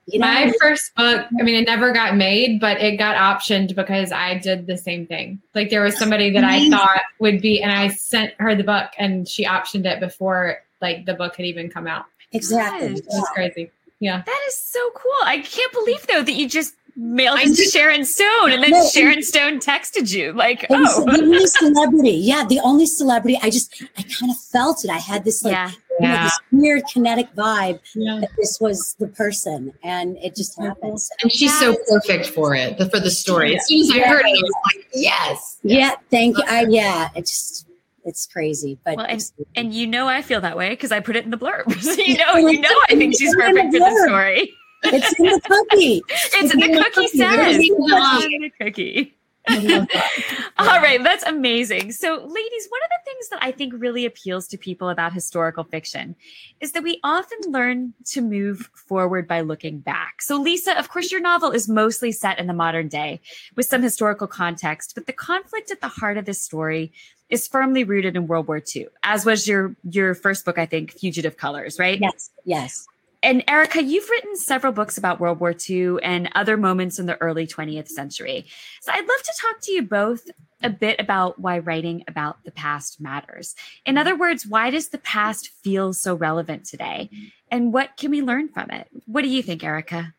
You 0.07 0.19
know, 0.19 0.27
My 0.27 0.51
first 0.59 0.93
book, 0.95 1.25
I 1.39 1.43
mean, 1.43 1.55
it 1.55 1.65
never 1.65 1.93
got 1.93 2.17
made, 2.17 2.59
but 2.59 2.81
it 2.81 2.97
got 2.97 3.15
optioned 3.15 3.75
because 3.75 4.11
I 4.11 4.37
did 4.37 4.67
the 4.67 4.77
same 4.77 5.05
thing. 5.07 5.41
Like 5.55 5.69
there 5.69 5.81
was 5.83 5.97
somebody 5.97 6.31
that 6.31 6.43
I 6.43 6.69
thought 6.69 7.01
would 7.19 7.41
be, 7.41 7.61
and 7.61 7.71
I 7.71 7.87
sent 7.89 8.33
her 8.39 8.55
the 8.55 8.63
book 8.63 8.91
and 8.97 9.27
she 9.27 9.45
optioned 9.45 9.85
it 9.85 9.99
before 9.99 10.57
like 10.81 11.05
the 11.05 11.13
book 11.13 11.35
had 11.35 11.45
even 11.45 11.69
come 11.69 11.87
out. 11.87 12.05
Exactly. 12.31 12.93
It's 12.93 13.29
crazy. 13.31 13.71
Yeah. 13.99 14.23
That 14.25 14.39
is 14.47 14.55
so 14.57 14.79
cool. 14.95 15.11
I 15.23 15.39
can't 15.39 15.71
believe 15.71 16.05
though 16.07 16.23
that 16.23 16.33
you 16.33 16.49
just 16.49 16.73
mailed 16.95 17.39
it 17.39 17.55
to 17.55 17.63
Sharon 17.63 18.05
Stone 18.05 18.51
and 18.51 18.63
then 18.63 18.71
no, 18.71 18.87
Sharon 18.87 19.23
Stone 19.23 19.59
texted 19.59 20.13
you 20.13 20.33
like, 20.33 20.65
oh. 20.69 21.05
The 21.05 21.21
only 21.21 21.47
celebrity. 21.47 22.11
Yeah. 22.11 22.45
The 22.45 22.59
only 22.59 22.85
celebrity. 22.85 23.37
I 23.41 23.49
just, 23.49 23.83
I 23.97 24.03
kind 24.03 24.31
of 24.31 24.37
felt 24.37 24.83
it. 24.83 24.89
I 24.89 24.97
had 24.97 25.23
this 25.23 25.43
like, 25.43 25.53
yeah. 25.53 25.71
You 25.99 26.07
know, 26.07 26.23
this 26.23 26.39
weird 26.51 26.83
kinetic 26.91 27.33
vibe 27.35 27.79
yeah. 27.93 28.19
that 28.21 28.29
this 28.37 28.59
was 28.59 28.95
the 28.97 29.07
person 29.07 29.73
and 29.83 30.17
it 30.17 30.35
just 30.35 30.59
happens. 30.59 31.09
And 31.21 31.31
she's 31.31 31.57
so 31.59 31.75
perfect 31.89 32.27
for 32.27 32.55
it, 32.55 32.77
for 32.77 32.99
the 32.99 33.11
story. 33.11 33.55
As 33.55 33.67
soon 33.67 33.81
as 33.81 33.91
I 33.91 33.99
heard 33.99 34.25
it, 34.25 34.29
I 34.29 34.41
was 34.41 34.53
like, 34.73 34.87
yes. 34.93 35.59
Yeah. 35.63 35.95
Thank 36.09 36.37
you. 36.37 36.43
I, 36.47 36.65
yeah. 36.67 37.09
It 37.15 37.27
just, 37.27 37.67
it's 38.03 38.25
crazy. 38.25 38.79
But 38.83 38.97
well, 38.97 39.05
and, 39.07 39.21
and 39.55 39.73
you 39.73 39.85
know 39.85 40.07
I 40.07 40.21
feel 40.21 40.41
that 40.41 40.57
way 40.57 40.69
because 40.69 40.91
I 40.91 41.01
put 41.01 41.15
it 41.15 41.23
in 41.23 41.29
the 41.29 41.37
blurb. 41.37 41.71
so 41.81 41.91
you 42.01 42.17
know, 42.17 42.35
you 42.35 42.59
know 42.59 42.69
I 42.89 42.95
think 42.95 43.15
she's 43.17 43.35
perfect 43.35 43.73
for 43.73 43.79
the 43.79 44.05
story. 44.07 44.55
It's 44.83 45.19
in 45.19 45.25
the 45.25 45.41
cookie. 45.41 46.03
it's, 46.09 46.35
it's 46.35 46.51
the, 46.53 46.59
the 46.59 46.67
cookie, 46.67 46.91
cookie 46.91 47.07
says. 47.07 47.57
It's 47.59 48.25
in 48.25 48.41
the 48.41 48.51
cookie. 48.59 49.15
All 49.49 50.79
right, 50.81 51.03
that's 51.03 51.23
amazing. 51.23 51.91
So, 51.93 52.13
ladies, 52.13 52.67
one 52.69 52.81
of 52.83 52.89
the 52.89 53.11
things 53.11 53.29
that 53.29 53.39
I 53.41 53.51
think 53.51 53.73
really 53.75 54.05
appeals 54.05 54.47
to 54.49 54.57
people 54.57 54.89
about 54.89 55.13
historical 55.13 55.63
fiction 55.63 56.15
is 56.59 56.73
that 56.73 56.83
we 56.83 56.99
often 57.03 57.51
learn 57.51 57.93
to 58.05 58.21
move 58.21 58.69
forward 58.73 59.27
by 59.27 59.41
looking 59.41 59.79
back. 59.79 60.21
So, 60.21 60.39
Lisa, 60.39 60.77
of 60.77 60.89
course, 60.89 61.11
your 61.11 61.21
novel 61.21 61.49
is 61.49 61.67
mostly 61.67 62.11
set 62.11 62.37
in 62.37 62.45
the 62.45 62.53
modern 62.53 62.87
day 62.87 63.19
with 63.55 63.65
some 63.65 63.81
historical 63.81 64.27
context, 64.27 64.93
but 64.93 65.07
the 65.07 65.13
conflict 65.13 65.71
at 65.71 65.81
the 65.81 65.87
heart 65.87 66.17
of 66.17 66.25
this 66.25 66.39
story 66.39 66.91
is 67.29 67.47
firmly 67.47 67.83
rooted 67.83 68.15
in 68.15 68.27
World 68.27 68.47
War 68.47 68.61
II, 68.75 68.87
as 69.01 69.25
was 69.25 69.47
your 69.47 69.75
your 69.89 70.13
first 70.13 70.45
book, 70.45 70.59
I 70.59 70.67
think, 70.67 70.91
Fugitive 70.91 71.37
Colors, 71.37 71.79
right? 71.79 71.99
Yes, 71.99 72.29
yes. 72.45 72.87
And 73.23 73.43
Erica, 73.47 73.83
you've 73.83 74.09
written 74.09 74.35
several 74.35 74.73
books 74.73 74.97
about 74.97 75.19
World 75.19 75.39
War 75.39 75.53
II 75.69 75.97
and 76.01 76.29
other 76.33 76.57
moments 76.57 76.97
in 76.97 77.05
the 77.05 77.21
early 77.21 77.45
20th 77.45 77.87
century. 77.87 78.47
So 78.81 78.91
I'd 78.91 79.07
love 79.07 79.23
to 79.23 79.33
talk 79.39 79.61
to 79.61 79.71
you 79.71 79.83
both 79.83 80.23
a 80.63 80.69
bit 80.69 80.99
about 80.99 81.39
why 81.39 81.59
writing 81.59 82.03
about 82.07 82.43
the 82.43 82.51
past 82.51 82.99
matters. 82.99 83.55
In 83.85 83.97
other 83.97 84.15
words, 84.15 84.45
why 84.47 84.69
does 84.69 84.89
the 84.89 84.97
past 84.97 85.49
feel 85.63 85.93
so 85.93 86.15
relevant 86.15 86.65
today? 86.65 87.09
And 87.51 87.73
what 87.73 87.95
can 87.97 88.11
we 88.11 88.21
learn 88.21 88.49
from 88.49 88.71
it? 88.71 88.87
What 89.05 89.21
do 89.21 89.27
you 89.27 89.43
think, 89.43 89.63
Erica? 89.63 90.13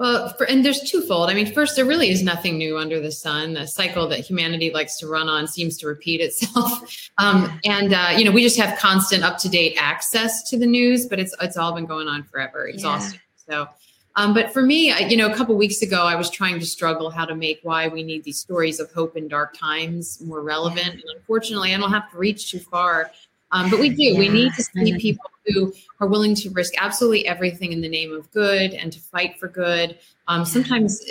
Well, 0.00 0.30
for, 0.30 0.44
and 0.44 0.64
there's 0.64 0.80
twofold. 0.80 1.28
I 1.28 1.34
mean, 1.34 1.52
first, 1.52 1.76
there 1.76 1.84
really 1.84 2.08
is 2.08 2.22
nothing 2.22 2.56
new 2.56 2.78
under 2.78 3.00
the 3.00 3.12
sun. 3.12 3.52
The 3.52 3.66
cycle 3.66 4.08
that 4.08 4.20
humanity 4.20 4.70
likes 4.70 4.96
to 5.00 5.06
run 5.06 5.28
on 5.28 5.46
seems 5.46 5.76
to 5.76 5.86
repeat 5.86 6.20
itself. 6.22 6.82
Um, 7.18 7.60
and 7.66 7.92
uh, 7.92 8.14
you 8.16 8.24
know, 8.24 8.30
we 8.30 8.42
just 8.42 8.58
have 8.58 8.78
constant, 8.78 9.22
up 9.22 9.36
to 9.38 9.48
date 9.50 9.76
access 9.76 10.48
to 10.48 10.58
the 10.58 10.64
news, 10.64 11.04
but 11.04 11.18
it's 11.18 11.34
it's 11.42 11.58
all 11.58 11.74
been 11.74 11.84
going 11.84 12.08
on 12.08 12.22
forever, 12.22 12.66
exhausting. 12.66 13.20
Yeah. 13.46 13.66
So, 13.66 13.68
um, 14.16 14.32
but 14.32 14.54
for 14.54 14.62
me, 14.62 14.90
I, 14.90 15.00
you 15.00 15.18
know, 15.18 15.30
a 15.30 15.34
couple 15.34 15.54
weeks 15.54 15.82
ago, 15.82 16.04
I 16.04 16.14
was 16.14 16.30
trying 16.30 16.58
to 16.60 16.64
struggle 16.64 17.10
how 17.10 17.26
to 17.26 17.34
make 17.34 17.60
why 17.62 17.88
we 17.88 18.02
need 18.02 18.24
these 18.24 18.38
stories 18.38 18.80
of 18.80 18.90
hope 18.92 19.18
in 19.18 19.28
dark 19.28 19.54
times 19.54 20.18
more 20.22 20.40
relevant. 20.40 20.88
And 20.88 21.04
unfortunately, 21.14 21.74
I 21.74 21.76
don't 21.76 21.92
have 21.92 22.10
to 22.12 22.16
reach 22.16 22.50
too 22.50 22.60
far. 22.60 23.10
Um, 23.52 23.70
but 23.70 23.80
we 23.80 23.88
do. 23.90 24.02
Yeah. 24.02 24.18
We 24.18 24.28
need 24.28 24.52
to 24.54 24.62
see 24.62 24.96
people 24.98 25.30
who 25.46 25.72
are 26.00 26.06
willing 26.06 26.34
to 26.36 26.50
risk 26.50 26.74
absolutely 26.78 27.26
everything 27.26 27.72
in 27.72 27.80
the 27.80 27.88
name 27.88 28.12
of 28.12 28.30
good 28.30 28.74
and 28.74 28.92
to 28.92 29.00
fight 29.00 29.38
for 29.38 29.48
good. 29.48 29.98
Um, 30.28 30.44
sometimes 30.44 31.02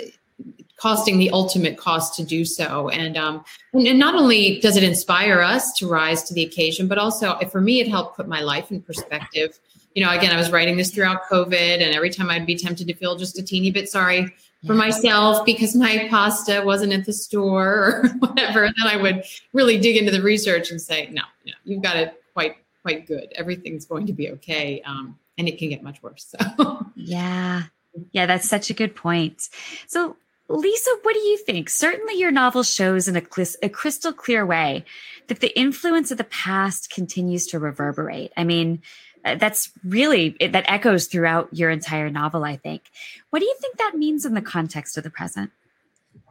costing 0.80 1.18
the 1.18 1.30
ultimate 1.30 1.76
cost 1.76 2.14
to 2.14 2.24
do 2.24 2.44
so. 2.44 2.88
And, 2.88 3.18
um, 3.18 3.44
and 3.74 3.98
not 3.98 4.14
only 4.14 4.60
does 4.60 4.78
it 4.78 4.82
inspire 4.82 5.40
us 5.40 5.74
to 5.74 5.86
rise 5.86 6.22
to 6.24 6.34
the 6.34 6.42
occasion, 6.42 6.88
but 6.88 6.96
also 6.96 7.38
for 7.52 7.60
me, 7.60 7.80
it 7.80 7.88
helped 7.88 8.16
put 8.16 8.26
my 8.26 8.40
life 8.40 8.70
in 8.70 8.80
perspective. 8.80 9.60
You 9.94 10.04
know, 10.04 10.10
again, 10.10 10.32
I 10.32 10.38
was 10.38 10.50
writing 10.50 10.78
this 10.78 10.90
throughout 10.90 11.24
COVID, 11.24 11.82
and 11.82 11.94
every 11.94 12.08
time 12.08 12.30
I'd 12.30 12.46
be 12.46 12.56
tempted 12.56 12.86
to 12.86 12.94
feel 12.94 13.16
just 13.16 13.38
a 13.38 13.42
teeny 13.42 13.70
bit 13.70 13.90
sorry 13.90 14.32
for 14.66 14.74
myself 14.74 15.44
because 15.44 15.74
my 15.74 16.06
pasta 16.08 16.62
wasn't 16.64 16.92
at 16.92 17.04
the 17.04 17.12
store 17.12 17.74
or 17.74 18.08
whatever, 18.20 18.60
then 18.62 18.86
I 18.86 18.96
would 18.96 19.24
really 19.52 19.78
dig 19.78 19.96
into 19.96 20.12
the 20.12 20.22
research 20.22 20.70
and 20.70 20.80
say, 20.80 21.08
no, 21.10 21.22
no 21.44 21.52
you've 21.64 21.82
got 21.82 21.96
it 21.96 22.19
quite 22.40 22.56
quite 22.82 23.06
good. 23.06 23.32
Everything's 23.34 23.84
going 23.84 24.06
to 24.06 24.12
be 24.12 24.30
okay. 24.30 24.80
Um, 24.82 25.18
and 25.36 25.48
it 25.48 25.58
can 25.58 25.68
get 25.68 25.82
much 25.82 26.02
worse. 26.02 26.34
So 26.58 26.86
yeah. 26.94 27.64
Yeah, 28.12 28.26
that's 28.26 28.48
such 28.48 28.70
a 28.70 28.74
good 28.74 28.94
point. 28.94 29.48
So 29.86 30.16
Lisa, 30.48 30.90
what 31.02 31.12
do 31.12 31.20
you 31.20 31.36
think? 31.36 31.68
Certainly 31.68 32.18
your 32.18 32.30
novel 32.30 32.62
shows 32.62 33.06
in 33.06 33.16
a, 33.16 33.22
a 33.62 33.68
crystal 33.68 34.12
clear 34.12 34.44
way 34.44 34.84
that 35.28 35.40
the 35.40 35.56
influence 35.58 36.10
of 36.10 36.18
the 36.18 36.24
past 36.24 36.90
continues 36.90 37.46
to 37.48 37.58
reverberate. 37.58 38.32
I 38.36 38.44
mean, 38.44 38.82
uh, 39.24 39.36
that's 39.36 39.70
really 39.84 40.36
that 40.40 40.64
echoes 40.66 41.06
throughout 41.06 41.48
your 41.52 41.70
entire 41.70 42.10
novel, 42.10 42.44
I 42.44 42.56
think. 42.56 42.82
What 43.28 43.40
do 43.40 43.44
you 43.44 43.54
think 43.60 43.76
that 43.76 43.94
means 43.94 44.24
in 44.24 44.34
the 44.34 44.42
context 44.42 44.96
of 44.96 45.04
the 45.04 45.10
present? 45.10 45.50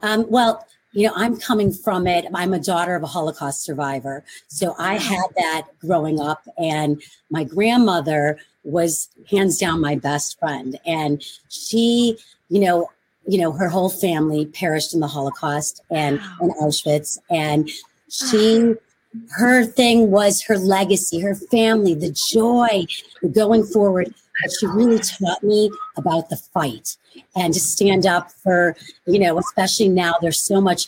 Um, 0.02 0.26
well, 0.28 0.66
you 0.94 1.08
know, 1.08 1.14
I'm 1.16 1.38
coming 1.38 1.72
from 1.72 2.08
it. 2.08 2.26
I'm 2.34 2.54
a 2.54 2.60
daughter 2.60 2.96
of 2.96 3.04
a 3.04 3.08
Holocaust 3.08 3.64
survivor. 3.64 4.24
So 4.48 4.76
I 4.80 4.96
had 4.96 5.26
that 5.38 5.68
growing 5.80 6.20
up. 6.20 6.48
And 6.58 7.02
my 7.30 7.44
grandmother 7.44 8.40
was 8.64 9.10
hands 9.30 9.58
down 9.58 9.82
my 9.82 9.96
best 9.96 10.40
friend. 10.40 10.80
And 10.86 11.24
she, 11.50 12.18
you 12.50 12.60
know, 12.60 12.90
you 13.28 13.40
know, 13.40 13.52
her 13.52 13.70
whole 13.70 13.90
family 13.90 14.48
perished 14.48 14.94
in 14.94 15.00
the 15.00 15.08
Holocaust 15.08 15.84
and 15.92 16.20
in 16.42 16.50
Auschwitz. 16.52 17.20
And 17.30 17.70
she 18.10 18.72
ah. 18.72 18.89
Her 19.32 19.66
thing 19.66 20.12
was 20.12 20.42
her 20.44 20.58
legacy, 20.58 21.20
her 21.20 21.36
family, 21.36 21.94
the 21.94 22.16
joy, 22.32 22.86
going 23.32 23.64
forward. 23.64 24.14
But 24.42 24.52
she 24.58 24.68
really 24.68 25.00
taught 25.00 25.44
me 25.44 25.70
about 25.98 26.30
the 26.30 26.38
fight 26.38 26.96
and 27.36 27.54
to 27.54 27.60
stand 27.60 28.06
up 28.06 28.32
for, 28.32 28.76
you 29.06 29.20
know, 29.20 29.38
especially 29.38 29.90
now 29.90 30.14
there's 30.22 30.40
so 30.40 30.62
much 30.62 30.88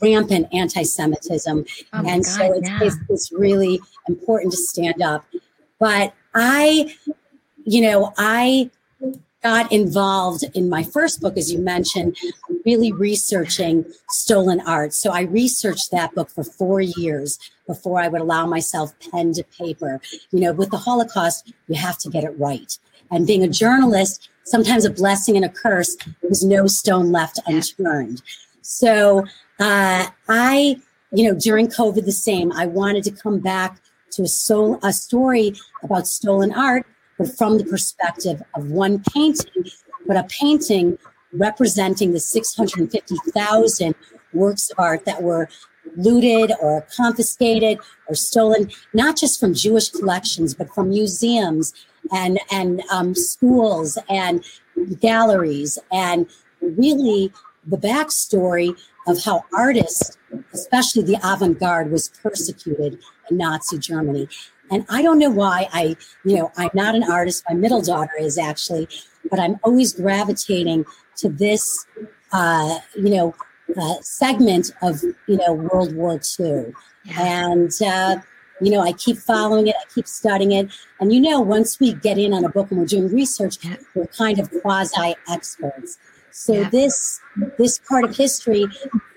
rampant 0.00 0.48
anti-Semitism. 0.52 1.66
Oh 1.92 1.98
and 1.98 2.24
God, 2.24 2.26
so 2.26 2.52
it's, 2.54 2.68
yeah. 2.68 2.78
it's, 2.82 2.96
it's 3.10 3.32
really 3.32 3.80
important 4.08 4.52
to 4.52 4.58
stand 4.58 5.02
up. 5.02 5.24
But 5.78 6.14
I, 6.34 6.94
you 7.64 7.82
know, 7.82 8.12
I 8.16 8.70
got 9.42 9.70
involved 9.70 10.44
in 10.54 10.68
my 10.68 10.82
first 10.82 11.20
book, 11.20 11.36
as 11.36 11.52
you 11.52 11.58
mentioned, 11.58 12.16
really 12.64 12.92
researching 12.92 13.84
stolen 14.08 14.60
art. 14.60 14.92
So 14.92 15.10
I 15.10 15.22
researched 15.22 15.90
that 15.90 16.14
book 16.14 16.30
for 16.30 16.42
four 16.42 16.80
years 16.80 17.38
before 17.66 18.00
I 18.00 18.08
would 18.08 18.20
allow 18.20 18.46
myself 18.46 18.94
pen 19.10 19.32
to 19.34 19.44
paper. 19.44 20.00
You 20.32 20.40
know, 20.40 20.52
with 20.52 20.70
the 20.70 20.78
Holocaust, 20.78 21.52
you 21.68 21.76
have 21.76 21.98
to 21.98 22.10
get 22.10 22.24
it 22.24 22.38
right. 22.38 22.76
And 23.10 23.26
being 23.26 23.44
a 23.44 23.48
journalist, 23.48 24.28
sometimes 24.44 24.84
a 24.84 24.90
blessing 24.90 25.36
and 25.36 25.44
a 25.44 25.48
curse, 25.48 25.96
there's 26.22 26.44
no 26.44 26.66
stone 26.66 27.12
left 27.12 27.38
unturned. 27.46 28.22
So 28.62 29.24
uh, 29.60 30.08
I, 30.28 30.80
you 31.12 31.24
know, 31.30 31.38
during 31.38 31.68
COVID, 31.68 32.04
the 32.04 32.12
same, 32.12 32.52
I 32.52 32.66
wanted 32.66 33.04
to 33.04 33.10
come 33.12 33.38
back 33.38 33.80
to 34.12 34.22
a, 34.22 34.28
soul, 34.28 34.78
a 34.82 34.92
story 34.92 35.54
about 35.82 36.06
stolen 36.06 36.52
art, 36.52 36.86
but 37.18 37.36
from 37.36 37.58
the 37.58 37.64
perspective 37.64 38.42
of 38.54 38.70
one 38.70 39.02
painting, 39.12 39.64
but 40.06 40.16
a 40.16 40.24
painting 40.24 40.98
representing 41.32 42.12
the 42.12 42.20
650,000 42.20 43.94
works 44.32 44.70
of 44.70 44.78
art 44.78 45.04
that 45.04 45.22
were 45.22 45.48
looted 45.96 46.52
or 46.60 46.86
confiscated 46.96 47.78
or 48.08 48.14
stolen, 48.14 48.70
not 48.92 49.16
just 49.16 49.40
from 49.40 49.54
Jewish 49.54 49.90
collections, 49.90 50.54
but 50.54 50.72
from 50.74 50.90
museums 50.90 51.74
and 52.12 52.38
and 52.50 52.82
um, 52.90 53.14
schools 53.14 53.98
and 54.08 54.44
galleries, 55.00 55.78
and 55.90 56.26
really 56.60 57.32
the 57.66 57.76
backstory 57.76 58.78
of 59.06 59.22
how 59.24 59.44
artists, 59.54 60.16
especially 60.52 61.02
the 61.02 61.18
avant-garde, 61.22 61.90
was 61.90 62.08
persecuted 62.08 62.98
in 63.30 63.36
Nazi 63.36 63.78
Germany. 63.78 64.28
And 64.70 64.84
I 64.88 65.02
don't 65.02 65.18
know 65.18 65.30
why 65.30 65.68
I, 65.72 65.96
you 66.24 66.36
know, 66.36 66.52
I'm 66.56 66.70
not 66.74 66.94
an 66.94 67.04
artist. 67.04 67.44
My 67.48 67.54
middle 67.54 67.80
daughter 67.80 68.12
is 68.18 68.38
actually, 68.38 68.88
but 69.30 69.38
I'm 69.38 69.58
always 69.62 69.92
gravitating 69.92 70.84
to 71.16 71.28
this, 71.28 71.86
uh, 72.32 72.78
you 72.94 73.10
know, 73.10 73.34
uh, 73.76 73.94
segment 74.00 74.70
of 74.82 75.02
you 75.02 75.36
know 75.36 75.52
World 75.52 75.94
War 75.94 76.20
II, 76.40 76.72
and 77.16 77.70
uh, 77.84 78.16
you 78.60 78.70
know 78.70 78.80
I 78.80 78.92
keep 78.92 79.18
following 79.18 79.66
it, 79.66 79.76
I 79.76 79.84
keep 79.94 80.06
studying 80.06 80.52
it, 80.52 80.70
and 81.00 81.12
you 81.12 81.20
know 81.20 81.40
once 81.40 81.78
we 81.78 81.92
get 81.92 82.18
in 82.18 82.32
on 82.32 82.44
a 82.44 82.48
book 82.48 82.70
and 82.70 82.80
we're 82.80 82.86
doing 82.86 83.12
research, 83.12 83.58
we're 83.94 84.06
kind 84.06 84.38
of 84.38 84.50
quasi 84.62 85.14
experts. 85.28 85.98
So 86.30 86.54
yeah. 86.54 86.70
this 86.70 87.20
this 87.58 87.78
part 87.78 88.04
of 88.04 88.16
history, 88.16 88.66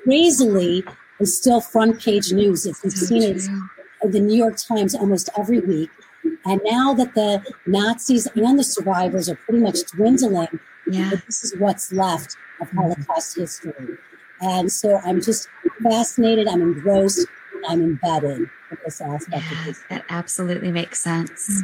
crazily, 0.04 0.84
is 1.20 1.38
still 1.38 1.62
front 1.62 2.02
page 2.02 2.34
news. 2.34 2.66
If 2.66 2.78
you've 2.84 2.94
seen 2.94 3.24
it, 3.24 3.42
the 4.04 4.20
New 4.20 4.36
York 4.36 4.58
Times 4.58 4.96
almost 4.96 5.30
every 5.38 5.60
week. 5.60 5.90
And 6.46 6.62
now 6.66 6.94
that 6.94 7.14
the 7.16 7.44
Nazis 7.66 8.28
and 8.36 8.58
the 8.58 8.64
survivors 8.64 9.30
are 9.30 9.36
pretty 9.36 9.60
much 9.60 9.80
dwindling, 9.92 10.60
yeah. 10.88 11.12
this 11.26 11.44
is 11.44 11.56
what's 11.58 11.92
left 11.92 12.36
of 12.60 12.70
Holocaust 12.72 13.38
history. 13.38 13.98
And 14.42 14.72
so 14.72 15.00
I'm 15.04 15.22
just 15.22 15.48
fascinated, 15.84 16.48
I'm 16.48 16.62
engrossed, 16.62 17.28
I'm 17.68 17.82
embedded 17.82 18.40
in 18.40 18.78
this 18.84 19.02
aspect 19.02 19.44
yeah, 19.52 19.60
of 19.60 19.66
this. 19.66 19.84
That 19.90 20.06
absolutely 20.10 20.72
makes 20.72 21.00
sense. 21.00 21.64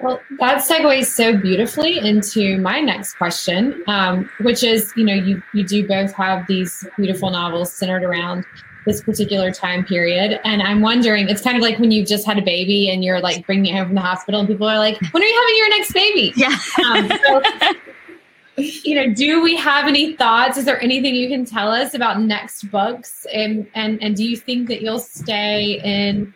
Well, 0.00 0.20
that 0.38 0.62
segues 0.62 1.06
so 1.06 1.36
beautifully 1.36 1.98
into 1.98 2.58
my 2.58 2.80
next 2.80 3.14
question, 3.14 3.82
um, 3.86 4.30
which 4.40 4.64
is, 4.64 4.92
you 4.96 5.04
know, 5.04 5.12
you 5.12 5.42
you 5.52 5.62
do 5.62 5.86
both 5.86 6.12
have 6.14 6.46
these 6.46 6.86
beautiful 6.96 7.30
novels 7.30 7.70
centered 7.70 8.02
around 8.02 8.46
this 8.86 9.02
particular 9.02 9.50
time 9.50 9.84
period, 9.84 10.40
and 10.44 10.62
I'm 10.62 10.80
wondering, 10.80 11.28
it's 11.28 11.42
kind 11.42 11.56
of 11.56 11.62
like 11.62 11.78
when 11.78 11.90
you've 11.90 12.08
just 12.08 12.26
had 12.26 12.38
a 12.38 12.42
baby 12.42 12.90
and 12.90 13.04
you're 13.04 13.20
like 13.20 13.46
bringing 13.46 13.74
it 13.74 13.78
home 13.78 13.86
from 13.86 13.94
the 13.94 14.00
hospital, 14.00 14.40
and 14.40 14.48
people 14.48 14.68
are 14.68 14.78
like, 14.78 14.98
"When 15.12 15.22
are 15.22 15.26
you 15.26 15.40
having 15.40 15.56
your 15.56 15.68
next 15.70 15.92
baby?" 15.92 16.32
Yeah. 16.36 16.58
Um, 16.84 17.08
so 17.08 17.74
you 18.84 18.94
know, 18.94 19.12
do 19.12 19.42
we 19.42 19.56
have 19.56 19.86
any 19.86 20.14
thoughts? 20.16 20.56
Is 20.58 20.64
there 20.64 20.80
anything 20.82 21.14
you 21.14 21.28
can 21.28 21.44
tell 21.44 21.70
us 21.70 21.94
about 21.94 22.20
next 22.20 22.64
books? 22.70 23.26
And 23.32 23.66
and 23.74 24.02
and 24.02 24.16
do 24.16 24.24
you 24.24 24.36
think 24.36 24.68
that 24.68 24.82
you'll 24.82 24.98
stay 24.98 25.80
in 25.84 26.34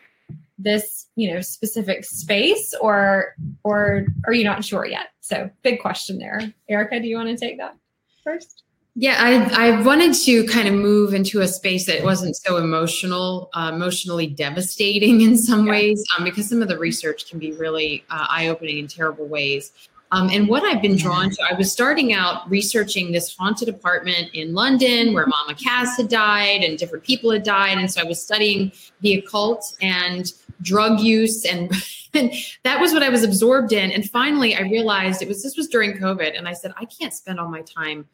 this, 0.59 1.07
you 1.17 1.33
know, 1.33 1.41
specific 1.41 2.05
space 2.05 2.75
or 2.81 3.35
or 3.63 4.07
are 4.27 4.33
you 4.33 4.45
not 4.45 4.65
sure 4.65 4.87
yet? 4.87 5.09
So 5.21 5.51
big 5.63 5.81
question 5.81 6.19
there. 6.19 6.41
Erica, 6.69 7.01
do 7.01 7.07
you 7.07 7.17
want 7.17 7.29
to 7.29 7.37
take 7.37 7.59
that 7.59 7.77
first? 8.23 8.63
Yeah, 8.97 9.17
I, 9.19 9.71
I 9.71 9.83
wanted 9.83 10.15
to 10.25 10.47
kind 10.47 10.69
of 10.69 10.75
move 10.75 11.15
into 11.15 11.41
a 11.41 11.49
space 11.49 11.85
that 11.87 12.05
wasn't 12.05 12.37
so 12.37 12.59
emotional, 12.59 13.51
uh, 13.53 13.73
emotionally 13.75 14.29
devastating 14.29 15.21
in 15.21 15.37
some 15.37 15.67
ways, 15.67 16.05
um, 16.17 16.23
because 16.23 16.49
some 16.49 16.63
of 16.63 16.69
the 16.69 16.79
research 16.79 17.29
can 17.29 17.41
be 17.41 17.53
really 17.53 18.05
uh, 18.11 18.27
eye 18.29 18.47
opening 18.47 18.79
in 18.79 18.87
terrible 18.87 19.27
ways. 19.27 19.73
Um, 20.13 20.31
and 20.31 20.47
what 20.47 20.63
I've 20.63 20.81
been 20.81 20.97
drawn 20.97 21.31
to, 21.31 21.43
I 21.51 21.55
was 21.55 21.73
starting 21.73 22.13
out 22.13 22.49
researching 22.49 23.11
this 23.11 23.35
haunted 23.35 23.69
apartment 23.69 24.31
in 24.33 24.55
London 24.55 25.13
where 25.13 25.27
Mama 25.27 25.57
Cass 25.57 25.97
had 25.97 26.09
died 26.09 26.63
and 26.63 26.79
different 26.79 27.03
people 27.03 27.33
had 27.33 27.43
died. 27.43 27.79
And 27.79 27.91
so 27.91 28.01
I 28.01 28.05
was 28.05 28.23
studying 28.23 28.71
the 29.01 29.15
occult 29.15 29.75
and 29.83 30.33
drug 30.63 31.01
use 31.01 31.45
and, 31.45 31.73
and 32.15 32.33
that 32.63 32.81
was 32.81 32.93
what 32.93 33.03
I 33.03 33.09
was 33.09 33.25
absorbed 33.25 33.73
in. 33.73 33.91
And 33.91 34.09
finally 34.09 34.55
I 34.55 34.61
realized 34.61 35.21
it 35.21 35.27
was 35.27 35.43
this 35.43 35.57
was 35.57 35.67
during 35.67 35.95
COVID 35.95 36.39
and 36.39 36.47
I 36.47 36.53
said, 36.53 36.73
I 36.77 36.85
can't 36.85 37.13
spend 37.13 37.41
all 37.41 37.49
my 37.49 37.63
time 37.63 38.07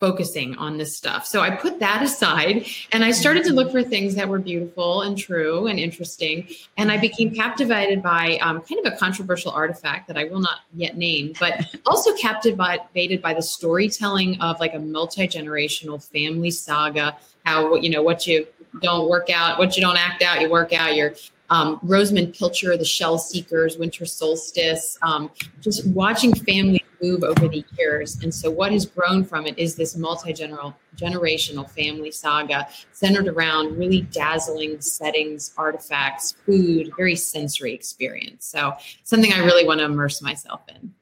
focusing 0.00 0.56
on 0.56 0.76
this 0.76 0.96
stuff. 0.96 1.26
So 1.26 1.40
I 1.40 1.50
put 1.50 1.78
that 1.78 2.02
aside 2.02 2.66
and 2.92 3.04
I 3.04 3.10
started 3.10 3.44
to 3.44 3.52
look 3.52 3.70
for 3.70 3.82
things 3.82 4.14
that 4.16 4.28
were 4.28 4.38
beautiful 4.38 5.02
and 5.02 5.16
true 5.16 5.66
and 5.66 5.78
interesting. 5.78 6.46
And 6.76 6.90
I 6.90 6.98
became 6.98 7.34
captivated 7.34 8.02
by 8.02 8.38
um, 8.42 8.60
kind 8.60 8.84
of 8.84 8.92
a 8.92 8.96
controversial 8.96 9.52
artifact 9.52 10.08
that 10.08 10.16
I 10.16 10.24
will 10.24 10.40
not 10.40 10.60
yet 10.74 10.96
name, 10.96 11.34
but 11.38 11.66
also 11.86 12.14
captivated 12.16 13.22
by 13.22 13.34
the 13.34 13.42
storytelling 13.42 14.40
of 14.40 14.58
like 14.60 14.74
a 14.74 14.78
multi 14.78 15.26
generational 15.28 16.02
family 16.02 16.50
saga. 16.50 17.16
How, 17.44 17.74
you 17.76 17.90
know, 17.90 18.02
what 18.02 18.26
you 18.26 18.46
don't 18.80 19.08
work 19.08 19.30
out, 19.30 19.58
what 19.58 19.76
you 19.76 19.82
don't 19.82 19.98
act 19.98 20.22
out, 20.22 20.40
you 20.40 20.50
work 20.50 20.72
out. 20.72 20.96
Your 20.96 21.14
um, 21.50 21.78
Rosamunde 21.80 22.36
Pilcher, 22.36 22.76
The 22.76 22.84
Shell 22.84 23.18
Seekers, 23.18 23.76
Winter 23.76 24.06
Solstice, 24.06 24.98
um, 25.02 25.30
just 25.60 25.86
watching 25.88 26.34
families 26.34 26.80
move 27.02 27.22
over 27.22 27.48
the 27.48 27.64
years. 27.78 28.22
And 28.22 28.34
so, 28.34 28.50
what 28.50 28.72
has 28.72 28.86
grown 28.86 29.24
from 29.24 29.46
it 29.46 29.58
is 29.58 29.76
this 29.76 29.96
multi 29.96 30.32
generational 30.32 31.70
family 31.70 32.10
saga 32.10 32.68
centered 32.92 33.28
around 33.28 33.76
really 33.76 34.02
dazzling 34.02 34.80
settings, 34.80 35.52
artifacts, 35.56 36.32
food, 36.46 36.92
very 36.96 37.16
sensory 37.16 37.72
experience. 37.72 38.46
So, 38.46 38.72
something 39.04 39.32
I 39.32 39.38
really 39.38 39.66
want 39.66 39.80
to 39.80 39.86
immerse 39.86 40.22
myself 40.22 40.62
in. 40.68 40.92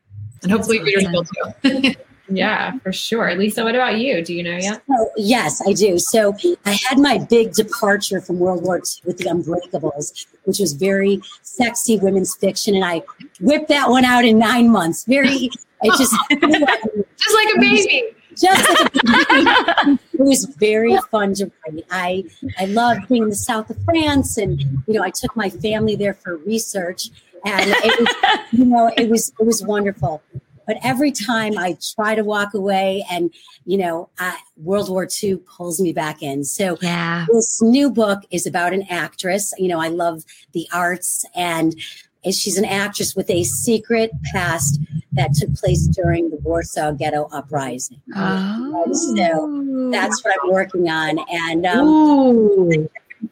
And 0.42 0.50
hopefully, 0.50 0.82
readers 0.82 1.06
will 1.12 1.24
too. 1.24 1.94
Yeah, 2.36 2.78
for 2.78 2.92
sure. 2.92 3.34
Lisa, 3.34 3.64
what 3.64 3.74
about 3.74 3.98
you? 3.98 4.22
Do 4.24 4.34
you 4.34 4.42
know 4.42 4.56
yet? 4.56 4.82
So, 4.86 5.10
yes, 5.16 5.62
I 5.66 5.72
do. 5.72 5.98
So 5.98 6.34
I 6.64 6.78
had 6.88 6.98
my 6.98 7.18
big 7.18 7.52
departure 7.52 8.20
from 8.20 8.38
World 8.38 8.62
War 8.62 8.76
II 8.76 8.82
with 9.04 9.18
the 9.18 9.24
Unbreakables, 9.24 10.26
which 10.44 10.58
was 10.58 10.72
very 10.72 11.20
sexy 11.42 11.98
women's 11.98 12.34
fiction, 12.36 12.74
and 12.74 12.84
I 12.84 13.02
whipped 13.40 13.68
that 13.68 13.90
one 13.90 14.04
out 14.04 14.24
in 14.24 14.38
nine 14.38 14.70
months. 14.70 15.04
Very, 15.04 15.50
it 15.50 15.52
just 15.98 16.14
just 16.30 17.34
like 17.34 17.56
a 17.56 17.60
baby. 17.60 18.02
Just 18.34 18.68
like 18.68 18.94
a 18.94 19.84
baby. 19.84 19.98
it 20.12 20.20
was 20.20 20.44
very 20.44 20.96
fun 21.10 21.34
to 21.34 21.50
write. 21.66 21.84
I 21.90 22.24
I 22.58 22.66
loved 22.66 23.08
being 23.08 23.24
in 23.24 23.28
the 23.28 23.34
south 23.34 23.70
of 23.70 23.82
France, 23.84 24.38
and 24.38 24.60
you 24.60 24.94
know 24.94 25.02
I 25.02 25.10
took 25.10 25.36
my 25.36 25.50
family 25.50 25.96
there 25.96 26.14
for 26.14 26.36
research, 26.38 27.10
and 27.44 27.70
it 27.70 28.00
was 28.00 28.38
you 28.52 28.64
know 28.64 28.90
it 28.96 29.08
was 29.08 29.32
it 29.38 29.44
was 29.44 29.62
wonderful. 29.62 30.22
But 30.66 30.78
every 30.82 31.12
time 31.12 31.58
I 31.58 31.76
try 31.94 32.14
to 32.14 32.22
walk 32.22 32.54
away, 32.54 33.04
and 33.10 33.32
you 33.64 33.78
know, 33.78 34.08
I, 34.18 34.38
World 34.56 34.88
War 34.88 35.08
II 35.22 35.36
pulls 35.36 35.80
me 35.80 35.92
back 35.92 36.22
in. 36.22 36.44
So 36.44 36.78
Yeah. 36.80 37.26
this 37.32 37.60
new 37.62 37.90
book 37.90 38.22
is 38.30 38.46
about 38.46 38.72
an 38.72 38.84
actress. 38.88 39.52
You 39.58 39.68
know, 39.68 39.80
I 39.80 39.88
love 39.88 40.24
the 40.52 40.68
arts, 40.72 41.24
and 41.34 41.74
she's 42.24 42.56
an 42.56 42.64
actress 42.64 43.16
with 43.16 43.28
a 43.30 43.42
secret 43.44 44.12
past 44.32 44.78
that 45.12 45.34
took 45.34 45.52
place 45.54 45.86
during 45.88 46.30
the 46.30 46.36
Warsaw 46.36 46.92
Ghetto 46.92 47.28
Uprising. 47.32 48.00
Oh. 48.14 48.92
So 48.92 49.90
that's 49.90 50.24
what 50.24 50.34
I'm 50.42 50.52
working 50.52 50.88
on, 50.88 51.18
and 51.30 51.66
um, 51.66 52.88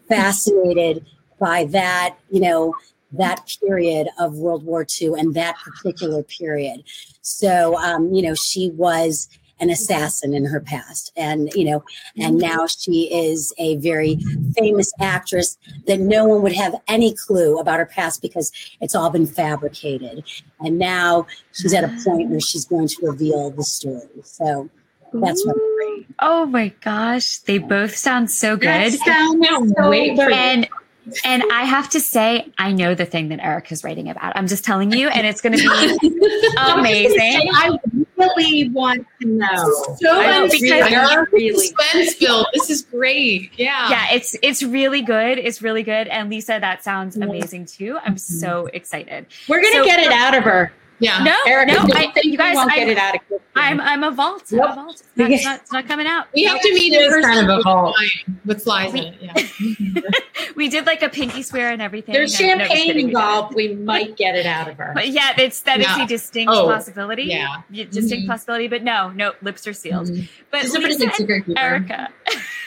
fascinated 0.09 1.07
by 1.39 1.65
that. 1.67 2.17
You 2.31 2.41
know, 2.41 2.75
that 3.13 3.57
period 3.67 4.09
of 4.19 4.35
World 4.35 4.65
War 4.65 4.87
II 5.01 5.15
and 5.19 5.35
that 5.35 5.57
particular 5.59 6.23
period. 6.23 6.85
So, 7.23 7.77
um, 7.79 8.13
you 8.15 8.23
know, 8.23 8.35
she 8.35 8.71
was 8.71 9.29
an 9.61 9.69
assassin 9.69 10.33
in 10.33 10.47
her 10.47 10.59
past 10.59 11.13
and 11.19 11.53
you 11.53 11.65
know 11.67 11.85
and 12.17 12.39
now 12.39 12.67
she 12.67 13.13
is 13.13 13.53
a 13.59 13.77
very 13.77 14.19
famous 14.57 14.91
actress 15.01 15.59
that 15.87 16.01
no 16.01 16.25
one 16.25 16.41
would 16.41 16.55
have 16.55 16.75
any 16.89 17.15
clue 17.15 17.59
about 17.59 17.79
her 17.79 17.85
past 17.85 18.23
because 18.23 18.51
it's 18.81 18.95
all 18.95 19.11
been 19.11 19.27
fabricated 19.27 20.25
and 20.61 20.79
now 20.79 21.27
she's 21.53 21.75
at 21.75 21.85
a 21.85 21.89
point 22.03 22.31
where 22.31 22.41
she's 22.41 22.65
going 22.65 22.89
to 22.89 22.97
reveal 23.07 23.51
the 23.51 23.63
story 23.63 24.09
so 24.23 24.71
that's 25.13 25.45
what 25.45 25.57
Ooh. 25.57 25.71
Oh 26.19 26.47
my 26.47 26.69
gosh, 26.81 27.39
they 27.39 27.59
both 27.59 27.97
sound 27.97 28.31
so 28.31 28.57
good. 28.57 28.93
sounds 28.93 29.73
so 29.77 29.91
Wait 29.91 30.17
for 30.17 30.27
good. 30.27 30.33
And 30.33 30.69
and 31.25 31.43
I 31.53 31.65
have 31.65 31.89
to 31.91 32.01
say, 32.01 32.51
I 32.59 32.73
know 32.73 32.95
the 32.95 33.05
thing 33.05 33.29
that 33.29 33.41
Erica's 33.41 33.83
writing 33.85 34.09
about. 34.09 34.37
I'm 34.37 34.47
just 34.47 34.65
telling 34.65 34.93
you, 34.93 35.09
and 35.09 35.27
it's 35.27 35.41
going 35.41 35.57
to 35.57 35.63
be 35.63 36.55
amazing. 36.59 37.51
I 37.55 37.79
really 38.17 38.69
want 38.69 39.07
to 39.21 39.29
know. 39.29 39.97
So 40.01 40.21
I 40.21 40.41
much 40.41 40.53
because- 40.53 40.91
really, 40.91 41.27
really- 41.33 41.67
suspense 41.67 42.15
build. 42.15 42.47
This 42.55 42.71
is 42.71 42.83
great. 42.83 43.51
Yeah. 43.57 43.91
Yeah, 43.91 44.13
it's 44.13 44.37
it's 44.43 44.63
really 44.63 45.03
good. 45.03 45.39
It's 45.39 45.63
really 45.63 45.83
good. 45.83 46.09
And 46.09 46.31
Lisa, 46.31 46.59
that 46.61 46.85
sounds 46.85 47.17
amazing 47.17 47.67
too. 47.67 47.99
I'm 48.05 48.15
mm-hmm. 48.15 48.17
so 48.17 48.67
excited. 48.67 49.27
We're 49.49 49.63
gonna 49.63 49.77
So- 49.77 49.85
get 49.85 50.01
it 50.01 50.13
out 50.13 50.35
of 50.37 50.45
her. 50.45 50.73
Yeah. 51.01 51.23
No, 51.25 51.35
Erica, 51.47 51.73
no, 51.73 51.81
I, 51.95 52.11
think 52.13 52.25
you 52.27 52.37
guys, 52.37 52.55
won't 52.57 52.71
get 52.75 52.83
I'm, 52.83 52.89
it 52.91 52.99
out 52.99 53.15
of 53.17 53.21
I'm 53.57 53.81
I'm 53.81 54.05
a 54.05 54.11
vault. 54.11 54.45
I'm 54.53 54.61
a 54.61 54.75
vault. 54.75 55.01
It's 55.01 55.17
not, 55.17 55.31
it's 55.31 55.45
not, 55.45 55.61
it's 55.61 55.73
not 55.73 55.89
coming 55.89 56.07
out. 56.07 56.27
We 56.35 56.45
have 56.45 56.61
to 56.61 56.75
meet 56.75 56.93
It 56.93 57.01
in 57.01 57.09
is 57.09 57.09
person 57.15 57.31
kind 57.31 57.47
of 57.47 57.53
a 57.53 57.57
with 57.57 57.65
vault. 57.65 57.95
wine, 57.99 58.41
with 58.45 58.63
flies 58.63 58.95
in 58.95 59.05
it. 59.05 59.15
Yeah. 59.21 60.01
We 60.57 60.69
did 60.69 60.85
like 60.85 61.01
a 61.03 61.09
pinky 61.09 61.43
swear 61.43 61.71
and 61.71 61.81
everything. 61.81 62.13
There's 62.13 62.39
No, 62.39 62.55
no, 62.55 62.65
champagne 62.65 62.95
we 62.97 63.05
involved. 63.05 63.55
We 63.55 63.75
might 63.77 64.17
get 64.17 64.35
it 64.37 64.45
out 64.47 64.69
of 64.69 64.77
her. 64.79 64.91
But 64.95 65.09
yeah, 65.09 65.33
it's 65.39 65.61
that 65.63 65.81
is 65.81 65.87
Yeah. 65.87 66.05
a 66.05 66.07
distinct 66.07 66.53
Oh, 66.53 66.67
possibility. 66.67 67.23
yeah. 67.25 67.63
Y- 67.73 67.87
distinct 67.91 68.25
Mhm. 68.25 68.29
possibility. 68.29 68.69
But 68.69 68.83
no, 68.83 69.11
no, 69.11 69.33
lips 69.43 69.67
are 69.67 69.73
sealed. 69.73 70.11
But 70.51 70.63
She's 70.63 70.75
a 70.75 70.81
pretty 70.81 70.95
Lisa 70.95 71.07
good 71.07 71.15
secret 71.15 71.47
keeper. 71.47 71.59
Erica. 71.61 72.09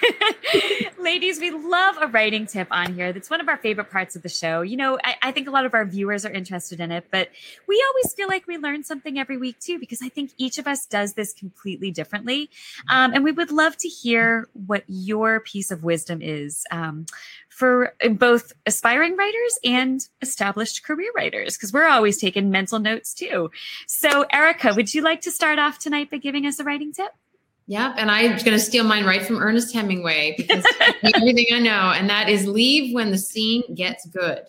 Ladies, 1.00 1.40
we 1.40 1.52
love 1.52 1.96
a 2.02 2.08
writing 2.08 2.46
tip 2.46 2.68
on 2.72 2.94
here. 2.94 3.12
That's 3.14 3.30
one 3.30 3.42
of 3.42 3.48
our 3.50 3.58
favorite 3.58 3.90
parts 3.92 4.16
of 4.16 4.22
the 4.22 4.30
show. 4.30 4.62
You 4.62 4.78
know, 4.78 4.98
I, 5.04 5.16
I 5.22 5.32
think 5.32 5.48
a 5.48 5.52
lot 5.52 5.66
of 5.66 5.74
our 5.74 5.86
viewers 5.86 6.26
are 6.26 6.32
interested 6.32 6.80
in 6.80 6.92
it, 6.92 7.06
but 7.12 7.30
we 7.68 7.84
always 7.90 8.14
feel 8.14 8.23
like 8.28 8.48
we 8.48 8.58
learn 8.58 8.84
something 8.84 9.20
every 9.20 9.38
week 9.38 9.60
too, 9.60 9.80
because 9.80 10.02
I 10.02 10.10
think 10.10 10.32
each 10.38 10.58
of 10.58 10.68
us 10.68 10.86
does 10.86 11.14
this 11.14 11.34
completely 11.34 11.92
differently. 11.92 12.50
Um, 12.90 13.14
and 13.14 13.24
we 13.24 13.32
would 13.32 13.52
love 13.52 13.78
to 13.78 13.88
hear 13.88 14.48
what 14.54 14.84
your 14.88 15.40
piece 15.40 15.72
of 15.72 15.84
wisdom 15.84 16.22
is 16.22 16.66
um, 16.72 17.06
for 17.50 17.94
both 18.12 18.54
aspiring 18.66 19.16
writers 19.16 19.60
and 19.64 20.08
established 20.22 20.84
career 20.84 21.12
writers, 21.16 21.56
because 21.58 21.72
we're 21.74 21.88
always 21.88 22.18
taking 22.18 22.50
mental 22.50 22.80
notes 22.80 23.14
too. 23.14 23.52
So, 23.88 24.26
Erica, 24.32 24.74
would 24.76 24.94
you 24.94 25.02
like 25.02 25.22
to 25.22 25.32
start 25.32 25.60
off 25.60 25.80
tonight 25.80 26.12
by 26.12 26.18
giving 26.18 26.46
us 26.46 26.60
a 26.60 26.64
writing 26.64 26.94
tip? 26.94 27.12
Yep. 27.68 27.94
And 27.98 28.12
I'm 28.12 28.32
going 28.32 28.52
to 28.52 28.60
steal 28.60 28.84
mine 28.84 29.06
right 29.06 29.22
from 29.22 29.42
Ernest 29.42 29.74
Hemingway 29.74 30.36
because 30.38 30.66
everything 31.16 31.46
I 31.54 31.60
know, 31.60 31.94
and 31.96 32.10
that 32.10 32.28
is 32.28 32.46
leave 32.46 32.94
when 32.94 33.12
the 33.12 33.18
scene 33.18 33.64
gets 33.74 34.06
good. 34.08 34.42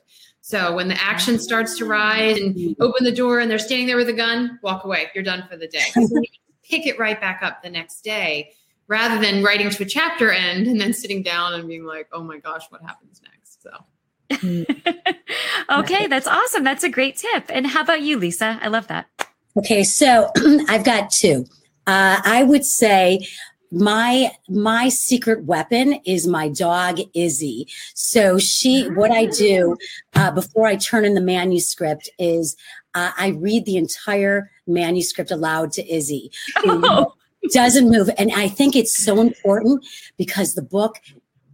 So 0.47 0.75
when 0.75 0.89
the 0.89 1.03
action 1.03 1.39
starts 1.39 1.79
to 1.79 1.87
rise 1.87 2.39
and 2.39 2.77
open 2.79 3.03
the 3.03 3.11
door 3.11 3.41
and 3.41 3.51
they're 3.51 3.59
standing 3.59 3.87
there 3.87 3.97
with 3.97 4.11
a 4.11 4.13
gun, 4.13 4.59
walk 4.63 4.85
away. 4.85 5.11
You're 5.15 5.25
done 5.25 5.43
for 5.49 5.57
the 5.57 5.67
day. 5.67 5.87
So 5.95 6.07
pick 6.63 6.87
it 6.87 6.99
right 6.99 7.19
back 7.19 7.43
up 7.43 7.63
the 7.63 7.71
next 7.71 8.03
day 8.03 8.53
rather 8.87 9.19
than 9.19 9.43
writing 9.43 9.71
to 9.71 9.83
a 9.83 9.87
chapter 9.87 10.31
end 10.31 10.67
and 10.67 10.79
then 10.79 10.93
sitting 10.93 11.23
down 11.23 11.55
and 11.55 11.67
being 11.67 11.87
like, 11.87 12.11
oh 12.13 12.23
my 12.23 12.37
gosh, 12.37 12.67
what 12.69 12.83
happens 12.83 13.23
next? 13.23 13.63
So 13.63 13.71
okay, 15.79 16.09
that's 16.09 16.27
awesome. 16.27 16.63
That's 16.63 16.85
a 16.85 16.91
great 16.91 17.17
tip. 17.17 17.45
And 17.49 17.67
how 17.67 17.81
about 17.81 18.03
you, 18.03 18.19
Lisa? 18.19 18.59
I 18.61 18.69
love 18.69 18.87
that. 18.89 19.09
Okay, 19.57 19.83
so 19.83 20.31
I've 20.69 20.85
got 20.85 21.11
two. 21.11 21.47
Uh, 21.87 22.21
I 22.23 22.43
would 22.43 22.67
say 22.67 23.27
my 23.75 24.31
my 24.49 24.89
secret 24.89 25.45
weapon 25.45 25.95
is 26.07 26.27
my 26.27 26.49
dog 26.49 27.01
Izzy. 27.13 27.67
So 27.95 28.39
she, 28.39 28.89
what 28.91 29.11
I 29.11 29.27
do 29.27 29.77
uh, 30.15 30.31
before 30.31 30.67
I 30.67 30.77
turn 30.77 31.05
in 31.05 31.15
the 31.15 31.21
manuscript 31.21 32.09
is 32.19 32.57
uh, 32.95 33.11
I 33.19 33.29
read 33.29 33.67
the 33.67 33.77
entire 33.77 34.51
manuscript 34.67 35.31
aloud 35.31 35.73
to 35.73 35.93
Izzy. 35.93 36.31
Oh, 36.67 37.15
doesn't 37.53 37.91
move, 37.91 38.09
and 38.17 38.33
I 38.33 38.49
think 38.49 38.75
it's 38.75 38.97
so 38.97 39.21
important 39.21 39.85
because 40.17 40.55
the 40.55 40.63
book 40.63 40.99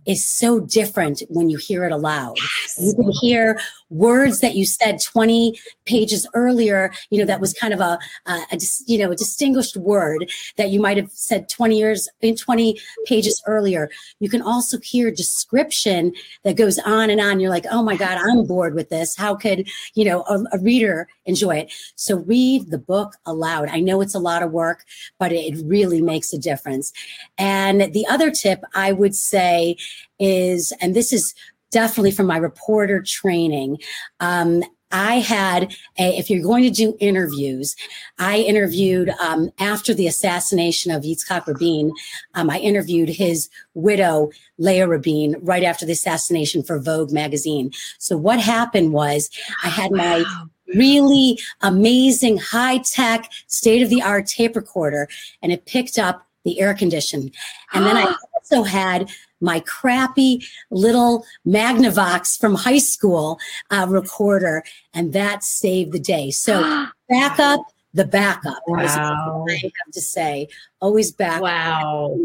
is 0.06 0.24
so 0.24 0.60
different 0.60 1.22
when 1.28 1.50
you 1.50 1.58
hear 1.58 1.84
it 1.84 1.92
aloud. 1.92 2.36
You 2.78 2.94
can 2.94 3.12
hear 3.20 3.60
words 3.90 4.40
that 4.40 4.54
you 4.54 4.64
said 4.64 5.02
20 5.02 5.58
pages 5.84 6.26
earlier, 6.34 6.92
you 7.10 7.18
know, 7.18 7.24
that 7.24 7.40
was 7.40 7.52
kind 7.52 7.74
of 7.74 7.80
a, 7.80 7.98
a, 8.26 8.32
a 8.52 8.58
you 8.86 8.98
know, 8.98 9.10
a 9.10 9.16
distinguished 9.16 9.76
word 9.76 10.30
that 10.56 10.70
you 10.70 10.80
might 10.80 10.96
have 10.96 11.10
said 11.10 11.48
20 11.48 11.76
years 11.76 12.08
in 12.20 12.36
20 12.36 12.78
pages 13.04 13.42
earlier. 13.46 13.90
You 14.20 14.28
can 14.28 14.42
also 14.42 14.78
hear 14.78 15.10
description 15.10 16.12
that 16.44 16.56
goes 16.56 16.78
on 16.78 17.10
and 17.10 17.20
on. 17.20 17.40
You're 17.40 17.50
like, 17.50 17.66
oh 17.70 17.82
my 17.82 17.96
God, 17.96 18.18
I'm 18.18 18.46
bored 18.46 18.74
with 18.74 18.90
this. 18.90 19.16
How 19.16 19.34
could, 19.34 19.68
you 19.94 20.04
know, 20.04 20.22
a, 20.22 20.44
a 20.52 20.58
reader 20.58 21.08
enjoy 21.26 21.56
it? 21.56 21.72
So 21.96 22.18
read 22.18 22.70
the 22.70 22.78
book 22.78 23.16
aloud. 23.26 23.68
I 23.68 23.80
know 23.80 24.00
it's 24.00 24.14
a 24.14 24.20
lot 24.20 24.42
of 24.42 24.52
work, 24.52 24.84
but 25.18 25.32
it 25.32 25.56
really 25.64 26.00
makes 26.00 26.32
a 26.32 26.38
difference. 26.38 26.92
And 27.38 27.92
the 27.92 28.06
other 28.06 28.30
tip 28.30 28.62
I 28.74 28.92
would 28.92 29.14
say 29.14 29.76
is, 30.18 30.72
and 30.80 30.94
this 30.94 31.12
is 31.12 31.34
definitely 31.70 32.10
from 32.10 32.26
my 32.26 32.36
reporter 32.36 33.02
training. 33.02 33.78
Um, 34.18 34.62
I 34.92 35.20
had 35.20 35.72
a, 35.98 36.18
if 36.18 36.28
you're 36.28 36.42
going 36.42 36.64
to 36.64 36.70
do 36.70 36.96
interviews, 36.98 37.76
I 38.18 38.38
interviewed 38.38 39.10
um, 39.22 39.50
after 39.60 39.94
the 39.94 40.08
assassination 40.08 40.90
of 40.90 41.04
Yitzhak 41.04 41.46
Rabin. 41.46 41.92
Um, 42.34 42.50
I 42.50 42.58
interviewed 42.58 43.08
his 43.08 43.48
widow, 43.74 44.30
Leah 44.58 44.88
Rabin, 44.88 45.36
right 45.42 45.62
after 45.62 45.86
the 45.86 45.92
assassination 45.92 46.62
for 46.62 46.80
Vogue 46.80 47.12
magazine. 47.12 47.70
So 47.98 48.16
what 48.16 48.40
happened 48.40 48.92
was 48.92 49.30
I 49.62 49.68
had 49.68 49.92
my 49.92 50.24
really 50.74 51.38
amazing 51.60 52.38
high 52.38 52.78
tech, 52.78 53.30
state 53.46 53.82
of 53.82 53.90
the 53.90 54.02
art 54.02 54.26
tape 54.26 54.56
recorder, 54.56 55.08
and 55.42 55.52
it 55.52 55.66
picked 55.66 55.98
up 55.98 56.26
the 56.44 56.60
air 56.60 56.74
condition. 56.74 57.30
And 57.72 57.86
then 57.86 57.96
I 57.96 58.14
also 58.34 58.64
had 58.64 59.10
my 59.40 59.60
crappy 59.60 60.44
little 60.70 61.24
Magnavox 61.46 62.38
from 62.38 62.54
high 62.54 62.78
school 62.78 63.38
uh, 63.70 63.86
recorder, 63.88 64.64
and 64.94 65.12
that 65.12 65.44
saved 65.44 65.92
the 65.92 66.00
day. 66.00 66.30
So 66.30 66.60
backup, 67.08 67.60
the 67.94 68.04
backup. 68.04 68.62
Wow. 68.66 69.46
I 69.48 69.54
have 69.62 69.92
to 69.92 70.00
say, 70.00 70.48
always 70.80 71.12
back. 71.12 71.40
Wow. 71.40 72.16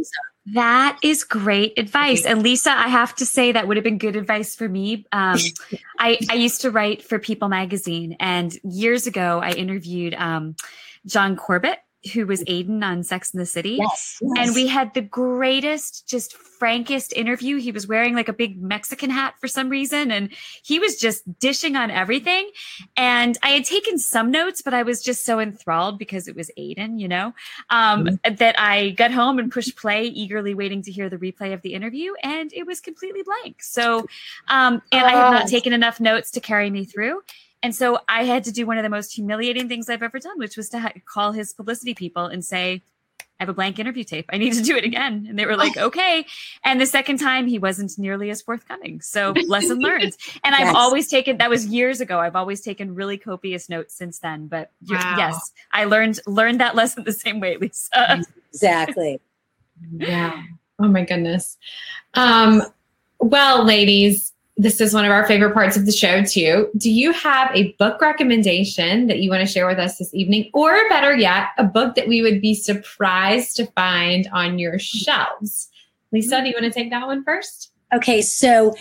That 0.54 1.00
is 1.02 1.24
great 1.24 1.74
advice. 1.78 2.24
And 2.24 2.44
Lisa, 2.44 2.70
I 2.70 2.88
have 2.88 3.16
to 3.16 3.26
say 3.26 3.52
that 3.52 3.68
would 3.68 3.78
have 3.78 3.84
been 3.84 3.98
good 3.98 4.16
advice 4.16 4.56
for 4.56 4.70
me. 4.70 5.06
Um, 5.12 5.40
I, 6.00 6.20
I 6.30 6.36
used 6.36 6.62
to 6.62 6.72
write 6.72 7.04
for 7.04 7.18
People 7.18 7.50
magazine, 7.50 8.16
and 8.20 8.56
years 8.64 9.08
ago, 9.08 9.40
I 9.42 9.52
interviewed 9.52 10.14
um, 10.14 10.56
John 11.06 11.36
Corbett, 11.36 11.80
who 12.14 12.26
was 12.28 12.44
Aiden 12.44 12.84
on 12.84 13.04
Sex 13.04 13.34
in 13.34 13.40
the 13.40 13.46
City. 13.46 13.78
Yes, 13.80 14.20
yes. 14.22 14.32
And 14.48 14.56
we 14.56 14.68
had 14.68 14.94
the 14.94 15.02
greatest, 15.02 16.08
just 16.08 16.34
frankest 16.34 17.12
interview. 17.14 17.58
He 17.58 17.72
was 17.72 17.88
wearing 17.88 18.16
like 18.16 18.28
a 18.30 18.34
big 18.34 18.62
Mexican 18.62 19.10
hat 19.10 19.36
for 19.40 19.48
some 19.48 19.70
reason, 19.70 20.12
and 20.12 20.30
he 20.64 20.80
was 20.80 20.98
just 20.98 21.24
dishing 21.40 21.76
on 21.76 21.92
everything. 21.92 22.50
And 22.96 23.38
I 23.44 23.50
had 23.50 23.66
taken 23.66 23.98
some 23.98 24.32
notes, 24.32 24.62
but 24.62 24.74
I 24.74 24.84
was 24.84 25.02
just 25.04 25.26
so 25.26 25.40
enthralled 25.40 25.98
because 26.00 26.28
it 26.28 26.36
was 26.36 26.52
Aiden, 26.58 27.00
you 27.00 27.08
know, 27.08 27.34
um, 27.70 28.06
Mm-hmm. 28.06 28.36
that 28.36 28.60
I 28.60 28.92
got 28.92 29.12
home 29.12 29.40
and 29.40 29.52
pushed 29.52 29.76
play, 29.76 30.06
eagerly 30.06 30.54
waiting 30.54 30.82
to 30.84 30.92
hear 30.92 31.10
the 31.10 31.18
replay 31.18 31.54
of 31.54 31.62
the 31.62 31.74
interview, 31.74 32.14
and 32.24 32.52
it 32.54 32.66
was 32.68 32.80
completely 32.82 33.24
blank. 33.24 33.64
So, 33.64 34.06
um, 34.48 34.82
and 34.92 35.06
I 35.06 35.12
had 35.12 35.32
not 35.32 35.44
Oh. 35.46 35.48
taken 35.48 35.74
enough 35.74 36.00
notes 36.00 36.32
to 36.32 36.40
carry 36.40 36.70
me 36.70 36.86
through. 36.86 37.22
And 37.66 37.76
so 37.76 37.98
I 38.08 38.26
had 38.26 38.44
to 38.44 38.52
do 38.52 38.68
one 38.68 38.78
of 38.78 38.84
the 38.84 38.92
most 38.92 39.12
humiliating 39.16 39.68
things 39.68 39.90
I've 39.90 40.04
ever 40.04 40.20
done, 40.20 40.38
which 40.38 40.56
was 40.56 40.70
to 40.70 40.80
ha- 40.80 40.92
call 41.04 41.32
his 41.32 41.52
publicity 41.52 41.96
people 41.96 42.28
and 42.28 42.46
say, 42.46 42.84
I 43.20 43.24
have 43.40 43.50
a 43.50 43.54
blank 43.54 43.80
interview 43.80 44.04
tape. 44.04 44.28
I 44.32 44.38
need 44.38 44.54
to 44.54 44.62
do 44.62 44.78
it 44.78 44.84
again. 44.84 45.26
And 45.28 45.40
they 45.40 45.48
were 45.48 45.58
like, 45.58 45.76
okay. 45.76 46.28
And 46.64 46.80
the 46.80 46.86
second 46.86 47.18
time 47.18 47.48
he 47.48 47.58
wasn't 47.58 47.98
nearly 47.98 48.30
as 48.30 48.44
forthcoming. 48.44 49.02
So 49.02 49.34
lesson 49.48 49.80
learned. 49.80 50.16
And 50.44 50.54
I've 50.54 50.76
always 50.76 51.08
taken, 51.08 51.38
that 51.38 51.50
was 51.50 51.66
years 51.66 52.02
ago. 52.02 52.20
I've 52.20 52.36
always 52.36 52.62
taken 52.62 52.94
really 52.94 53.18
copious 53.18 53.68
notes 53.68 53.96
since 53.96 54.20
then. 54.20 54.46
But 54.46 54.70
Wow. 54.88 55.16
yes, 55.18 55.52
I 55.72 55.86
learned, 55.86 56.20
learned 56.28 56.60
that 56.60 56.76
lesson 56.76 57.04
the 57.04 57.14
same 57.14 57.40
way, 57.40 57.58
Lisa. 57.58 58.24
Exactly. 58.54 59.20
Yeah. 59.98 60.44
Oh 60.78 60.88
my 60.88 61.04
goodness. 61.04 61.58
Um, 62.14 62.62
well, 63.20 63.66
ladies, 63.66 64.34
this 64.58 64.80
is 64.80 64.94
one 64.94 65.04
of 65.04 65.12
our 65.12 65.28
favorite 65.28 65.54
parts 65.54 65.76
of 65.76 65.86
the 65.86 65.92
show 65.92 66.24
too. 66.24 66.70
Do 66.78 66.90
you 66.90 67.12
have 67.12 67.52
a 67.54 67.74
book 67.74 68.00
recommendation 68.00 69.08
that 69.08 69.20
you 69.20 69.30
want 69.30 69.46
to 69.46 69.52
share 69.52 69.68
with 69.68 69.80
us 69.80 69.98
this 69.98 70.14
evening? 70.14 70.50
Or 70.54 70.88
better 70.88 71.16
yet, 71.16 71.50
a 71.58 71.64
book 71.64 71.96
that 71.96 72.08
we 72.08 72.22
would 72.22 72.42
be 72.42 72.56
surprised 72.56 73.58
to 73.58 73.66
find 73.68 74.30
on 74.32 74.58
your 74.58 74.80
shelves? 74.80 75.70
Lisa, 76.12 76.42
do 76.42 76.48
you 76.48 76.54
want 76.60 76.72
to 76.72 76.72
take 76.72 76.90
that 76.92 77.06
one 77.06 77.24
first? 77.24 77.72
Okay, 77.94 78.22
so 78.22 78.74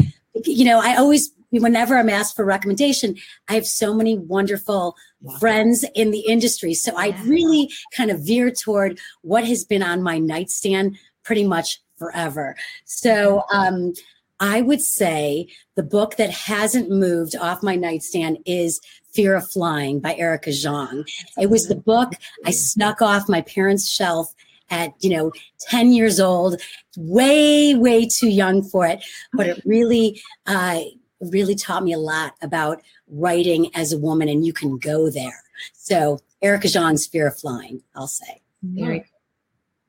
you 0.45 0.65
know, 0.65 0.81
I 0.81 0.97
always 0.97 1.33
whenever 1.51 1.97
I'm 1.97 2.11
asked 2.11 2.37
for 2.37 2.45
recommendation, 2.45 3.17
I 3.49 3.55
have 3.55 3.67
so 3.67 3.95
many 3.95 4.19
wonderful 4.19 4.97
friends 5.39 5.85
in 5.95 6.11
the 6.11 6.21
industry. 6.21 6.75
So 6.75 6.93
I 6.97 7.17
really 7.25 7.71
kind 7.97 8.11
of 8.11 8.21
veer 8.21 8.51
toward 8.51 8.99
what 9.23 9.45
has 9.45 9.65
been 9.65 9.83
on 9.83 10.03
my 10.03 10.19
nightstand 10.19 10.97
pretty 11.25 11.45
much 11.45 11.81
forever. 11.97 12.57
So 12.85 13.45
um 13.53 13.93
I 14.41 14.61
would 14.61 14.81
say 14.81 15.49
the 15.75 15.83
book 15.83 16.17
that 16.17 16.31
hasn't 16.31 16.91
moved 16.91 17.37
off 17.37 17.63
my 17.63 17.77
nightstand 17.77 18.39
is 18.47 18.81
Fear 19.13 19.37
of 19.37 19.51
Flying 19.51 20.01
by 20.01 20.15
Erica 20.17 20.53
Jong. 20.53 21.05
It 21.39 21.51
was 21.51 21.69
the 21.69 21.77
book 21.77 22.13
I 22.45 22.51
snuck 22.51 23.01
off 23.01 23.29
my 23.29 23.43
parents' 23.43 23.89
shelf 23.89 24.35
at, 24.71 24.93
you 25.01 25.11
know, 25.11 25.33
10 25.61 25.93
years 25.93 26.19
old, 26.19 26.61
way, 26.97 27.75
way 27.75 28.07
too 28.07 28.29
young 28.29 28.63
for 28.63 28.87
it. 28.87 29.05
But 29.33 29.47
it 29.47 29.63
really, 29.65 30.21
uh, 30.47 30.81
really 31.21 31.55
taught 31.55 31.85
me 31.85 31.93
a 31.93 31.99
lot 31.99 32.35
about 32.43 32.83
writing 33.09 33.71
as 33.75 33.93
a 33.93 33.99
woman, 33.99 34.29
and 34.29 34.45
you 34.45 34.53
can 34.53 34.79
go 34.79 35.11
there. 35.11 35.43
So 35.75 36.19
Erica 36.43 36.69
Jong's 36.69 37.07
Fear 37.07 37.29
of 37.29 37.39
Flying, 37.39 37.83
I'll 37.95 38.09
say. 38.09 38.43
Very. 38.63 39.05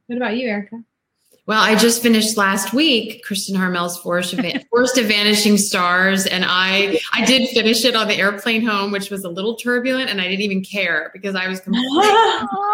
What 0.08 0.18
about 0.18 0.38
you, 0.38 0.50
Erica? 0.50 0.84
Well, 1.48 1.62
I 1.62 1.76
just 1.76 2.02
finished 2.02 2.38
last 2.38 2.74
week 2.74 3.24
Kristin 3.24 3.56
Harmel's 3.56 4.00
Forest 4.00 4.34
of, 4.34 4.44
Forest 4.72 4.98
of 4.98 5.06
Vanishing 5.06 5.58
Stars, 5.60 6.26
and 6.26 6.44
I 6.48 7.00
I 7.14 7.24
did 7.24 7.48
finish 7.50 7.86
it 7.86 7.96
on 7.96 8.08
the 8.08 8.16
airplane 8.16 8.66
home, 8.66 8.92
which 8.92 9.12
was 9.12 9.24
a 9.24 9.30
little 9.30 9.56
turbulent, 9.56 10.10
and 10.10 10.20
I 10.20 10.24
didn't 10.24 10.42
even 10.42 10.64
care 10.64 11.12
because 11.14 11.36
I 11.36 11.48
was 11.48 11.60
completely 11.62 12.08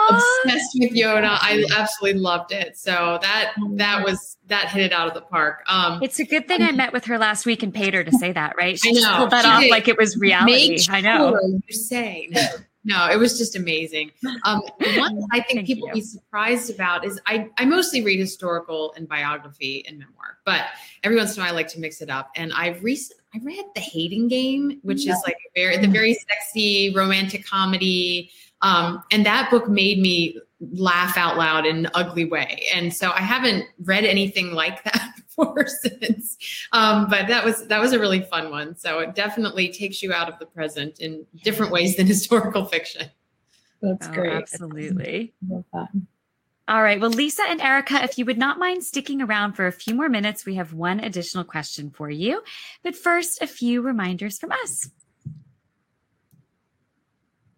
obsessed 0.09 0.77
with 0.79 0.91
Yona. 0.93 1.37
I 1.41 1.65
absolutely 1.75 2.21
loved 2.21 2.53
it. 2.53 2.77
So 2.77 3.19
that 3.21 3.53
that 3.73 4.05
was 4.05 4.37
that 4.47 4.69
hit 4.69 4.83
it 4.83 4.93
out 4.93 5.07
of 5.07 5.13
the 5.15 5.21
park. 5.21 5.63
Um, 5.67 6.01
It's 6.01 6.19
a 6.19 6.25
good 6.25 6.47
thing 6.47 6.61
I 6.61 6.71
met 6.71 6.93
with 6.93 7.03
her 7.05 7.17
last 7.17 7.45
week 7.45 7.63
and 7.63 7.73
paid 7.73 7.93
her 7.93 8.03
to 8.05 8.11
say 8.13 8.31
that, 8.31 8.55
right? 8.57 8.79
She 8.79 8.89
I 8.97 9.01
know. 9.01 9.17
pulled 9.17 9.31
that 9.31 9.45
off 9.45 9.61
did. 9.61 9.71
like 9.71 9.87
it 9.89 9.97
was 9.97 10.15
reality. 10.17 10.69
Make 10.71 10.89
I 10.89 11.01
know. 11.01 11.31
sure 11.31 11.41
You 11.67 11.73
say 11.75 12.27
no. 12.31 12.41
No, 12.83 13.07
it 13.09 13.17
was 13.17 13.37
just 13.37 13.55
amazing. 13.55 14.11
Um, 14.43 14.61
one 14.97 15.23
I 15.31 15.41
think 15.41 15.59
Thank 15.59 15.67
people 15.67 15.87
you. 15.89 15.95
be 15.95 16.01
surprised 16.01 16.73
about 16.73 17.05
is 17.05 17.19
I, 17.27 17.49
I 17.57 17.65
mostly 17.65 18.03
read 18.03 18.19
historical 18.19 18.93
and 18.97 19.07
biography 19.07 19.85
and 19.87 19.99
memoir, 19.99 20.37
but 20.45 20.65
every 21.03 21.17
once 21.17 21.35
in 21.35 21.41
a 21.41 21.45
while 21.45 21.53
I 21.53 21.55
like 21.55 21.67
to 21.69 21.79
mix 21.79 22.01
it 22.01 22.09
up. 22.09 22.31
And 22.35 22.51
I've 22.53 22.83
recent 22.83 23.21
I 23.33 23.39
read 23.43 23.63
The 23.75 23.81
Hating 23.81 24.27
Game, 24.27 24.79
which 24.83 25.07
is 25.07 25.15
like 25.25 25.37
very 25.55 25.77
the 25.77 25.87
very 25.87 26.15
sexy 26.15 26.93
romantic 26.93 27.45
comedy. 27.45 28.29
Um, 28.61 29.03
and 29.11 29.25
that 29.25 29.49
book 29.49 29.69
made 29.69 29.99
me 29.99 30.37
laugh 30.59 31.17
out 31.17 31.37
loud 31.37 31.65
in 31.65 31.77
an 31.77 31.91
ugly 31.93 32.25
way. 32.25 32.63
And 32.75 32.93
so 32.93 33.11
I 33.11 33.21
haven't 33.21 33.65
read 33.83 34.03
anything 34.03 34.51
like 34.51 34.83
that 34.91 35.13
before 35.35 35.67
since. 35.81 36.37
Um, 36.71 37.07
but 37.09 37.27
that 37.27 37.43
was 37.45 37.67
that 37.67 37.79
was 37.79 37.93
a 37.93 37.99
really 37.99 38.21
fun 38.21 38.51
one. 38.51 38.75
So 38.75 38.99
it 38.99 39.15
definitely 39.15 39.69
takes 39.69 40.01
you 40.01 40.13
out 40.13 40.31
of 40.31 40.39
the 40.39 40.45
present 40.45 40.99
in 40.99 41.25
different 41.43 41.71
ways 41.71 41.97
than 41.97 42.07
historical 42.07 42.65
fiction. 42.65 43.07
That's 43.81 44.07
Oh, 44.07 44.13
great. 44.13 44.33
Absolutely. 44.33 45.33
All 46.67 46.83
right. 46.83 47.01
Well, 47.01 47.09
Lisa 47.09 47.41
and 47.47 47.59
Erica, 47.59 48.03
if 48.03 48.17
you 48.17 48.25
would 48.25 48.37
not 48.37 48.59
mind 48.59 48.83
sticking 48.83 49.21
around 49.21 49.53
for 49.53 49.65
a 49.65 49.71
few 49.71 49.95
more 49.95 50.07
minutes, 50.07 50.45
we 50.45 50.55
have 50.55 50.73
one 50.73 50.99
additional 50.99 51.43
question 51.43 51.89
for 51.89 52.09
you. 52.09 52.43
But 52.83 52.95
first, 52.95 53.41
a 53.41 53.47
few 53.47 53.81
reminders 53.81 54.37
from 54.37 54.51
us. 54.51 54.89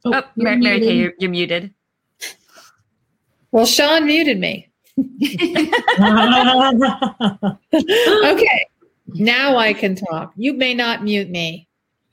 Oh, 0.05 0.23
you're 0.35 0.49
Mary, 0.49 0.57
Mary 0.57 0.79
Kay, 0.79 0.95
you're, 0.95 1.13
you're 1.19 1.31
muted. 1.31 1.73
Well, 3.51 3.65
Sean 3.65 4.05
muted 4.05 4.39
me. 4.39 4.72
okay, 4.97 5.71
now 9.07 9.57
I 9.57 9.73
can 9.73 9.95
talk. 9.95 10.33
You 10.35 10.53
may 10.53 10.73
not 10.73 11.03
mute 11.03 11.29
me. 11.29 11.67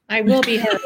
I 0.09 0.23
will 0.23 0.43
be 0.43 0.57
heard. 0.57 0.81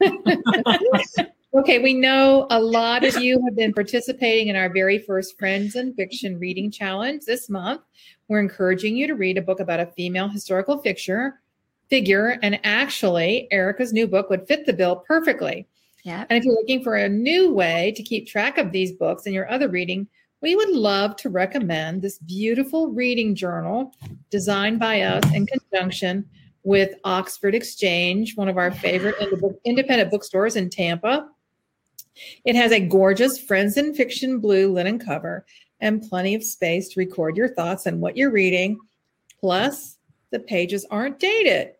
okay, 1.54 1.78
we 1.78 1.94
know 1.94 2.46
a 2.50 2.60
lot 2.60 3.04
of 3.04 3.16
you 3.18 3.42
have 3.44 3.54
been 3.54 3.72
participating 3.72 4.48
in 4.48 4.56
our 4.56 4.68
very 4.68 4.98
first 4.98 5.38
Friends 5.38 5.76
and 5.76 5.94
Fiction 5.94 6.38
Reading 6.38 6.70
Challenge 6.70 7.24
this 7.24 7.48
month. 7.48 7.82
We're 8.26 8.40
encouraging 8.40 8.96
you 8.96 9.06
to 9.06 9.14
read 9.14 9.38
a 9.38 9.42
book 9.42 9.60
about 9.60 9.80
a 9.80 9.86
female 9.86 10.28
historical 10.28 10.78
figure, 10.78 11.40
figure, 11.88 12.38
and 12.42 12.60
actually, 12.64 13.46
Erica's 13.52 13.92
new 13.92 14.06
book 14.06 14.28
would 14.28 14.46
fit 14.48 14.66
the 14.66 14.72
bill 14.72 14.96
perfectly. 14.96 15.66
Yeah. 16.04 16.24
And 16.28 16.38
if 16.38 16.44
you're 16.44 16.54
looking 16.54 16.82
for 16.82 16.96
a 16.96 17.08
new 17.08 17.52
way 17.52 17.92
to 17.96 18.02
keep 18.02 18.26
track 18.26 18.58
of 18.58 18.72
these 18.72 18.92
books 18.92 19.26
and 19.26 19.34
your 19.34 19.50
other 19.50 19.68
reading, 19.68 20.08
we 20.40 20.54
would 20.54 20.70
love 20.70 21.16
to 21.16 21.30
recommend 21.30 22.02
this 22.02 22.18
beautiful 22.18 22.88
reading 22.88 23.34
journal 23.34 23.92
designed 24.30 24.78
by 24.78 25.02
us 25.02 25.24
in 25.34 25.46
conjunction 25.46 26.28
with 26.62 26.94
Oxford 27.04 27.54
Exchange, 27.54 28.36
one 28.36 28.48
of 28.48 28.58
our 28.58 28.70
favorite 28.70 29.16
independent 29.64 30.10
bookstores 30.10 30.56
in 30.56 30.70
Tampa. 30.70 31.28
It 32.44 32.54
has 32.54 32.72
a 32.72 32.80
gorgeous 32.80 33.38
Friends 33.40 33.76
in 33.76 33.94
Fiction 33.94 34.38
blue 34.38 34.72
linen 34.72 34.98
cover 34.98 35.44
and 35.80 36.02
plenty 36.08 36.34
of 36.34 36.44
space 36.44 36.88
to 36.90 37.00
record 37.00 37.36
your 37.36 37.48
thoughts 37.48 37.86
and 37.86 38.00
what 38.00 38.16
you're 38.16 38.30
reading. 38.30 38.78
Plus, 39.40 39.98
the 40.30 40.40
pages 40.40 40.84
aren't 40.90 41.18
dated. 41.18 41.72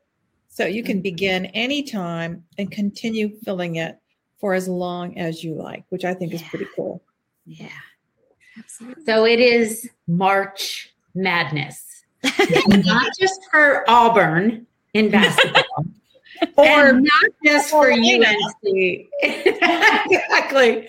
So 0.49 0.67
you 0.67 0.83
can 0.83 1.01
begin 1.01 1.47
anytime 1.47 2.45
and 2.57 2.71
continue 2.71 3.37
filling 3.45 3.77
it 3.77 3.99
for 4.39 4.55
as 4.55 4.69
long 4.69 5.19
as 5.19 5.45
you 5.45 5.55
like, 5.55 5.85
which 5.91 6.05
I 6.05 6.15
think 6.15 6.33
yeah. 6.33 6.37
is 6.37 6.43
pretty 6.45 6.67
cool. 6.75 7.03
Yeah. 7.45 7.69
Absolutely. 8.59 9.05
So 9.05 9.25
it 9.25 9.41
is 9.41 9.89
March 10.07 10.93
Madness. 11.15 12.05
not 12.69 13.13
just 13.19 13.41
for 13.51 13.85
Auburn 13.89 14.67
in 14.95 15.11
basketball. 15.11 15.87
or 16.57 16.93
not 16.93 17.25
just 17.45 17.71
for 17.71 17.91
UNC. 17.91 18.63
exactly. 19.23 20.87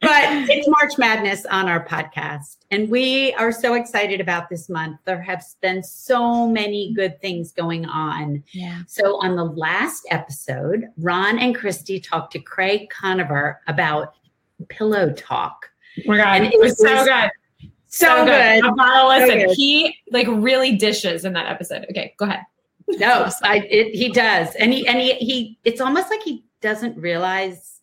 But 0.00 0.50
it's 0.50 0.66
March 0.66 0.98
Madness 0.98 1.46
on 1.46 1.68
our 1.68 1.86
podcast. 1.86 2.56
And 2.72 2.88
we 2.88 3.32
are 3.34 3.52
so 3.52 3.74
excited 3.74 4.20
about 4.20 4.48
this 4.48 4.68
month. 4.68 4.98
There 5.04 5.20
have 5.20 5.44
been 5.60 5.82
so 5.82 6.48
many 6.48 6.92
good 6.94 7.20
things 7.20 7.52
going 7.52 7.86
on. 7.86 8.42
Yeah. 8.50 8.82
So 8.88 9.20
on 9.22 9.36
the 9.36 9.44
last 9.44 10.06
episode, 10.10 10.88
Ron 10.98 11.38
and 11.38 11.56
Kristy 11.56 12.02
talked 12.02 12.32
to 12.32 12.40
Craig 12.40 12.90
Conover 12.90 13.60
about 13.68 14.14
pillow 14.68 15.12
talk. 15.12 15.70
Oh 15.98 16.02
my 16.06 16.16
God. 16.16 16.42
it 16.42 16.58
was 16.58 16.78
so 16.78 17.04
good. 17.04 17.30
So, 17.86 18.06
so 18.06 18.24
good. 18.24 18.62
good. 18.62 19.08
listen, 19.08 19.48
so 19.48 19.54
he 19.54 19.94
like 20.10 20.26
really 20.28 20.76
dishes 20.76 21.24
in 21.24 21.32
that 21.34 21.46
episode. 21.46 21.86
Okay, 21.90 22.14
go 22.16 22.24
ahead. 22.24 22.40
No, 22.88 23.28
I, 23.42 23.58
it, 23.70 23.94
he 23.94 24.10
does, 24.10 24.54
and 24.56 24.72
he 24.72 24.86
and 24.86 24.98
he 24.98 25.14
he. 25.14 25.58
It's 25.64 25.80
almost 25.80 26.10
like 26.10 26.22
he 26.22 26.44
doesn't 26.60 26.96
realize 26.96 27.80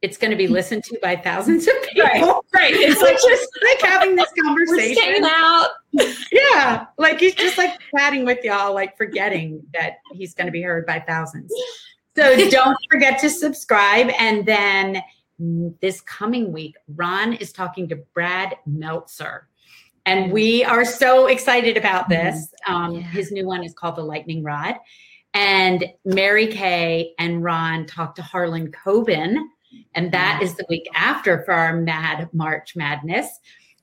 it's 0.00 0.16
going 0.16 0.30
to 0.30 0.36
be 0.36 0.46
listened 0.46 0.84
to 0.84 0.98
by 1.02 1.16
thousands 1.16 1.66
of 1.66 1.74
people. 1.82 2.04
Right, 2.04 2.42
right. 2.54 2.74
It's 2.74 3.00
like 3.00 3.16
just 3.16 3.48
like 3.64 3.90
having 3.90 4.16
this 4.16 4.30
conversation. 4.42 5.22
We're 5.22 5.28
out. 5.28 5.70
yeah, 6.32 6.86
like 6.98 7.18
he's 7.18 7.34
just 7.34 7.58
like 7.58 7.78
chatting 7.96 8.24
with 8.24 8.44
y'all, 8.44 8.74
like 8.74 8.96
forgetting 8.96 9.62
that 9.72 9.94
he's 10.12 10.34
going 10.34 10.46
to 10.46 10.52
be 10.52 10.62
heard 10.62 10.86
by 10.86 11.00
thousands. 11.00 11.52
So 12.16 12.48
don't 12.50 12.76
forget 12.90 13.18
to 13.20 13.30
subscribe, 13.30 14.10
and 14.18 14.44
then 14.44 15.02
this 15.38 16.00
coming 16.00 16.52
week, 16.52 16.76
Ron 16.88 17.34
is 17.34 17.52
talking 17.52 17.88
to 17.88 17.96
Brad 17.96 18.56
Meltzer. 18.66 19.48
And 20.06 20.32
we 20.32 20.64
are 20.64 20.84
so 20.84 21.26
excited 21.26 21.76
about 21.76 22.08
mm-hmm. 22.08 22.30
this. 22.30 22.54
Um, 22.66 22.94
yeah. 22.94 23.00
His 23.02 23.30
new 23.30 23.46
one 23.46 23.62
is 23.62 23.74
called 23.74 23.96
The 23.96 24.02
Lightning 24.02 24.42
Rod. 24.42 24.76
And 25.34 25.84
Mary 26.04 26.46
Kay 26.46 27.12
and 27.18 27.44
Ron 27.44 27.86
talked 27.86 28.16
to 28.16 28.22
Harlan 28.22 28.72
Coben. 28.72 29.36
And 29.94 30.10
that 30.12 30.40
is 30.42 30.54
the 30.54 30.64
week 30.70 30.88
after 30.94 31.44
for 31.44 31.52
our 31.52 31.76
Mad 31.76 32.30
March 32.32 32.74
Madness. 32.74 33.28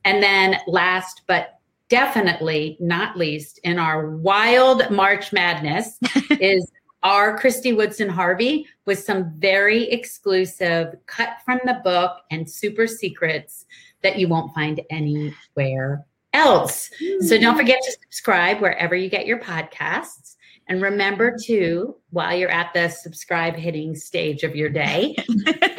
And 0.03 0.21
then 0.21 0.57
last 0.67 1.21
but 1.27 1.59
definitely 1.89 2.77
not 2.79 3.15
least 3.15 3.59
in 3.63 3.77
our 3.77 4.09
wild 4.09 4.89
March 4.89 5.31
Madness 5.31 5.97
is 6.39 6.69
our 7.05 7.37
Kristy 7.37 7.77
Woodson 7.77 8.09
Harvey 8.09 8.67
with 8.85 8.97
some 8.97 9.31
very 9.37 9.83
exclusive 9.91 10.95
cut 11.05 11.37
from 11.45 11.59
the 11.63 11.79
book 11.83 12.17
and 12.31 12.49
super 12.49 12.87
secrets 12.87 13.67
that 14.01 14.17
you 14.17 14.27
won't 14.27 14.55
find 14.55 14.81
anywhere 14.89 16.03
else. 16.33 16.89
So 17.21 17.35
hmm. 17.35 17.41
don't 17.41 17.55
forget 17.55 17.79
to 17.83 17.91
subscribe 17.91 18.59
wherever 18.59 18.95
you 18.95 19.07
get 19.07 19.27
your 19.27 19.39
podcasts. 19.39 20.35
And 20.67 20.81
remember 20.81 21.37
to, 21.43 21.95
while 22.09 22.35
you're 22.35 22.49
at 22.49 22.73
the 22.73 22.89
subscribe 22.89 23.55
hitting 23.55 23.95
stage 23.95 24.41
of 24.41 24.55
your 24.55 24.69
day, 24.69 25.15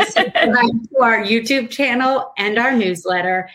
subscribe 0.08 0.30
to 0.44 1.02
our 1.02 1.24
YouTube 1.24 1.70
channel 1.70 2.32
and 2.38 2.56
our 2.56 2.70
newsletter 2.70 3.50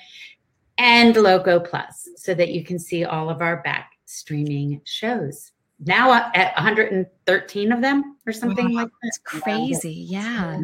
and 0.77 1.15
Loco 1.15 1.61
Plus 1.61 2.09
so 2.17 2.33
that 2.33 2.49
you 2.49 2.65
can 2.65 2.77
see 2.77 3.05
all 3.05 3.29
of 3.29 3.41
our 3.41 3.63
back 3.63 3.93
streaming 4.03 4.81
shows. 4.83 5.53
Now 5.85 6.11
uh, 6.11 6.29
at 6.35 6.55
113 6.55 7.71
of 7.71 7.81
them 7.81 8.17
or 8.25 8.33
something 8.33 8.73
wow, 8.73 8.81
like 8.81 8.87
that. 8.87 8.93
That's 9.03 9.17
crazy. 9.17 10.05
Yeah. 10.07 10.59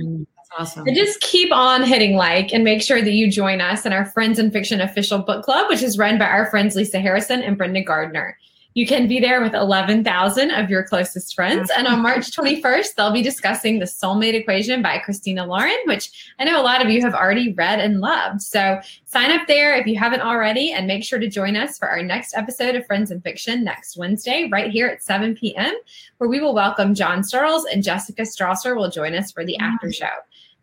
awesome. 0.57 0.87
And 0.87 0.95
just 0.95 1.19
keep 1.21 1.51
on 1.51 1.83
hitting 1.83 2.15
like 2.15 2.53
and 2.53 2.63
make 2.63 2.81
sure 2.81 3.01
that 3.01 3.11
you 3.11 3.31
join 3.31 3.59
us 3.59 3.85
in 3.85 3.93
our 3.93 4.05
Friends 4.05 4.37
in 4.37 4.51
Fiction 4.51 4.79
official 4.81 5.19
book 5.19 5.43
club, 5.43 5.69
which 5.69 5.81
is 5.81 5.97
run 5.97 6.19
by 6.19 6.25
our 6.25 6.49
friends 6.49 6.75
Lisa 6.75 6.99
Harrison 6.99 7.41
and 7.41 7.57
Brenda 7.57 7.81
Gardner. 7.81 8.37
You 8.77 8.85
can 8.85 9.07
be 9.07 9.19
there 9.19 9.41
with 9.41 9.55
11,000 9.55 10.51
of 10.51 10.69
your 10.69 10.83
closest 10.83 11.33
friends. 11.33 11.71
And 11.75 11.87
on 11.87 12.03
March 12.03 12.29
21st, 12.29 12.93
they'll 12.93 13.11
be 13.11 13.23
discussing 13.23 13.79
The 13.79 13.85
Soulmate 13.85 14.35
Equation 14.35 14.83
by 14.83 14.99
Christina 14.99 15.47
Lauren, 15.47 15.79
which 15.85 16.31
I 16.37 16.43
know 16.43 16.61
a 16.61 16.61
lot 16.61 16.85
of 16.85 16.91
you 16.91 17.01
have 17.01 17.15
already 17.15 17.53
read 17.53 17.79
and 17.79 18.01
loved. 18.01 18.43
So 18.43 18.79
sign 19.05 19.31
up 19.31 19.47
there 19.47 19.75
if 19.75 19.87
you 19.87 19.97
haven't 19.97 20.21
already 20.21 20.73
and 20.73 20.85
make 20.85 21.03
sure 21.03 21.17
to 21.17 21.27
join 21.27 21.55
us 21.55 21.79
for 21.79 21.89
our 21.89 22.03
next 22.03 22.37
episode 22.37 22.75
of 22.75 22.85
Friends 22.85 23.09
in 23.09 23.19
Fiction 23.21 23.63
next 23.63 23.97
Wednesday, 23.97 24.47
right 24.51 24.69
here 24.69 24.85
at 24.85 25.01
7 25.01 25.33
p.m., 25.33 25.73
where 26.19 26.29
we 26.29 26.39
will 26.39 26.53
welcome 26.53 26.93
John 26.93 27.23
Searles 27.23 27.65
and 27.65 27.81
Jessica 27.81 28.21
Strawser 28.21 28.77
will 28.77 28.91
join 28.91 29.15
us 29.15 29.31
for 29.31 29.43
the 29.43 29.57
after 29.57 29.91
show. 29.91 30.05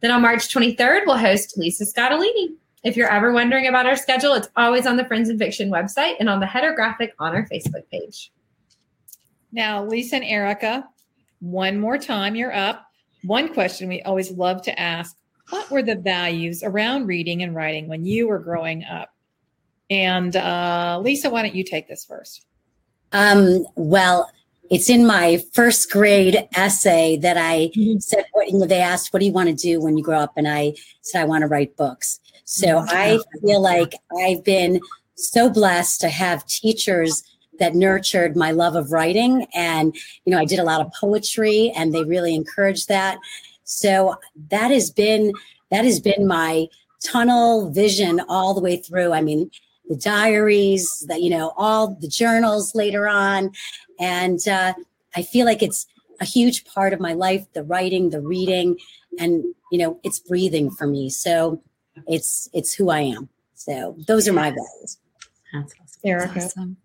Then 0.02 0.12
on 0.12 0.22
March 0.22 0.54
23rd, 0.54 1.06
we'll 1.06 1.18
host 1.18 1.58
Lisa 1.58 1.84
Scottoline. 1.84 2.58
If 2.84 2.98
you're 2.98 3.10
ever 3.10 3.32
wondering 3.32 3.66
about 3.66 3.86
our 3.86 3.96
schedule, 3.96 4.34
it's 4.34 4.48
always 4.56 4.86
on 4.86 4.96
the 4.96 5.06
Friends 5.06 5.30
in 5.30 5.38
Fiction 5.38 5.70
website 5.70 6.16
and 6.20 6.28
on 6.28 6.38
the 6.38 6.46
header 6.46 6.74
graphic 6.74 7.14
on 7.18 7.34
our 7.34 7.48
Facebook 7.48 7.88
page. 7.90 8.30
Now, 9.52 9.84
Lisa 9.84 10.16
and 10.16 10.24
Erica, 10.24 10.86
one 11.40 11.80
more 11.80 11.96
time, 11.96 12.34
you're 12.34 12.54
up. 12.54 12.86
One 13.22 13.52
question 13.54 13.88
we 13.88 14.02
always 14.02 14.30
love 14.30 14.60
to 14.62 14.78
ask 14.78 15.16
What 15.48 15.70
were 15.70 15.82
the 15.82 15.96
values 15.96 16.62
around 16.62 17.06
reading 17.06 17.42
and 17.42 17.54
writing 17.54 17.88
when 17.88 18.04
you 18.04 18.28
were 18.28 18.38
growing 18.38 18.84
up? 18.84 19.10
And 19.88 20.36
uh, 20.36 21.00
Lisa, 21.02 21.30
why 21.30 21.42
don't 21.42 21.54
you 21.54 21.64
take 21.64 21.88
this 21.88 22.04
first? 22.04 22.44
Um, 23.12 23.64
well, 23.76 24.30
it's 24.70 24.90
in 24.90 25.06
my 25.06 25.42
first 25.52 25.90
grade 25.90 26.48
essay 26.54 27.16
that 27.18 27.36
I 27.36 27.70
mm-hmm. 27.76 27.98
said, 27.98 28.24
what, 28.32 28.48
you 28.48 28.58
know, 28.58 28.66
they 28.66 28.80
asked, 28.80 29.12
what 29.12 29.20
do 29.20 29.26
you 29.26 29.32
want 29.32 29.48
to 29.48 29.54
do 29.54 29.80
when 29.80 29.96
you 29.96 30.04
grow 30.04 30.18
up? 30.18 30.32
And 30.36 30.48
I 30.48 30.74
said, 31.02 31.22
I 31.22 31.24
want 31.24 31.42
to 31.42 31.46
write 31.46 31.76
books. 31.76 32.20
So 32.44 32.66
mm-hmm. 32.66 32.88
I 32.90 33.18
feel 33.40 33.60
like 33.60 33.94
I've 34.18 34.44
been 34.44 34.80
so 35.16 35.48
blessed 35.48 36.00
to 36.02 36.08
have 36.08 36.46
teachers 36.46 37.22
that 37.58 37.74
nurtured 37.74 38.36
my 38.36 38.50
love 38.50 38.74
of 38.74 38.90
writing. 38.90 39.46
And, 39.54 39.94
you 40.24 40.32
know, 40.32 40.38
I 40.38 40.44
did 40.44 40.58
a 40.58 40.64
lot 40.64 40.80
of 40.80 40.92
poetry 40.92 41.72
and 41.76 41.94
they 41.94 42.04
really 42.04 42.34
encouraged 42.34 42.88
that. 42.88 43.18
So 43.64 44.16
that 44.50 44.70
has 44.70 44.90
been, 44.90 45.32
that 45.70 45.84
has 45.84 46.00
been 46.00 46.26
my 46.26 46.66
tunnel 47.04 47.70
vision 47.70 48.20
all 48.28 48.54
the 48.54 48.60
way 48.60 48.76
through. 48.76 49.12
I 49.12 49.20
mean, 49.20 49.50
the 49.88 49.96
diaries, 49.96 51.04
that, 51.08 51.22
you 51.22 51.30
know, 51.30 51.52
all 51.56 51.94
the 52.00 52.08
journals 52.08 52.74
later 52.74 53.06
on. 53.06 53.52
And 54.00 54.46
uh, 54.48 54.74
I 55.14 55.22
feel 55.22 55.46
like 55.46 55.62
it's 55.62 55.86
a 56.20 56.24
huge 56.24 56.64
part 56.64 56.92
of 56.92 57.00
my 57.00 57.12
life, 57.12 57.44
the 57.52 57.64
writing, 57.64 58.10
the 58.10 58.20
reading, 58.20 58.78
and, 59.18 59.44
you 59.70 59.78
know, 59.78 60.00
it's 60.02 60.18
breathing 60.18 60.70
for 60.70 60.86
me. 60.86 61.10
So 61.10 61.62
it's 62.06 62.48
it's 62.52 62.74
who 62.74 62.90
I 62.90 63.00
am. 63.00 63.28
So 63.54 63.96
those 64.06 64.28
are 64.28 64.32
my 64.32 64.50
values. 64.50 64.98
That's 65.52 65.72
awesome. 65.80 66.00
Erica. 66.04 66.34
That's 66.34 66.46
awesome. 66.46 66.76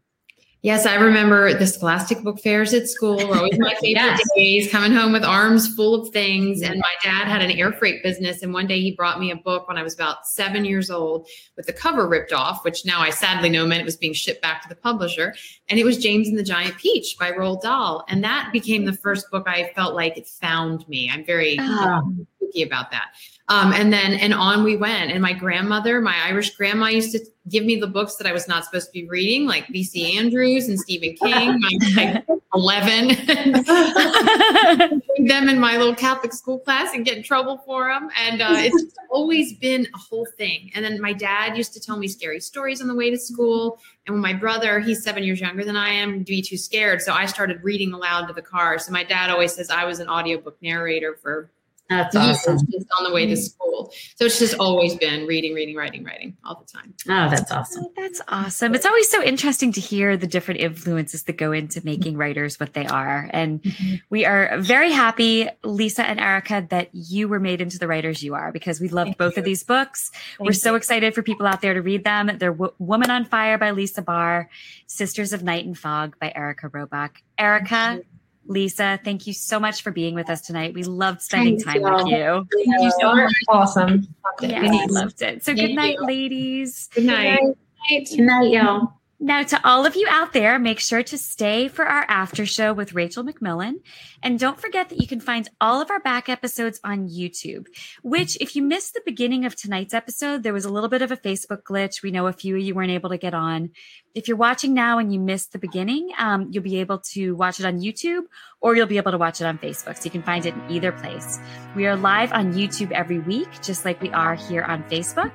Yes, 0.61 0.85
I 0.85 0.95
remember 0.95 1.53
the 1.53 1.65
Scholastic 1.65 2.21
book 2.21 2.41
fairs 2.41 2.73
at 2.73 2.89
school 2.89 3.15
were 3.15 3.37
always 3.37 3.57
my 3.57 3.75
favorite 3.81 4.19
yes. 4.19 4.29
days, 4.35 4.69
coming 4.69 4.91
home 4.91 5.13
with 5.13 5.23
arms 5.23 5.73
full 5.73 5.95
of 5.95 6.09
things. 6.09 6.61
And 6.61 6.77
my 6.81 6.93
dad 7.01 7.29
had 7.29 7.41
an 7.41 7.51
air 7.51 7.71
freight 7.71 8.03
business. 8.03 8.43
And 8.43 8.53
one 8.53 8.67
day 8.67 8.81
he 8.81 8.91
brought 8.91 9.21
me 9.21 9.31
a 9.31 9.37
book 9.37 9.69
when 9.69 9.77
I 9.77 9.83
was 9.83 9.93
about 9.93 10.27
seven 10.27 10.65
years 10.65 10.91
old 10.91 11.29
with 11.55 11.65
the 11.65 11.71
cover 11.71 12.09
ripped 12.09 12.33
off, 12.33 12.65
which 12.65 12.85
now 12.85 12.99
I 12.99 13.09
sadly 13.09 13.47
know 13.47 13.65
meant 13.65 13.79
it 13.79 13.85
was 13.85 13.95
being 13.95 14.11
shipped 14.11 14.41
back 14.41 14.61
to 14.63 14.67
the 14.67 14.75
publisher. 14.75 15.33
And 15.69 15.79
it 15.79 15.85
was 15.85 15.97
James 15.97 16.27
and 16.27 16.37
the 16.37 16.43
Giant 16.43 16.75
Peach 16.75 17.15
by 17.17 17.31
Roald 17.31 17.61
Dahl. 17.61 18.03
And 18.09 18.21
that 18.25 18.49
became 18.51 18.83
the 18.83 18.91
first 18.91 19.31
book 19.31 19.47
I 19.47 19.71
felt 19.75 19.95
like 19.95 20.17
it 20.17 20.27
found 20.27 20.85
me. 20.89 21.09
I'm 21.09 21.23
very 21.23 21.57
oh. 21.57 22.25
about 22.61 22.91
that. 22.91 23.11
Um, 23.49 23.73
and 23.73 23.91
then 23.91 24.13
and 24.13 24.31
on 24.31 24.63
we 24.63 24.77
went. 24.77 25.11
And 25.11 25.23
my 25.23 25.33
grandmother, 25.33 25.99
my 26.01 26.15
Irish 26.25 26.55
grandma, 26.55 26.85
used 26.87 27.11
to 27.13 27.19
give 27.49 27.65
me 27.65 27.77
the 27.77 27.87
books 27.87 28.15
that 28.17 28.27
I 28.27 28.31
was 28.31 28.47
not 28.47 28.63
supposed 28.63 28.85
to 28.87 28.93
be 28.93 29.07
reading, 29.07 29.47
like 29.47 29.67
V.C. 29.69 30.19
Andrews 30.19 30.67
and 30.67 30.79
Stephen 30.79 31.15
King. 31.15 31.59
My 31.59 31.69
like, 31.95 32.25
eleven, 32.53 33.07
them 35.27 35.49
in 35.49 35.59
my 35.59 35.77
little 35.77 35.95
Catholic 35.95 36.31
school 36.33 36.59
class 36.59 36.93
and 36.93 37.03
get 37.03 37.17
in 37.17 37.23
trouble 37.23 37.57
for 37.65 37.91
them. 37.91 38.09
And 38.23 38.39
uh, 38.43 38.53
it's 38.55 38.93
always 39.09 39.53
been 39.53 39.87
a 39.95 39.97
whole 39.97 40.27
thing. 40.37 40.69
And 40.75 40.85
then 40.85 41.01
my 41.01 41.13
dad 41.13 41.57
used 41.57 41.73
to 41.73 41.79
tell 41.79 41.97
me 41.97 42.07
scary 42.07 42.39
stories 42.39 42.81
on 42.81 42.87
the 42.87 42.95
way 42.95 43.09
to 43.09 43.17
school. 43.17 43.79
And 44.05 44.13
when 44.13 44.21
my 44.21 44.33
brother, 44.33 44.79
he's 44.79 45.03
seven 45.03 45.23
years 45.23 45.41
younger 45.41 45.65
than 45.65 45.75
I 45.75 45.89
am, 45.89 46.21
be 46.21 46.43
too 46.43 46.57
scared. 46.57 47.01
So 47.01 47.13
I 47.13 47.25
started 47.25 47.63
reading 47.63 47.93
aloud 47.93 48.27
to 48.27 48.33
the 48.33 48.43
car. 48.43 48.77
So 48.77 48.91
my 48.91 49.03
dad 49.03 49.31
always 49.31 49.55
says 49.55 49.71
I 49.71 49.85
was 49.85 49.99
an 49.99 50.07
audiobook 50.07 50.61
narrator 50.61 51.15
for 51.15 51.49
That's 51.89 52.15
awesome. 52.15 52.59
just 52.71 52.87
on 52.97 53.03
the 53.03 53.11
way 53.11 53.25
to 53.25 53.35
school. 53.35 53.91
So 54.15 54.25
it's 54.25 54.37
just 54.37 54.55
always 54.59 54.95
been 54.95 55.25
reading, 55.25 55.53
reading, 55.53 55.75
writing, 55.75 56.03
writing 56.03 56.37
all 56.45 56.55
the 56.55 56.71
time. 56.71 56.93
Oh, 57.07 57.29
that's 57.29 57.51
awesome. 57.51 57.85
Oh, 57.85 57.93
that's 57.97 58.21
awesome. 58.27 58.75
It's 58.75 58.85
always 58.85 59.09
so 59.09 59.23
interesting 59.23 59.71
to 59.71 59.81
hear 59.81 60.15
the 60.15 60.27
different 60.27 60.59
influences 60.59 61.23
that 61.23 61.37
go 61.37 61.51
into 61.51 61.83
making 61.83 62.15
writers 62.15 62.59
what 62.59 62.73
they 62.73 62.85
are. 62.85 63.27
And 63.33 63.63
mm-hmm. 63.63 63.95
we 64.09 64.25
are 64.25 64.59
very 64.59 64.91
happy, 64.91 65.49
Lisa 65.63 66.05
and 66.05 66.19
Erica, 66.19 66.67
that 66.69 66.89
you 66.93 67.27
were 67.27 67.39
made 67.39 67.59
into 67.59 67.79
the 67.79 67.87
writers 67.87 68.21
you 68.21 68.35
are 68.35 68.51
because 68.51 68.79
we 68.79 68.89
loved 68.89 69.09
Thank 69.09 69.17
both 69.17 69.35
you. 69.37 69.41
of 69.41 69.45
these 69.45 69.63
books. 69.63 70.11
we're 70.39 70.51
Thank 70.51 70.61
so 70.61 70.75
excited 70.75 71.15
for 71.15 71.23
people 71.23 71.47
out 71.47 71.61
there 71.61 71.73
to 71.73 71.81
read 71.81 72.03
them. 72.03 72.27
They're 72.37 72.51
w- 72.51 72.73
Woman 72.77 73.09
on 73.09 73.25
Fire 73.25 73.57
by 73.57 73.71
Lisa 73.71 74.03
Barr, 74.03 74.49
Sisters 74.85 75.33
of 75.33 75.41
Night 75.41 75.65
and 75.65 75.77
Fog 75.77 76.17
by 76.19 76.31
Erica 76.35 76.67
Robuck. 76.67 77.21
Erica, 77.37 78.01
Lisa, 78.49 78.99
thank 79.03 79.27
you 79.27 79.33
so 79.33 79.59
much 79.59 79.83
for 79.83 79.91
being 79.91 80.15
with 80.15 80.29
us 80.29 80.41
tonight. 80.41 80.73
We 80.73 80.83
loved 80.83 81.21
spending 81.21 81.59
Thanks, 81.59 81.65
time 81.65 81.81
with 81.83 82.07
y'all. 82.07 82.09
you. 82.09 82.65
Thank 82.65 82.81
you 82.81 82.91
so 82.99 83.13
much. 83.13 83.33
Awesome. 83.47 84.07
Loved 84.41 84.43
it. 84.51 84.61
We 84.61 84.85
loved 84.87 85.21
it. 85.21 85.45
So 85.45 85.53
Thank 85.53 85.69
good 85.69 85.75
night, 85.75 85.97
you. 86.01 86.07
ladies. 86.07 86.89
Good 86.93 87.05
night. 87.05 87.39
Good 87.87 88.19
night, 88.19 88.51
y'all. 88.51 88.93
Now, 89.21 89.43
to 89.43 89.59
all 89.67 89.85
of 89.85 89.97
you 89.97 90.07
out 90.09 90.31
there, 90.31 90.57
make 90.57 90.79
sure 90.79 91.03
to 91.03 91.17
stay 91.17 91.67
for 91.67 91.83
our 91.85 92.05
after 92.07 92.45
show 92.45 92.71
with 92.71 92.93
Rachel 92.93 93.21
McMillan. 93.21 93.81
And 94.23 94.39
don't 94.39 94.59
forget 94.59 94.87
that 94.87 95.01
you 95.01 95.07
can 95.07 95.19
find 95.19 95.49
all 95.59 95.81
of 95.81 95.91
our 95.91 95.99
back 95.99 96.29
episodes 96.29 96.79
on 96.85 97.09
YouTube, 97.09 97.65
which, 98.01 98.37
if 98.39 98.55
you 98.55 98.61
missed 98.61 98.93
the 98.93 99.01
beginning 99.05 99.43
of 99.43 99.57
tonight's 99.57 99.93
episode, 99.93 100.43
there 100.43 100.53
was 100.53 100.63
a 100.63 100.71
little 100.71 100.87
bit 100.87 101.01
of 101.01 101.11
a 101.11 101.17
Facebook 101.17 101.63
glitch. 101.63 102.01
We 102.01 102.11
know 102.11 102.27
a 102.27 102.33
few 102.33 102.55
of 102.55 102.61
you 102.61 102.73
weren't 102.73 102.91
able 102.91 103.09
to 103.09 103.17
get 103.17 103.33
on. 103.33 103.71
If 104.15 104.27
you're 104.27 104.37
watching 104.37 104.73
now 104.73 104.97
and 104.97 105.13
you 105.13 105.19
missed 105.19 105.51
the 105.51 105.59
beginning, 105.59 106.09
um, 106.17 106.47
you'll 106.49 106.63
be 106.63 106.79
able 106.79 106.97
to 107.13 107.35
watch 107.35 107.59
it 107.59 107.65
on 107.65 107.79
YouTube 107.79 108.23
or 108.59 108.75
you'll 108.75 108.87
be 108.87 108.97
able 108.97 109.11
to 109.11 109.19
watch 109.19 109.39
it 109.39 109.45
on 109.45 109.59
Facebook. 109.59 109.97
So 109.97 110.05
you 110.05 110.09
can 110.09 110.23
find 110.23 110.47
it 110.47 110.55
in 110.55 110.71
either 110.71 110.91
place. 110.91 111.39
We 111.75 111.85
are 111.85 111.95
live 111.95 112.33
on 112.33 112.53
YouTube 112.53 112.91
every 112.91 113.19
week, 113.19 113.47
just 113.61 113.85
like 113.85 114.01
we 114.01 114.09
are 114.09 114.33
here 114.33 114.63
on 114.63 114.83
Facebook. 114.85 115.31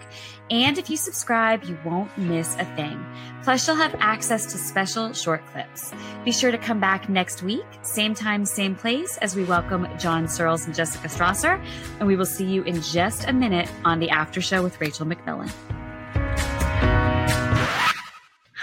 And 0.50 0.76
if 0.76 0.90
you 0.90 0.96
subscribe, 0.96 1.62
you 1.64 1.78
won't 1.84 2.16
miss 2.18 2.56
a 2.56 2.64
thing. 2.74 3.02
Plus, 3.44 3.64
you'll 3.66 3.76
have 3.76 3.94
access 4.00 4.44
to 4.52 4.58
special 4.58 5.12
short 5.12 5.46
clips. 5.46 5.92
Be 6.24 6.32
sure 6.32 6.50
to 6.50 6.58
come 6.58 6.80
back 6.80 7.08
next 7.08 7.44
week, 7.44 7.64
same 7.82 8.12
time, 8.12 8.44
same 8.44 8.74
place, 8.74 9.16
as 9.18 9.36
we 9.36 9.44
welcome 9.44 9.86
John 9.98 10.26
Searles 10.26 10.66
and 10.66 10.74
Jessica 10.74 11.06
Strawser. 11.06 11.64
And 12.00 12.08
we 12.08 12.16
will 12.16 12.26
see 12.26 12.44
you 12.44 12.64
in 12.64 12.82
just 12.82 13.28
a 13.28 13.32
minute 13.32 13.70
on 13.84 14.00
the 14.00 14.10
after 14.10 14.40
show 14.40 14.64
with 14.64 14.80
Rachel 14.80 15.06
McMillan. 15.06 15.52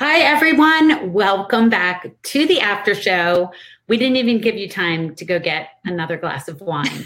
Hi, 0.03 0.21
everyone. 0.21 1.13
Welcome 1.13 1.69
back 1.69 2.11
to 2.23 2.47
the 2.47 2.59
after 2.59 2.95
show. 2.95 3.51
We 3.87 3.97
didn't 3.97 4.15
even 4.15 4.41
give 4.41 4.55
you 4.55 4.67
time 4.67 5.13
to 5.13 5.23
go 5.23 5.37
get 5.37 5.73
another 5.85 6.17
glass 6.17 6.47
of 6.47 6.59
wine 6.59 7.05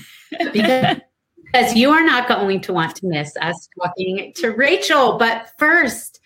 because, 0.53 1.01
because 1.43 1.75
you 1.75 1.89
are 1.89 2.05
not 2.05 2.29
going 2.29 2.61
to 2.61 2.71
want 2.71 2.95
to 2.95 3.07
miss 3.07 3.35
us 3.41 3.67
talking 3.77 4.31
to 4.37 4.51
Rachel. 4.51 5.17
But 5.17 5.51
first, 5.59 6.21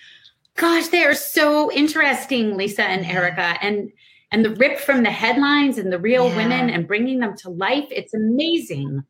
gosh, 0.58 0.90
they 0.90 1.04
are 1.04 1.16
so 1.16 1.72
interesting, 1.72 2.56
Lisa 2.56 2.84
and 2.84 3.04
Erica, 3.04 3.58
and 3.64 3.92
and 4.32 4.46
the 4.46 4.52
rip 4.52 4.78
from 4.78 5.02
the 5.02 5.10
headlines 5.10 5.80
and 5.80 5.92
the 5.92 5.98
real 5.98 6.30
Yeah. 6.30 6.38
women 6.38 6.70
and 6.70 6.88
bringing 6.88 7.18
them 7.18 7.36
to 7.38 7.50
life. 7.50 7.88
It's 7.90 8.14
amazing. 8.14 9.04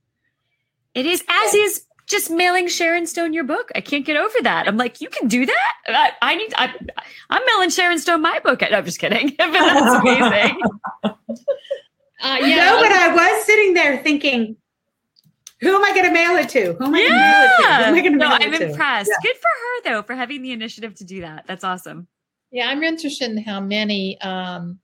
It 0.93 1.05
is, 1.05 1.25
as 1.27 1.53
is 1.53 1.85
just 2.09 2.29
mailing 2.31 2.67
Sharon 2.67 3.05
Stone 3.05 3.33
your 3.33 3.43
book. 3.43 3.71
I 3.75 3.81
can't 3.81 4.05
get 4.05 4.17
over 4.17 4.33
that. 4.41 4.67
I'm 4.67 4.77
like, 4.77 4.99
you 4.99 5.09
can 5.09 5.27
do 5.27 5.45
that? 5.45 5.73
I, 5.87 6.11
I 6.21 6.35
need, 6.35 6.53
I, 6.57 6.73
I'm 7.29 7.41
mailing 7.45 7.69
Sharon 7.69 7.99
Stone 7.99 8.21
my 8.21 8.39
book. 8.39 8.61
No, 8.61 8.67
I'm 8.77 8.85
just 8.85 8.99
kidding. 8.99 9.29
but 9.37 9.51
that's 9.51 10.01
amazing. 10.01 10.59
Uh, 12.21 12.35
Yeah. 12.41 12.47
yeah, 12.47 12.65
No, 12.65 12.81
but 12.81 12.91
I 12.91 13.15
was 13.15 13.45
sitting 13.45 13.73
there 13.73 14.03
thinking, 14.03 14.57
who 15.61 15.73
am 15.73 15.85
I 15.85 15.91
going 15.93 16.03
to 16.03 16.11
mail 16.11 16.35
it 16.35 16.49
to? 16.49 16.73
Who 16.73 16.85
am 16.87 16.93
I 16.93 16.99
going 16.99 17.11
to 17.11 17.15
mail 17.15 17.43
it 17.43 17.47
to? 17.47 17.63
Who 17.63 17.67
Yeah. 18.03 18.09
no, 18.17 18.27
I'm 18.27 18.53
it 18.53 18.57
to? 18.57 18.69
impressed. 18.71 19.11
Good 19.23 19.35
for 19.37 19.41
her, 19.41 19.81
though, 19.93 20.03
for 20.03 20.15
having 20.15 20.41
the 20.41 20.51
initiative 20.51 20.95
to 20.95 21.05
do 21.05 21.21
that. 21.21 21.45
That's 21.47 21.63
awesome. 21.63 22.09
yeah. 22.51 22.67
I'm 22.67 22.83
interested 22.83 23.31
in 23.31 23.37
how 23.41 23.61
many 23.61 24.19
um, 24.19 24.79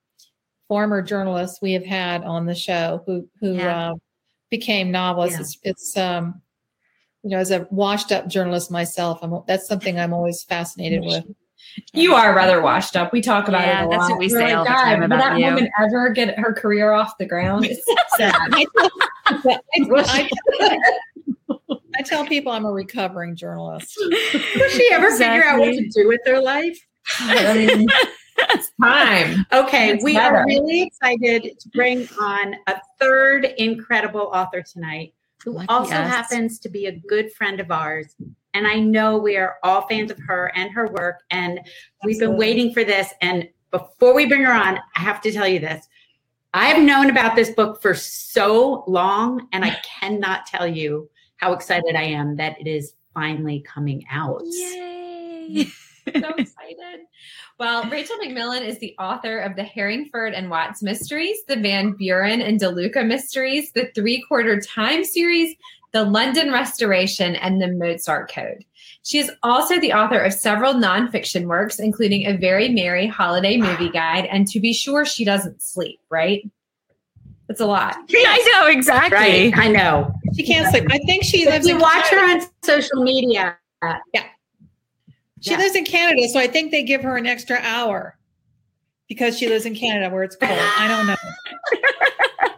former 0.69 1.01
journalists 1.01 1.59
we 1.61 1.73
have 1.73 1.85
had 1.85 2.23
on 2.23 2.45
the 2.45 2.55
show 2.55 3.03
who 3.05 3.27
who 3.41 3.55
Yeah. 3.55 3.89
uh, 3.91 3.93
became 4.49 4.89
novelists. 4.91 5.59
Yeah. 5.61 5.71
It's, 5.71 5.93
it's 5.93 5.97
um, 5.97 6.41
you 7.25 7.31
know, 7.31 7.39
as 7.39 7.49
a 7.49 7.67
washed 7.71 8.11
up 8.11 8.27
journalist 8.27 8.69
myself, 8.69 9.17
I'm 9.23 9.41
that's 9.47 9.67
something 9.67 9.99
I'm 9.99 10.13
always 10.13 10.43
fascinated 10.43 11.01
with. 11.03 11.25
You 11.91 12.13
are 12.13 12.35
rather 12.35 12.61
washed 12.61 12.95
up. 12.95 13.11
We 13.11 13.19
talk 13.19 13.47
about 13.47 13.65
Yeah, 13.65 13.81
it 13.83 13.87
a 13.87 13.89
that's 13.89 14.01
lot. 14.03 14.09
what 14.11 14.19
we 14.19 14.27
We're 14.27 14.39
say 14.47 14.53
all 14.53 14.63
the 14.63 14.69
time 14.69 15.01
about 15.01 15.17
that 15.17 15.39
you." 15.39 15.45
woman 15.45 15.67
ever 15.83 16.11
get 16.11 16.37
her 16.37 16.53
career 16.53 16.91
off 16.91 17.17
the 17.17 17.25
ground? 17.25 17.65
It's 17.65 17.83
sad. 18.15 18.35
I 18.53 18.65
tell, 19.43 19.61
I, 19.89 20.29
I- 20.61 20.79
I 21.97 22.01
tell 22.03 22.25
people 22.27 22.51
I'm 22.51 22.65
a 22.65 22.71
recovering 22.71 23.35
journalist. 23.35 23.97
Does 23.97 24.71
she 24.73 24.87
ever 24.91 25.09
figure 25.11 25.45
out 25.45 25.59
what 25.59 25.71
to 25.71 25.89
do 25.89 26.07
with 26.07 26.19
her 26.27 26.39
life? 26.41 26.77
Mean, 27.27 27.87
it's 28.37 28.71
time. 28.83 29.45
Okay, 29.51 29.91
It's 29.93 30.03
we 30.03 30.13
better. 30.13 30.35
are 30.37 30.45
really 30.45 30.81
excited 30.83 31.57
to 31.57 31.69
bring 31.69 32.07
on 32.21 32.55
a 32.67 32.75
third 32.99 33.45
incredible 33.57 34.29
author 34.33 34.61
tonight 34.61 35.13
who 35.45 35.53
Lucky 35.53 35.67
also 35.69 35.95
us. 35.95 36.09
happens 36.09 36.59
to 36.59 36.69
be 36.69 36.87
a 36.87 36.91
good 36.91 37.31
friend 37.31 37.59
of 37.59 37.71
ours. 37.71 38.15
And 38.53 38.67
I 38.67 38.79
know 38.79 39.17
we 39.17 39.37
are 39.37 39.57
all 39.63 39.87
fans 39.87 40.11
of 40.11 40.17
her 40.27 40.51
and 40.55 40.71
her 40.71 40.87
work. 40.87 41.21
And 41.29 41.59
we've 42.03 42.19
been 42.19 42.35
waiting 42.35 42.73
for 42.73 42.83
this. 42.83 43.13
And 43.21 43.47
before 43.69 44.15
we 44.15 44.25
bring 44.25 44.43
her 44.43 44.53
on, 44.53 44.79
I 44.95 44.99
have 44.99 45.21
to 45.21 45.31
tell 45.31 45.47
you 45.47 45.59
this. 45.59 45.87
I 46.53 46.67
have 46.67 46.81
known 46.81 47.09
about 47.09 47.35
this 47.35 47.49
book 47.49 47.81
for 47.81 47.93
so 47.93 48.85
long, 48.87 49.49
and 49.51 49.65
I 49.65 49.77
cannot 49.99 50.45
tell 50.45 50.65
you 50.65 51.09
how 51.35 51.53
excited 51.53 51.95
I 51.95 52.03
am 52.03 52.37
that 52.37 52.59
it 52.59 52.65
is 52.65 52.93
finally 53.13 53.59
coming 53.59 54.05
out. 54.09 54.41
Yay. 54.45 55.65
so 55.65 56.29
excited. 56.37 57.01
Well, 57.57 57.89
Rachel 57.89 58.17
McMillan 58.17 58.65
is 58.65 58.79
the 58.79 58.93
author 58.99 59.39
of 59.39 59.55
the 59.55 59.61
Herringford 59.63 60.33
and 60.35 60.49
Watts 60.49 60.83
mysteries, 60.83 61.37
the 61.47 61.55
Van 61.55 61.93
Buren 61.93 62.41
and 62.41 62.59
DeLuca 62.59 63.05
mysteries, 63.07 63.71
the 63.71 63.89
Three 63.95 64.21
Quarter 64.27 64.59
Time 64.59 65.05
series, 65.05 65.55
the 65.93 66.03
London 66.03 66.51
Restoration, 66.51 67.35
and 67.37 67.61
the 67.61 67.69
Mozart 67.69 68.29
Code. 68.29 68.65
She 69.03 69.19
is 69.19 69.31
also 69.41 69.79
the 69.79 69.93
author 69.93 70.19
of 70.19 70.33
several 70.33 70.73
nonfiction 70.73 71.45
works, 71.45 71.79
including 71.79 72.25
A 72.25 72.35
Very 72.35 72.67
Merry 72.67 73.07
Holiday 73.07 73.55
Movie 73.55 73.89
Guide, 73.89 74.25
and 74.25 74.45
To 74.49 74.59
Be 74.59 74.73
Sure 74.73 75.05
She 75.05 75.23
Doesn't 75.23 75.61
Sleep, 75.61 76.01
right? 76.09 76.43
It's 77.47 77.61
a 77.61 77.65
lot. 77.65 77.95
I 78.13 78.51
know, 78.53 78.67
exactly. 78.67 79.17
Right, 79.17 79.57
I 79.57 79.69
know. 79.69 80.11
She 80.35 80.43
can't 80.43 80.67
sleep. 80.71 80.87
I 80.91 80.97
think 81.05 81.23
she 81.23 81.43
If 81.43 81.49
lives. 81.49 81.67
you 81.67 81.77
watch 81.77 82.07
her 82.07 82.19
on 82.19 82.41
social 82.63 83.01
media, 83.01 83.57
She 85.45 85.51
Yeah. 85.51 85.57
lives 85.57 85.75
in 85.75 85.85
Canada, 85.85 86.27
so 86.27 86.39
I 86.39 86.47
think 86.47 86.71
they 86.71 86.81
give 86.81 87.03
her 87.03 87.17
an 87.17 87.27
extra 87.27 87.57
hour 87.61 88.17
because 89.07 89.37
she 89.37 89.47
lives 89.47 89.67
in 89.67 89.75
Canada 89.75 90.09
where 90.09 90.23
it's 90.23 90.35
cold. 90.35 90.51
I 90.51 90.87
don't 90.87 91.05
know. 91.05 91.15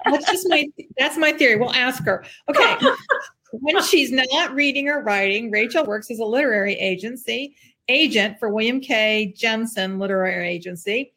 That's 0.11 0.31
just 0.31 0.47
my 0.47 0.65
that's 0.97 1.17
my 1.17 1.33
theory. 1.33 1.57
We'll 1.57 1.73
ask 1.73 2.01
her. 2.05 2.23
Okay. 2.47 2.77
when 3.51 3.83
she's 3.83 4.09
not 4.09 4.53
reading 4.55 4.87
or 4.87 5.03
writing, 5.03 5.51
Rachel 5.51 5.83
works 5.83 6.09
as 6.09 6.19
a 6.19 6.25
literary 6.25 6.75
agency 6.75 7.57
agent 7.89 8.39
for 8.39 8.49
William 8.49 8.79
K. 8.79 9.33
Jensen 9.35 9.99
Literary 9.99 10.47
Agency. 10.47 11.13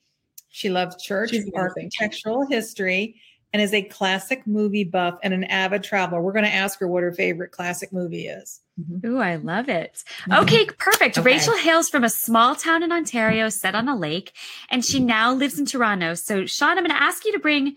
She 0.49 0.71
loves 0.71 1.01
church, 1.01 1.31
She's 1.31 1.49
architectural 1.55 2.47
history, 2.49 3.14
and 3.53 3.62
is 3.62 3.75
a 3.75 3.83
classic 3.83 4.45
movie 4.45 4.83
buff 4.83 5.18
and 5.23 5.33
an 5.33 5.45
avid 5.45 5.85
traveler. 5.85 6.21
We're 6.21 6.33
going 6.33 6.45
to 6.45 6.53
ask 6.53 6.81
her 6.81 6.89
what 6.89 7.05
her 7.05 7.12
favorite 7.12 7.53
classic 7.53 7.93
movie 7.93 8.27
is. 8.27 8.61
Mm-hmm. 8.81 9.07
Ooh, 9.07 9.18
I 9.18 9.37
love 9.37 9.68
it. 9.68 10.03
Mm-hmm. 10.28 10.43
Okay, 10.45 10.64
perfect. 10.66 11.18
Okay. 11.18 11.24
Rachel 11.24 11.57
hails 11.57 11.89
from 11.89 12.05
a 12.05 12.11
small 12.11 12.55
town 12.55 12.83
in 12.83 12.93
Ontario 12.93 13.49
set 13.49 13.74
on 13.74 13.89
a 13.89 13.97
lake, 13.97 14.33
and 14.70 14.85
she 14.85 15.01
now 15.01 15.33
lives 15.33 15.59
in 15.59 15.66
Toronto. 15.66 16.14
So, 16.14 16.47
Sean, 16.47 16.78
I'm 16.78 16.85
going 16.85 16.91
to 16.91 17.03
ask 17.03 17.24
you 17.24 17.33
to 17.33 17.39
bring 17.39 17.76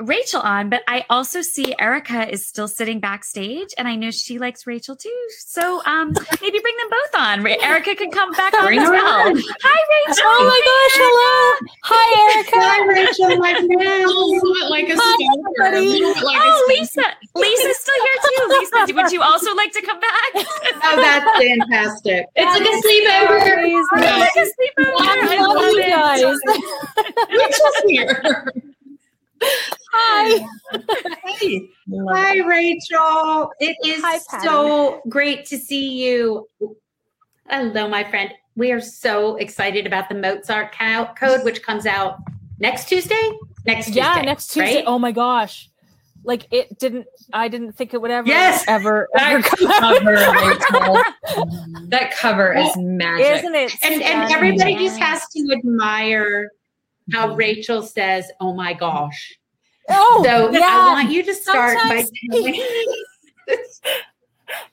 Rachel 0.00 0.40
on, 0.40 0.70
but 0.70 0.82
I 0.88 1.04
also 1.10 1.42
see 1.42 1.74
Erica 1.78 2.26
is 2.32 2.46
still 2.48 2.66
sitting 2.66 2.98
backstage, 2.98 3.68
and 3.76 3.86
I 3.86 3.94
know 3.94 4.10
she 4.10 4.38
likes 4.38 4.66
Rachel 4.66 4.96
too. 4.96 5.14
So, 5.46 5.82
um, 5.84 6.12
maybe 6.42 6.58
bring 6.60 6.76
them 6.78 6.88
both 6.90 7.20
on. 7.20 7.46
Erica 7.46 7.94
can 7.94 8.10
come 8.10 8.32
back 8.32 8.54
on 8.54 8.64
Bring 8.66 8.80
as 8.80 8.88
well. 8.88 9.28
on. 9.28 9.36
Hi, 9.36 9.80
Rachel. 10.08 10.24
Oh 10.26 10.44
my 10.48 10.60
gosh, 10.64 10.96
hello. 10.96 11.68
Hi, 11.84 12.08
Erica. 12.34 12.56
Hi, 12.56 12.78
Rachel, 12.88 13.36
my 13.36 13.50
A 13.50 13.54
friend. 13.54 14.06
little 14.08 14.70
like 14.70 14.88
a 14.88 14.96
Hi, 14.96 15.12
stalker. 15.12 15.62
A 15.62 15.66
everybody. 15.76 15.86
little 16.00 16.14
bit 16.14 16.24
like 16.24 16.38
Oh, 16.40 16.48
stalker. 16.48 16.80
Lisa. 16.80 17.06
Lisa's 17.36 17.78
still 17.78 18.00
here 18.00 18.18
too. 18.24 18.42
Lisa, 18.48 18.94
would 18.96 19.12
you 19.12 19.22
also 19.22 19.54
like 19.54 19.72
to 19.72 19.82
come 19.82 20.00
back? 20.00 20.32
Oh, 20.84 20.96
that's 20.96 21.38
fantastic. 21.38 22.26
It's 22.34 22.52
like 22.58 22.66
a 22.66 22.74
sleepover. 22.82 23.86
Oh, 23.92 24.18
like 24.18 24.36
a 24.36 24.48
sleepover. 24.50 24.92
I 24.98 25.36
I 25.36 25.40
love 25.40 25.56
love 25.56 25.72
you 25.72 25.84
guys. 25.88 26.22
Rachel's 27.30 27.82
here. 27.86 28.52
Hi. 29.92 30.46
Hey. 31.24 31.68
Hi, 32.10 32.38
Rachel. 32.38 33.50
It 33.60 33.76
is 33.84 34.02
Hi, 34.02 34.18
so 34.42 35.02
great 35.08 35.44
to 35.46 35.58
see 35.58 36.02
you. 36.04 36.48
Hello, 37.48 37.88
my 37.88 38.04
friend. 38.04 38.32
We 38.56 38.72
are 38.72 38.80
so 38.80 39.36
excited 39.36 39.86
about 39.86 40.08
the 40.08 40.14
Mozart 40.14 40.74
Code, 40.74 41.44
which 41.44 41.62
comes 41.62 41.86
out 41.86 42.18
next 42.58 42.88
Tuesday. 42.88 43.30
Next 43.66 43.86
Tuesday. 43.86 44.00
Yeah, 44.00 44.22
next 44.22 44.48
Tuesday. 44.48 44.76
right? 44.76 44.84
Oh 44.86 44.98
my 44.98 45.12
gosh. 45.12 45.68
like 46.24 46.46
it 46.50 46.78
didn't. 46.78 47.06
I 47.32 47.48
didn't 47.48 47.72
think 47.72 47.94
it 47.94 48.00
would 48.00 48.10
ever, 48.10 48.28
Yes! 48.28 48.64
ever, 48.68 49.08
That 49.14 49.32
ever 49.32 49.42
come 49.42 49.68
cover, 49.80 50.14
that 51.88 52.14
cover 52.16 52.54
is 52.54 52.76
magic. 52.76 53.26
Isn't 53.38 53.54
it? 53.54 53.74
And 53.82 54.02
and 54.02 54.32
everybody 54.32 54.76
just 54.76 54.98
has 54.98 55.26
to 55.28 55.52
admire 55.56 56.50
how 57.12 57.28
mm-hmm. 57.28 57.36
Rachel 57.36 57.82
says, 57.82 58.30
"Oh 58.40 58.54
my 58.54 58.72
gosh." 58.72 59.38
Oh, 59.90 60.22
So 60.24 60.50
yeah. 60.50 60.60
I 60.64 60.92
want 60.94 61.10
you 61.10 61.22
to 61.22 61.34
start 61.34 61.76
by 61.88 62.02
Sometimes- 62.02 62.10
telling 62.30 62.54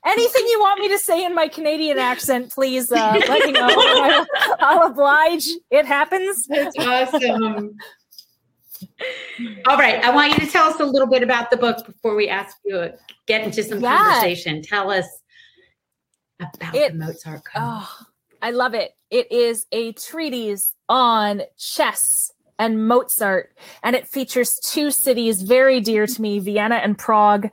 Anything 0.06 0.46
you 0.48 0.60
want 0.60 0.82
me 0.82 0.90
to 0.90 0.98
say 1.00 1.24
in 1.24 1.34
my 1.34 1.48
Canadian 1.48 2.00
accent, 2.00 2.52
please 2.52 2.92
uh, 2.92 3.18
let 3.28 3.46
me 3.46 3.52
know. 3.54 3.68
I'll, 3.72 4.26
I'll 4.60 4.88
oblige. 4.88 5.48
It 5.72 5.86
happens. 5.86 6.48
That's 6.48 6.76
awesome. 6.78 7.78
All 9.68 9.78
right, 9.78 10.04
I 10.04 10.14
want 10.14 10.34
you 10.34 10.46
to 10.46 10.52
tell 10.52 10.66
us 10.70 10.80
a 10.82 10.86
little 10.86 11.08
bit 11.08 11.24
about 11.24 11.50
the 11.50 11.56
book 11.58 11.86
before 11.86 12.16
we 12.16 12.28
ask 12.28 12.58
you 12.66 12.74
to 12.74 12.96
get 13.26 13.42
into 13.44 13.64
some 13.64 13.80
Yeah. 13.80 13.98
conversation. 13.98 14.62
Tell 14.62 14.92
us 14.92 15.06
about 16.40 16.76
It- 16.76 16.92
the 16.94 16.98
Mozart 16.98 17.44
Code. 17.46 17.62
Oh, 17.64 17.98
I 18.42 18.52
love 18.52 18.74
it. 18.74 18.96
It 19.10 19.32
is 19.32 19.66
a 19.72 19.94
treatise 19.94 20.74
on 20.90 21.42
chess 21.58 22.34
and 22.60 22.88
Mozart, 22.88 23.52
and 23.82 23.96
it 23.96 24.08
features 24.08 24.60
two 24.60 24.92
cities 24.92 25.42
very 25.42 25.80
dear 25.80 26.06
to 26.06 26.22
me, 26.22 26.40
Vienna 26.40 26.76
and 26.76 26.98
Prague. 26.98 27.50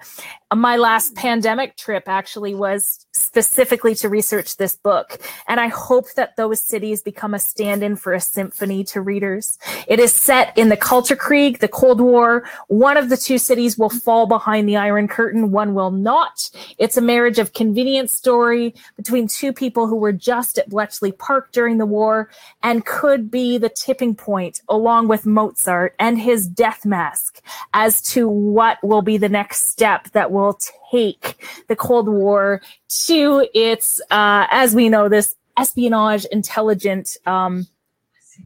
My 0.54 0.76
last 0.76 1.16
pandemic 1.16 1.76
trip 1.76 2.04
actually 2.06 2.54
was 2.54 3.04
specifically 3.12 3.96
to 3.96 4.08
research 4.08 4.58
this 4.58 4.76
book, 4.76 5.18
and 5.48 5.58
I 5.58 5.66
hope 5.66 6.12
that 6.14 6.36
those 6.36 6.60
cities 6.60 7.02
become 7.02 7.34
a 7.34 7.40
stand 7.40 7.82
in 7.82 7.96
for 7.96 8.12
a 8.12 8.20
symphony 8.20 8.84
to 8.84 9.00
readers. 9.00 9.58
It 9.88 9.98
is 9.98 10.14
set 10.14 10.56
in 10.56 10.68
the 10.68 10.76
Kalter 10.76 11.18
Krieg, 11.18 11.58
the 11.58 11.66
Cold 11.66 12.00
War. 12.00 12.48
One 12.68 12.96
of 12.96 13.08
the 13.08 13.16
two 13.16 13.38
cities 13.38 13.76
will 13.76 13.90
fall 13.90 14.26
behind 14.26 14.68
the 14.68 14.76
Iron 14.76 15.08
Curtain, 15.08 15.50
one 15.50 15.74
will 15.74 15.90
not. 15.90 16.48
It's 16.78 16.96
a 16.96 17.02
marriage 17.02 17.40
of 17.40 17.52
convenience 17.52 18.12
story 18.12 18.72
between 18.96 19.26
two 19.26 19.52
people 19.52 19.88
who 19.88 19.96
were 19.96 20.12
just 20.12 20.58
at 20.58 20.68
Bletchley 20.68 21.10
Park 21.10 21.50
during 21.50 21.78
the 21.78 21.86
war 21.86 22.30
and 22.62 22.86
could 22.86 23.32
be 23.32 23.58
the 23.58 23.68
tipping 23.68 24.14
point, 24.14 24.60
along 24.68 25.08
with 25.08 25.26
Mozart 25.26 25.96
and 25.98 26.20
his 26.20 26.46
death 26.46 26.86
mask, 26.86 27.40
as 27.74 28.00
to 28.12 28.28
what 28.28 28.78
will 28.84 29.02
be 29.02 29.16
the 29.16 29.28
next 29.28 29.68
step 29.68 30.10
that 30.10 30.30
will 30.36 30.58
take 30.92 31.24
the 31.68 31.76
Cold 31.76 32.08
War 32.08 32.60
to 33.06 33.48
its, 33.54 34.00
uh, 34.10 34.46
as 34.50 34.74
we 34.74 34.88
know, 34.88 35.08
this 35.08 35.34
espionage 35.56 36.24
intelligent 36.26 37.16
um, 37.26 37.66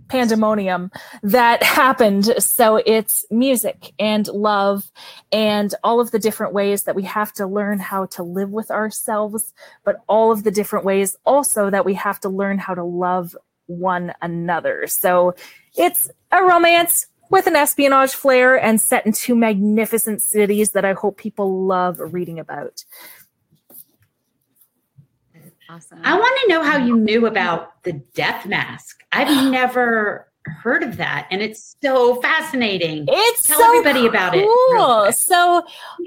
pandemonium 0.08 0.90
that 1.22 1.62
happened. 1.62 2.24
So 2.38 2.76
it's 2.76 3.24
music 3.30 3.92
and 3.98 4.26
love 4.28 4.90
and 5.32 5.74
all 5.82 6.00
of 6.00 6.10
the 6.10 6.18
different 6.18 6.52
ways 6.52 6.84
that 6.84 6.94
we 6.94 7.02
have 7.04 7.32
to 7.34 7.46
learn 7.46 7.78
how 7.78 8.06
to 8.06 8.22
live 8.22 8.50
with 8.50 8.70
ourselves, 8.70 9.52
but 9.84 9.96
all 10.08 10.30
of 10.32 10.44
the 10.44 10.50
different 10.50 10.84
ways 10.84 11.16
also 11.24 11.70
that 11.70 11.84
we 11.84 11.94
have 11.94 12.20
to 12.20 12.28
learn 12.28 12.58
how 12.58 12.74
to 12.74 12.84
love 12.84 13.36
one 13.66 14.12
another. 14.20 14.86
So 14.86 15.34
it's 15.76 16.10
a 16.32 16.42
romance 16.42 17.06
with 17.30 17.46
an 17.46 17.56
espionage 17.56 18.12
flair 18.12 18.60
and 18.60 18.80
set 18.80 19.06
in 19.06 19.12
two 19.12 19.34
magnificent 19.34 20.20
cities 20.20 20.72
that 20.72 20.84
I 20.84 20.92
hope 20.92 21.16
people 21.16 21.64
love 21.64 21.98
reading 21.98 22.38
about. 22.38 22.84
Awesome. 25.70 26.00
I 26.02 26.18
want 26.18 26.38
to 26.42 26.48
know 26.48 26.64
how 26.64 26.78
you 26.78 26.96
knew 26.96 27.26
about 27.26 27.80
the 27.84 27.92
death 28.14 28.44
mask. 28.44 29.04
I've 29.12 29.28
never 29.52 30.26
heard 30.44 30.82
of 30.82 30.96
that, 30.96 31.28
and 31.30 31.40
it's 31.40 31.76
so 31.80 32.20
fascinating. 32.20 33.04
It's 33.06 33.44
Tell 33.44 33.60
so 33.60 33.78
everybody 33.78 34.06
about 34.06 34.34
it 34.34 34.44
cool. 34.44 35.02
quick. 35.02 35.14
So, 35.14 35.64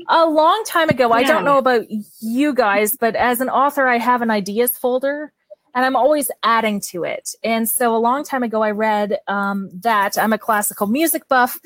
a 0.10 0.26
long 0.26 0.64
time 0.66 0.90
ago, 0.90 1.14
I 1.14 1.24
don't 1.24 1.46
know 1.46 1.58
about 1.58 1.86
you 2.20 2.54
guys, 2.54 2.98
but 2.98 3.16
as 3.16 3.40
an 3.40 3.48
author, 3.48 3.88
I 3.88 4.00
have 4.00 4.22
an 4.22 4.30
ideas 4.30 4.78
folder 4.78 5.32
and 5.74 5.86
I'm 5.86 5.96
always 5.96 6.30
adding 6.44 6.80
to 6.92 7.04
it. 7.04 7.36
And 7.44 7.70
so, 7.70 7.96
a 7.96 7.98
long 7.98 8.24
time 8.24 8.44
ago, 8.44 8.62
I 8.62 8.72
read 8.72 9.20
um, 9.28 9.70
that 9.82 10.18
I'm 10.18 10.34
a 10.34 10.38
classical 10.38 10.88
music 10.88 11.28
buff. 11.28 11.60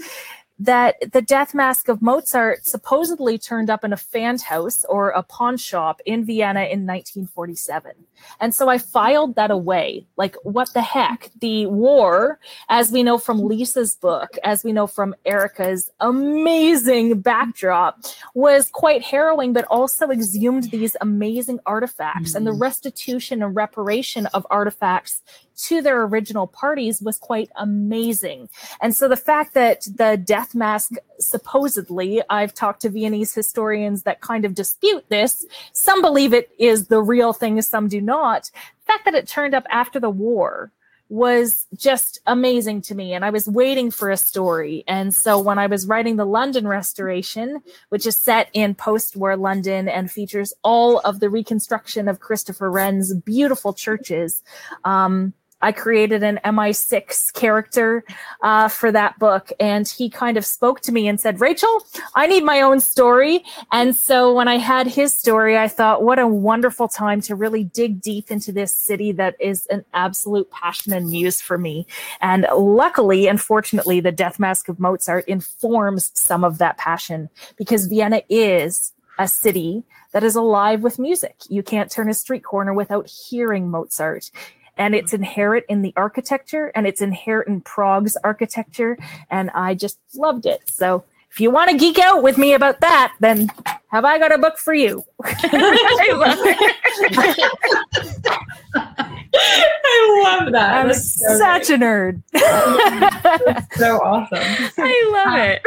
That 0.59 0.95
the 1.13 1.21
death 1.21 1.53
mask 1.53 1.87
of 1.87 2.01
Mozart 2.01 2.65
supposedly 2.65 3.37
turned 3.37 3.69
up 3.69 3.83
in 3.83 3.93
a 3.93 3.97
fan 3.97 4.39
house 4.39 4.85
or 4.85 5.09
a 5.09 5.21
pawn 5.23 5.57
shop 5.57 6.01
in 6.05 6.25
Vienna 6.25 6.61
in 6.61 6.85
1947. 6.85 7.91
And 8.39 8.53
so 8.53 8.67
I 8.67 8.77
filed 8.77 9.35
that 9.35 9.51
away. 9.51 10.07
Like, 10.17 10.35
what 10.43 10.73
the 10.73 10.81
heck? 10.81 11.29
The 11.39 11.67
war 11.67 12.39
as 12.69 12.91
we 12.91 13.03
know 13.03 13.17
from 13.17 13.39
Lisa's 13.39 13.95
book, 13.95 14.37
as 14.43 14.63
we 14.63 14.73
know 14.73 14.87
from 14.87 15.15
Erica's 15.25 15.91
amazing 15.99 17.21
backdrop, 17.21 17.99
was 18.33 18.69
quite 18.71 19.03
harrowing, 19.03 19.53
but 19.53 19.65
also 19.65 20.09
exhumed 20.09 20.65
these 20.71 20.95
amazing 21.01 21.59
artifacts. 21.65 22.35
And 22.35 22.45
the 22.45 22.51
mm-hmm. 22.51 22.63
restitution 22.63 23.43
and 23.43 23.55
reparation 23.55 24.25
of 24.27 24.45
artifacts 24.49 25.21
to 25.57 25.81
their 25.81 26.03
original 26.03 26.47
parties 26.47 27.01
was 27.01 27.17
quite 27.17 27.49
amazing. 27.55 28.49
And 28.81 28.95
so 28.95 29.07
the 29.07 29.15
fact 29.15 29.53
that 29.55 29.87
the 29.95 30.17
death 30.17 30.55
mask 30.55 30.93
supposedly, 31.19 32.21
I've 32.29 32.53
talked 32.53 32.81
to 32.83 32.89
Viennese 32.89 33.33
historians 33.33 34.03
that 34.03 34.21
kind 34.21 34.45
of 34.45 34.53
dispute 34.53 35.05
this. 35.09 35.45
Some 35.73 36.01
believe 36.01 36.33
it 36.33 36.49
is 36.59 36.87
the 36.87 37.01
real 37.01 37.33
thing, 37.33 37.61
some 37.61 37.87
do 37.87 38.01
not. 38.01 38.51
The 38.53 38.93
fact 38.93 39.05
that 39.05 39.15
it 39.15 39.27
turned 39.27 39.55
up 39.55 39.65
after 39.69 39.99
the 39.99 40.09
war 40.09 40.71
was 41.09 41.65
just 41.75 42.19
amazing 42.27 42.81
to 42.81 42.95
me. 42.95 43.13
And 43.13 43.23
I 43.23 43.29
was 43.29 43.47
waiting 43.47 43.91
for 43.91 44.09
a 44.09 44.17
story. 44.17 44.83
And 44.87 45.13
so 45.13 45.39
when 45.39 45.57
I 45.57 45.67
was 45.67 45.87
writing 45.87 46.17
the 46.17 46.25
London 46.25 46.67
restoration, 46.67 47.61
which 47.89 48.05
is 48.05 48.15
set 48.15 48.49
in 48.53 48.75
post 48.75 49.15
war 49.15 49.37
London 49.37 49.87
and 49.87 50.11
features 50.11 50.53
all 50.63 50.99
of 50.99 51.19
the 51.19 51.29
reconstruction 51.29 52.07
of 52.07 52.19
Christopher 52.19 52.69
Wren's 52.69 53.13
beautiful 53.13 53.73
churches, 53.73 54.43
um, 54.83 55.33
I 55.61 55.71
created 55.71 56.23
an 56.23 56.39
MI6 56.45 57.33
character 57.33 58.03
uh, 58.41 58.67
for 58.67 58.91
that 58.91 59.17
book. 59.19 59.51
And 59.59 59.87
he 59.87 60.09
kind 60.09 60.37
of 60.37 60.45
spoke 60.45 60.81
to 60.81 60.91
me 60.91 61.07
and 61.07 61.19
said, 61.19 61.39
Rachel, 61.39 61.85
I 62.15 62.27
need 62.27 62.43
my 62.43 62.61
own 62.61 62.79
story. 62.79 63.43
And 63.71 63.95
so 63.95 64.33
when 64.33 64.47
I 64.47 64.57
had 64.57 64.87
his 64.87 65.13
story, 65.13 65.57
I 65.57 65.67
thought, 65.67 66.03
what 66.03 66.19
a 66.19 66.27
wonderful 66.27 66.87
time 66.87 67.21
to 67.21 67.35
really 67.35 67.63
dig 67.63 68.01
deep 68.01 68.29
into 68.29 68.51
this 68.51 68.71
city 68.71 69.11
that 69.13 69.35
is 69.39 69.65
an 69.67 69.83
absolute 69.93 70.49
passion 70.51 70.93
and 70.93 71.09
muse 71.09 71.41
for 71.41 71.57
me. 71.57 71.87
And 72.21 72.45
luckily, 72.55 73.27
unfortunately, 73.27 73.99
the 73.99 74.11
Death 74.11 74.39
Mask 74.39 74.69
of 74.69 74.79
Mozart 74.79 75.27
informs 75.27 76.11
some 76.13 76.43
of 76.43 76.59
that 76.59 76.77
passion 76.77 77.29
because 77.57 77.87
Vienna 77.87 78.21
is 78.29 78.93
a 79.19 79.27
city 79.27 79.83
that 80.11 80.23
is 80.23 80.35
alive 80.35 80.81
with 80.81 80.99
music. 80.99 81.35
You 81.49 81.63
can't 81.63 81.91
turn 81.91 82.09
a 82.09 82.13
street 82.13 82.43
corner 82.43 82.73
without 82.73 83.07
hearing 83.07 83.69
Mozart. 83.69 84.31
And 84.77 84.95
it's 84.95 85.13
inherent 85.13 85.65
in 85.69 85.81
the 85.81 85.93
architecture 85.95 86.71
and 86.75 86.85
it's 86.87 87.01
inherent 87.01 87.47
in 87.47 87.61
Prague's 87.61 88.15
architecture. 88.23 88.97
And 89.29 89.49
I 89.51 89.73
just 89.73 89.97
loved 90.15 90.45
it. 90.45 90.61
So 90.69 91.03
if 91.37 91.41
you 91.41 91.51
want 91.51 91.69
to 91.69 91.77
geek 91.77 91.99
out 91.99 92.23
with 92.23 92.39
me 92.39 92.55
about 92.55 92.81
that, 92.81 93.13
then 93.19 93.47
have 93.89 94.05
I 94.05 94.17
got 94.17 94.31
a 94.31 94.39
book 94.39 94.57
for 94.57 94.73
you? 94.73 95.05
I 95.23 96.11
love 96.15 96.39
it. 96.41 96.57
I 98.73 100.23
love 100.23 100.51
that. 100.51 100.83
I'm 100.83 100.91
so 100.95 101.37
such 101.37 101.69
a 101.69 101.77
nerd. 101.77 102.23
so 103.75 103.97
awesome. 103.97 104.39
I 104.79 105.11
love 105.13 105.39
it. 105.39 105.61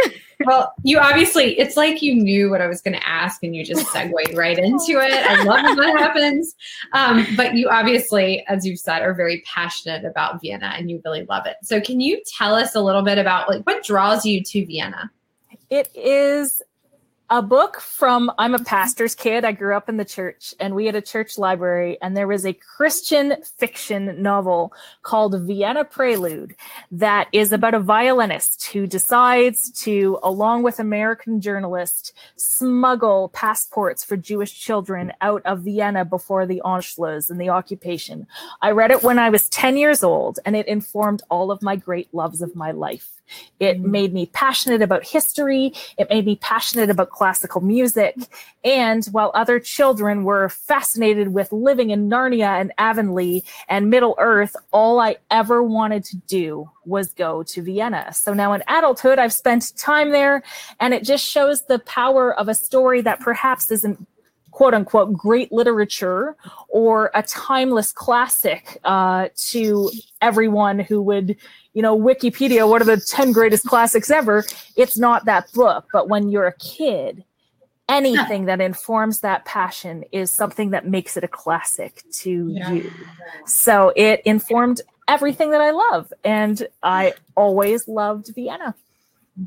Well, 0.45 0.73
you 0.83 0.99
obviously, 0.99 1.57
it's 1.57 1.77
like 1.77 2.03
you 2.03 2.17
knew 2.17 2.51
what 2.51 2.61
I 2.61 2.67
was 2.67 2.81
going 2.81 2.95
to 2.95 3.09
ask 3.09 3.45
and 3.45 3.55
you 3.55 3.65
just 3.65 3.87
segued 3.93 4.35
right 4.35 4.59
into 4.59 4.99
it. 4.99 5.13
I 5.13 5.45
love 5.45 5.63
when 5.63 5.77
that 5.77 5.99
happens. 6.01 6.57
Um, 6.95 7.25
but 7.37 7.55
you 7.55 7.69
obviously, 7.69 8.45
as 8.49 8.67
you've 8.67 8.81
said, 8.81 9.03
are 9.03 9.15
very 9.15 9.45
passionate 9.47 10.05
about 10.05 10.41
Vienna 10.41 10.75
and 10.77 10.91
you 10.91 11.01
really 11.05 11.27
love 11.27 11.47
it. 11.47 11.59
So, 11.63 11.81
can 11.81 12.01
you 12.01 12.21
tell 12.27 12.57
us 12.57 12.75
a 12.75 12.81
little 12.81 13.03
bit 13.03 13.19
about 13.19 13.49
like 13.49 13.63
what 13.69 13.85
draws 13.85 14.27
you 14.27 14.43
to 14.43 14.67
Vienna? 14.67 15.13
It 15.71 15.89
is 15.95 16.63
a 17.33 17.41
book 17.41 17.81
from 17.81 18.29
I'm 18.39 18.57
a 18.57 18.65
pastor's 18.65 19.15
kid. 19.15 19.45
I 19.45 19.53
grew 19.53 19.77
up 19.77 19.89
in 19.89 19.99
the 19.99 20.05
church 20.05 20.53
and 20.59 20.75
we 20.75 20.87
had 20.87 20.97
a 20.97 21.01
church 21.01 21.39
library 21.39 21.97
and 22.03 22.17
there 22.17 22.27
was 22.27 22.45
a 22.45 22.53
Christian 22.53 23.37
fiction 23.45 24.21
novel 24.21 24.73
called 25.03 25.41
Vienna 25.43 25.85
Prelude 25.85 26.57
that 26.91 27.29
is 27.31 27.53
about 27.53 27.75
a 27.75 27.79
violinist 27.79 28.67
who 28.73 28.85
decides 28.85 29.71
to 29.83 30.19
along 30.25 30.65
with 30.65 30.81
American 30.81 31.41
journalist 31.41 32.15
smuggle 32.35 33.29
passports 33.29 34.03
for 34.03 34.17
Jewish 34.17 34.59
children 34.59 35.13
out 35.21 35.43
of 35.45 35.61
Vienna 35.61 36.05
before 36.05 36.47
the 36.47 36.61
Anschluss 36.65 37.31
and 37.31 37.41
the 37.41 37.51
occupation. 37.51 38.27
I 38.61 38.73
read 38.73 38.91
it 38.91 39.05
when 39.05 39.21
I 39.21 39.31
was 39.31 39.49
10 39.51 39.77
years 39.77 40.03
old 40.03 40.41
and 40.45 40.57
it 40.57 40.67
informed 40.67 41.23
all 41.31 41.53
of 41.53 41.63
my 41.63 41.77
great 41.77 42.13
loves 42.13 42.43
of 42.43 42.57
my 42.57 42.73
life. 42.73 43.20
It 43.59 43.81
made 43.81 44.13
me 44.13 44.27
passionate 44.27 44.83
about 44.83 45.05
history. 45.05 45.73
It 45.99 46.09
made 46.09 46.27
me 46.27 46.37
passionate 46.37 46.91
about 46.91 47.11
classical 47.11 47.61
music. 47.61 48.17
And 48.65 49.05
while 49.07 49.31
other 49.35 49.59
children 49.61 50.25
were 50.25 50.49
fascinated 50.49 51.35
with 51.35 51.53
living 51.53 51.91
in 51.91 52.09
Narnia 52.09 52.61
and 52.61 52.73
Avonlea 52.79 53.43
and 53.69 53.91
Middle 53.91 54.15
Earth, 54.19 54.57
all 54.73 55.01
I 55.01 55.17
ever 55.31 55.63
wanted 55.63 56.05
to 56.05 56.17
do 56.17 56.71
was 56.85 57.13
go 57.13 57.43
to 57.45 57.63
Vienna. 57.63 58.13
So 58.13 58.33
now 58.35 58.53
in 58.53 58.63
adulthood, 58.69 59.19
I've 59.19 59.33
spent 59.33 59.77
time 59.77 60.11
there, 60.11 60.43
and 60.81 60.93
it 60.95 61.05
just 61.05 61.25
shows 61.25 61.63
the 61.63 61.79
power 61.81 62.35
of 62.39 62.49
a 62.49 62.55
story 62.55 63.01
that 63.03 63.21
perhaps 63.21 63.71
isn't 63.71 64.07
quote 64.51 64.75
unquote 64.75 65.13
great 65.13 65.53
literature 65.53 66.37
or 66.69 67.11
a 67.15 67.23
timeless 67.23 67.93
classic 67.93 68.79
uh, 68.85 69.29
to 69.37 69.91
everyone 70.21 70.79
who 70.79 71.01
would 71.01 71.37
you 71.75 71.83
know 71.83 71.97
wikipedia 71.99 72.69
what 72.69 72.83
are 72.83 72.85
the 72.85 72.97
10 73.01 73.33
greatest 73.33 73.65
classics 73.67 74.11
ever 74.11 74.45
it's 74.77 74.99
not 74.99 75.25
that 75.27 75.51
book 75.53 75.87
but 75.93 76.09
when 76.09 76.29
you're 76.29 76.47
a 76.47 76.57
kid 76.59 77.25
anything 77.89 78.45
that 78.47 78.61
informs 78.61 79.21
that 79.21 79.45
passion 79.45 80.05
is 80.13 80.31
something 80.31 80.71
that 80.71 80.87
makes 80.87 81.17
it 81.17 81.25
a 81.25 81.29
classic 81.29 82.03
to 82.13 82.49
Yeah. 82.51 82.73
you 82.73 82.91
so 83.47 83.93
it 83.97 84.21
informed 84.25 84.81
everything 85.09 85.51
that 85.51 85.61
i 85.61 85.71
love 85.71 86.13
and 86.25 86.67
i 86.83 87.15
always 87.37 87.87
loved 87.89 88.29
vienna 88.35 88.75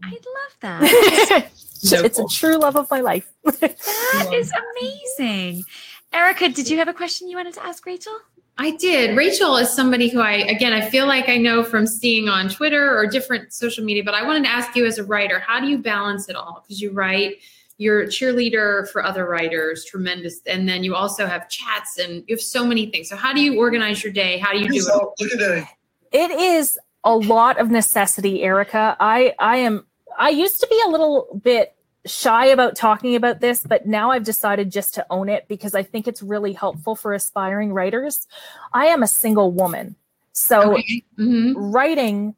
I 0.03 0.11
love 0.11 0.55
that. 0.61 1.49
So 1.83 1.97
it's 2.01 2.17
cool. 2.17 2.27
a 2.27 2.29
true 2.29 2.57
love 2.57 2.77
of 2.77 2.89
my 2.89 3.01
life 3.01 3.29
That 3.43 4.29
is 4.33 4.51
amazing. 4.79 5.65
Erica, 6.13 6.47
did 6.49 6.69
you 6.69 6.77
have 6.77 6.87
a 6.87 6.93
question 6.93 7.27
you 7.29 7.35
wanted 7.35 7.53
to 7.55 7.65
ask 7.65 7.85
Rachel? 7.85 8.15
I 8.57 8.71
did. 8.71 9.17
Rachel 9.17 9.57
is 9.57 9.69
somebody 9.71 10.09
who 10.09 10.21
I, 10.21 10.33
again, 10.33 10.73
I 10.73 10.81
feel 10.87 11.07
like 11.07 11.27
I 11.27 11.37
know 11.37 11.63
from 11.63 11.87
seeing 11.87 12.29
on 12.29 12.49
Twitter 12.49 12.95
or 12.95 13.07
different 13.07 13.51
social 13.51 13.83
media, 13.83 14.03
but 14.03 14.13
I 14.13 14.23
wanted 14.23 14.43
to 14.43 14.49
ask 14.49 14.75
you 14.75 14.85
as 14.85 14.99
a 14.99 15.03
writer, 15.03 15.39
how 15.39 15.59
do 15.59 15.67
you 15.67 15.79
balance 15.79 16.29
it 16.29 16.35
all? 16.35 16.61
Because 16.63 16.79
you 16.79 16.91
write, 16.91 17.37
you're 17.79 18.01
a 18.03 18.07
cheerleader 18.07 18.87
for 18.89 19.03
other 19.03 19.25
writers, 19.25 19.83
tremendous. 19.85 20.39
And 20.45 20.69
then 20.69 20.83
you 20.83 20.93
also 20.93 21.25
have 21.25 21.49
chats 21.49 21.97
and 21.97 22.23
you 22.27 22.35
have 22.35 22.41
so 22.41 22.63
many 22.65 22.85
things. 22.91 23.09
So, 23.09 23.15
how 23.15 23.33
do 23.33 23.41
you 23.41 23.57
organize 23.57 24.03
your 24.03 24.13
day? 24.13 24.37
How 24.37 24.51
do 24.51 24.59
you 24.59 24.69
do 24.69 24.77
it? 24.77 25.23
Look 25.23 25.31
at 25.31 25.39
that. 25.39 25.69
it 26.11 26.31
is 26.31 26.77
a 27.03 27.15
lot 27.15 27.59
of 27.59 27.69
necessity 27.69 28.43
erica 28.43 28.95
i 28.99 29.33
i 29.39 29.57
am 29.57 29.85
i 30.17 30.29
used 30.29 30.59
to 30.61 30.67
be 30.67 30.79
a 30.85 30.89
little 30.89 31.41
bit 31.43 31.75
shy 32.05 32.47
about 32.47 32.75
talking 32.75 33.15
about 33.15 33.39
this 33.39 33.63
but 33.63 33.85
now 33.85 34.11
i've 34.11 34.23
decided 34.25 34.71
just 34.71 34.93
to 34.93 35.05
own 35.09 35.29
it 35.29 35.47
because 35.47 35.73
i 35.73 35.81
think 35.81 36.07
it's 36.07 36.21
really 36.21 36.51
helpful 36.53 36.95
for 36.95 37.13
aspiring 37.13 37.71
writers 37.71 38.27
i 38.73 38.87
am 38.87 39.03
a 39.03 39.07
single 39.07 39.51
woman 39.51 39.95
so 40.33 40.73
Okay. 40.73 41.03
Mhm. 41.17 41.53
writing 41.55 42.35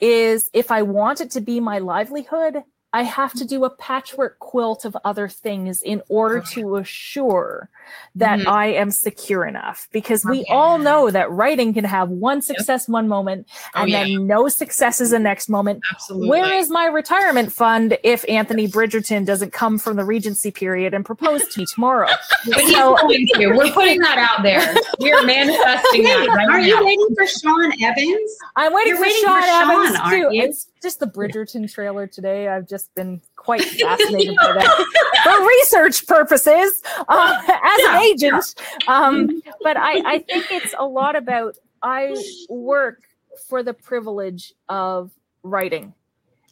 is 0.00 0.50
if 0.52 0.70
i 0.70 0.82
want 0.82 1.20
it 1.20 1.30
to 1.30 1.40
be 1.40 1.60
my 1.60 1.78
livelihood 1.78 2.62
i 2.98 3.02
have 3.02 3.32
to 3.40 3.44
do 3.44 3.64
a 3.64 3.70
patchwork 3.70 4.38
quilt 4.38 4.84
of 4.84 4.96
other 5.04 5.28
things 5.28 5.82
in 5.82 5.98
order 6.08 6.40
to 6.54 6.76
assure 6.76 7.68
that 8.14 8.38
Mhm. 8.40 8.46
i 8.46 8.66
am 8.82 8.90
secure 8.90 9.44
enough 9.46 9.88
because 9.92 10.24
we 10.24 10.40
Okay. 10.40 10.52
all 10.52 10.78
know 10.78 11.10
that 11.10 11.30
writing 11.30 11.72
can 11.74 11.84
have 11.84 12.08
one 12.08 12.40
success 12.42 12.88
one 12.88 13.06
moment 13.08 13.46
Oh, 13.74 13.82
and 13.82 13.90
yeah. 13.90 14.04
then 14.04 14.26
no 14.26 14.48
successes 14.48 15.10
the 15.10 15.18
next 15.18 15.48
moment 15.48 15.82
Absolutely. 15.92 16.28
where 16.30 16.52
is 16.60 16.68
my 16.70 16.86
retirement 16.86 17.52
fund 17.52 17.96
if 18.02 18.24
anthony 18.28 18.66
bridgerton 18.68 19.24
doesn't 19.24 19.52
come 19.52 19.78
from 19.78 19.96
the 19.96 20.04
regency 20.04 20.50
period 20.50 20.94
and 20.94 21.04
propose 21.04 21.46
to 21.48 21.60
me 21.60 21.66
tomorrow 21.74 22.08
But 22.46 22.60
he's 22.60 22.72
So- 22.76 22.96
going 22.96 23.26
to. 23.34 23.46
We're 23.58 23.72
putting 23.72 24.00
that 24.00 24.18
out 24.18 24.42
there. 24.44 24.62
We're 25.00 25.24
manifesting 25.26 26.04
that 26.04 26.28
right 26.28 26.48
Are 26.48 26.58
now. 26.60 26.64
you 26.66 26.84
waiting 26.84 27.08
for 27.16 27.26
Sean 27.26 27.72
Evans? 27.82 28.30
I'm 28.54 28.72
waiting 28.72 28.88
You're 28.90 28.96
for 28.98 29.02
waiting 29.02 29.22
Sean 29.24 29.40
for 29.42 29.46
Sean, 29.48 29.70
Evans 29.70 29.96
aren't 30.00 30.10
too. 30.30 30.36
you? 30.36 30.42
It's 30.44 30.68
just 30.82 31.00
the 31.00 31.06
Bridgerton 31.06 31.72
trailer 31.72 32.06
today. 32.06 32.48
I've 32.48 32.68
just 32.68 32.85
been 32.88 33.20
quite 33.36 33.62
fascinated 33.80 34.36
by 34.36 34.52
that 34.52 34.86
for 35.24 35.46
research 35.46 36.06
purposes 36.06 36.82
uh, 37.08 37.42
as 37.46 37.84
an 37.88 38.02
agent. 38.02 38.54
Um, 38.88 39.42
but 39.62 39.76
I, 39.76 40.14
I 40.14 40.18
think 40.20 40.50
it's 40.50 40.74
a 40.78 40.86
lot 40.86 41.16
about 41.16 41.56
I 41.82 42.16
work 42.48 43.02
for 43.48 43.62
the 43.62 43.74
privilege 43.74 44.52
of 44.68 45.10
writing. 45.42 45.94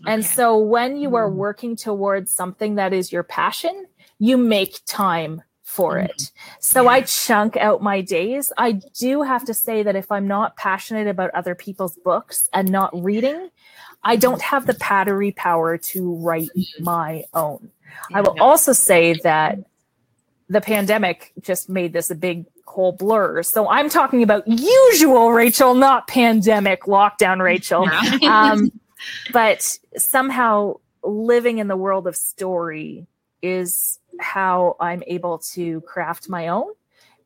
And 0.06 0.24
so 0.24 0.58
when 0.58 0.96
you 0.96 1.16
are 1.16 1.30
working 1.30 1.76
towards 1.76 2.30
something 2.30 2.74
that 2.74 2.92
is 2.92 3.10
your 3.10 3.22
passion, 3.22 3.86
you 4.18 4.36
make 4.36 4.80
time 4.86 5.42
for 5.62 5.98
it. 5.98 6.30
So 6.60 6.88
I 6.88 7.00
chunk 7.02 7.56
out 7.56 7.82
my 7.82 8.00
days. 8.00 8.52
I 8.58 8.72
do 8.72 9.22
have 9.22 9.44
to 9.46 9.54
say 9.54 9.82
that 9.82 9.96
if 9.96 10.12
I'm 10.12 10.28
not 10.28 10.56
passionate 10.56 11.08
about 11.08 11.30
other 11.30 11.54
people's 11.54 11.96
books 11.96 12.48
and 12.52 12.70
not 12.70 12.90
reading, 13.02 13.50
I 14.04 14.16
don't 14.16 14.42
have 14.42 14.66
the 14.66 14.74
battery 14.74 15.32
power 15.32 15.78
to 15.78 16.14
write 16.16 16.50
my 16.80 17.24
own. 17.32 17.70
I 18.12 18.20
will 18.20 18.36
also 18.40 18.72
say 18.72 19.14
that 19.22 19.58
the 20.48 20.60
pandemic 20.60 21.32
just 21.40 21.68
made 21.68 21.92
this 21.92 22.10
a 22.10 22.14
big 22.14 22.46
whole 22.66 22.92
blur. 22.92 23.42
So 23.42 23.68
I'm 23.68 23.88
talking 23.88 24.22
about 24.22 24.46
usual 24.46 25.32
Rachel, 25.32 25.74
not 25.74 26.08
pandemic 26.08 26.82
lockdown 26.84 27.40
Rachel. 27.40 27.88
Um, 28.24 28.70
but 29.32 29.76
somehow 29.96 30.76
living 31.02 31.58
in 31.58 31.68
the 31.68 31.76
world 31.76 32.06
of 32.06 32.16
story 32.16 33.06
is 33.42 33.98
how 34.18 34.76
I'm 34.80 35.02
able 35.06 35.38
to 35.52 35.82
craft 35.82 36.28
my 36.28 36.48
own. 36.48 36.72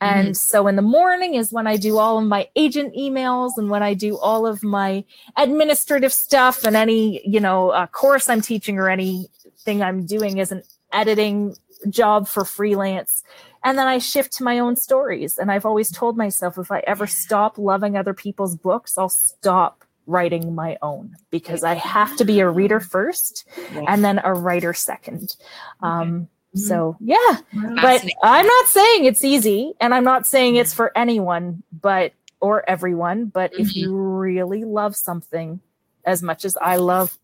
And 0.00 0.36
so 0.36 0.68
in 0.68 0.76
the 0.76 0.82
morning 0.82 1.34
is 1.34 1.52
when 1.52 1.66
I 1.66 1.76
do 1.76 1.98
all 1.98 2.18
of 2.18 2.24
my 2.24 2.48
agent 2.54 2.94
emails 2.94 3.52
and 3.56 3.68
when 3.68 3.82
I 3.82 3.94
do 3.94 4.16
all 4.18 4.46
of 4.46 4.62
my 4.62 5.04
administrative 5.36 6.12
stuff 6.12 6.64
and 6.64 6.76
any, 6.76 7.26
you 7.26 7.40
know, 7.40 7.70
uh, 7.70 7.86
course 7.88 8.28
I'm 8.28 8.40
teaching 8.40 8.78
or 8.78 8.88
anything 8.88 9.82
I'm 9.82 10.06
doing 10.06 10.38
is 10.38 10.52
an 10.52 10.62
editing 10.92 11.56
job 11.90 12.28
for 12.28 12.44
freelance. 12.44 13.24
And 13.64 13.76
then 13.76 13.88
I 13.88 13.98
shift 13.98 14.32
to 14.34 14.44
my 14.44 14.60
own 14.60 14.76
stories. 14.76 15.36
And 15.36 15.50
I've 15.50 15.66
always 15.66 15.90
told 15.90 16.16
myself 16.16 16.58
if 16.58 16.70
I 16.70 16.80
ever 16.86 17.06
stop 17.06 17.58
loving 17.58 17.96
other 17.96 18.14
people's 18.14 18.56
books, 18.56 18.96
I'll 18.98 19.08
stop 19.08 19.84
writing 20.06 20.54
my 20.54 20.78
own 20.80 21.14
because 21.30 21.62
I 21.62 21.74
have 21.74 22.16
to 22.16 22.24
be 22.24 22.40
a 22.40 22.48
reader 22.48 22.80
first 22.80 23.46
and 23.86 24.02
then 24.04 24.20
a 24.24 24.32
writer 24.32 24.72
second. 24.72 25.36
Um, 25.82 26.28
so 26.58 26.96
yeah, 27.00 27.38
but 27.52 28.04
I'm 28.22 28.46
not 28.46 28.66
saying 28.66 29.04
it's 29.04 29.24
easy 29.24 29.74
and 29.80 29.94
I'm 29.94 30.04
not 30.04 30.26
saying 30.26 30.56
it's 30.56 30.74
for 30.74 30.90
anyone, 30.96 31.62
but 31.72 32.12
or 32.40 32.68
everyone, 32.68 33.26
but 33.26 33.52
if 33.58 33.74
you 33.74 33.94
really 33.94 34.64
love 34.64 34.94
something 34.94 35.60
as 36.04 36.22
much 36.22 36.44
as 36.44 36.56
I 36.56 36.76
love 36.76 37.18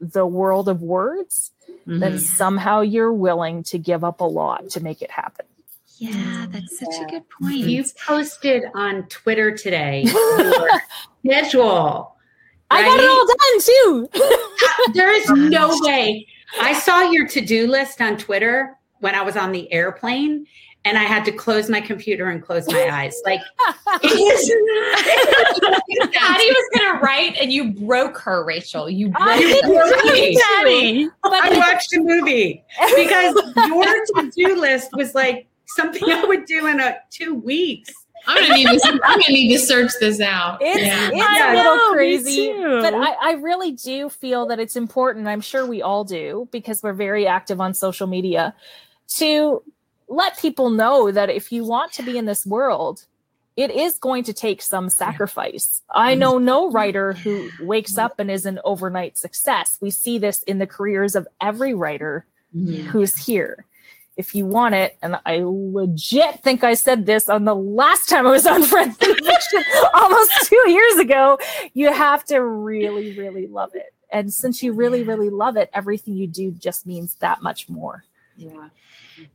the 0.00 0.26
world 0.26 0.68
of 0.68 0.82
words, 0.82 1.52
then 1.86 2.14
Mhm. 2.14 2.20
somehow 2.20 2.80
you're 2.80 3.12
willing 3.12 3.62
to 3.64 3.78
give 3.78 4.02
up 4.04 4.20
a 4.20 4.24
lot 4.24 4.70
to 4.70 4.80
make 4.82 5.02
it 5.02 5.10
happen. 5.10 5.46
Yeah, 5.98 6.46
that's 6.50 6.78
such 6.78 6.94
a 7.02 7.06
good 7.10 7.22
point. 7.30 7.56
You 7.56 7.82
point. 7.82 7.94
posted 8.06 8.64
on 8.74 9.04
Twitter 9.08 9.56
today 9.56 10.02
your 10.44 10.68
schedule. 11.24 12.14
I 12.70 12.82
got 12.82 12.98
it 13.00 13.08
all 13.08 13.26
done 13.26 13.60
too. 14.10 14.92
There 14.94 15.12
is 15.14 15.30
no 15.30 15.70
way. 15.82 16.26
I 16.60 16.72
saw 16.72 17.10
your 17.10 17.26
to-do 17.28 17.66
list 17.66 18.00
on 18.00 18.16
Twitter 18.16 18.76
when 19.00 19.14
I 19.14 19.22
was 19.22 19.36
on 19.36 19.52
the 19.52 19.70
airplane, 19.72 20.46
and 20.84 20.96
I 20.96 21.02
had 21.02 21.24
to 21.26 21.32
close 21.32 21.68
my 21.68 21.80
computer 21.80 22.26
and 22.30 22.42
close 22.42 22.66
my 22.68 22.88
eyes. 22.90 23.20
Like 23.24 23.40
it 24.02 26.12
Patty 26.12 26.44
was 26.46 26.68
going 26.78 26.92
to 26.94 26.98
write, 27.00 27.36
and 27.40 27.52
you 27.52 27.72
broke 27.72 28.18
her, 28.18 28.44
Rachel. 28.44 28.88
You 28.88 29.08
broke 29.08 29.22
I 29.22 29.38
is. 29.38 29.54
didn't 29.54 29.70
Really? 29.70 30.34
do 30.34 30.40
Patty. 30.40 31.08
I 31.24 31.56
watched 31.58 31.92
a 31.94 32.00
movie 32.00 32.64
because 32.96 33.34
your 33.56 34.06
to-do 34.30 34.60
list 34.60 34.90
was 34.94 35.14
like 35.14 35.46
something 35.66 36.04
I 36.08 36.24
would 36.24 36.44
do 36.46 36.66
in 36.68 36.80
a 36.80 36.98
two 37.10 37.34
weeks. 37.34 37.92
I'm 38.26 38.42
gonna 38.42 38.54
need 38.54 38.66
to. 38.66 39.00
I'm 39.04 39.20
gonna 39.20 39.32
need 39.32 39.52
to 39.52 39.58
search 39.58 39.92
this 40.00 40.20
out. 40.20 40.58
It's, 40.60 40.80
Yeah. 40.80 41.10
it's 41.12 41.22
I 41.22 41.52
a 41.52 41.56
little 41.56 41.76
know, 41.76 41.88
me 41.90 41.94
crazy, 41.96 42.52
but 42.52 42.94
I, 42.94 43.14
I 43.20 43.32
really 43.34 43.72
do 43.72 44.08
feel 44.08 44.46
that 44.46 44.58
it's 44.58 44.76
important. 44.76 45.28
I'm 45.28 45.40
sure 45.40 45.66
we 45.66 45.82
all 45.82 46.04
do 46.04 46.48
because 46.50 46.82
we're 46.82 46.92
very 46.92 47.26
active 47.26 47.60
on 47.60 47.74
social 47.74 48.06
media 48.06 48.54
to 49.16 49.62
let 50.08 50.38
people 50.38 50.70
know 50.70 51.10
that 51.10 51.30
if 51.30 51.50
you 51.52 51.64
want 51.64 51.92
to 51.92 52.02
be 52.02 52.16
in 52.18 52.24
this 52.26 52.44
world, 52.46 53.04
it 53.56 53.70
is 53.70 53.98
going 53.98 54.22
to 54.24 54.32
take 54.32 54.60
some 54.60 54.88
sacrifice. 54.90 55.82
I 55.90 56.14
know 56.14 56.38
no 56.38 56.70
writer 56.70 57.12
who 57.14 57.48
wakes 57.60 57.96
up 57.96 58.18
and 58.18 58.30
is 58.30 58.44
an 58.46 58.60
overnight 58.64 59.16
success. 59.16 59.78
We 59.80 59.90
see 59.90 60.18
this 60.18 60.42
in 60.44 60.58
the 60.58 60.66
careers 60.66 61.14
of 61.16 61.26
every 61.40 61.74
writer 61.74 62.26
Mhm. 62.54 62.84
who's 62.86 63.16
here. 63.16 63.64
If 64.16 64.34
you 64.34 64.46
want 64.46 64.74
it, 64.74 64.96
and 65.02 65.18
I 65.26 65.42
legit 65.44 66.42
think 66.42 66.64
I 66.64 66.74
said 66.74 67.04
this 67.04 67.28
on 67.28 67.44
the 67.44 67.54
last 67.54 68.08
time 68.08 68.26
I 68.26 68.30
was 68.30 68.46
on 68.46 68.62
Friends 68.62 68.96
Fiction 68.96 69.64
almost 69.94 70.32
two 70.46 70.70
years 70.70 70.98
ago, 70.98 71.38
you 71.74 71.92
have 71.92 72.24
to 72.26 72.38
really, 72.42 73.16
really 73.18 73.46
love 73.46 73.74
it. 73.74 73.92
And 74.10 74.32
since 74.32 74.62
you 74.62 74.72
really, 74.72 75.02
really 75.02 75.28
love 75.28 75.56
it, 75.56 75.68
everything 75.74 76.14
you 76.14 76.26
do 76.26 76.52
just 76.52 76.86
means 76.86 77.14
that 77.16 77.42
much 77.42 77.68
more. 77.68 78.04
Yeah. 78.36 78.68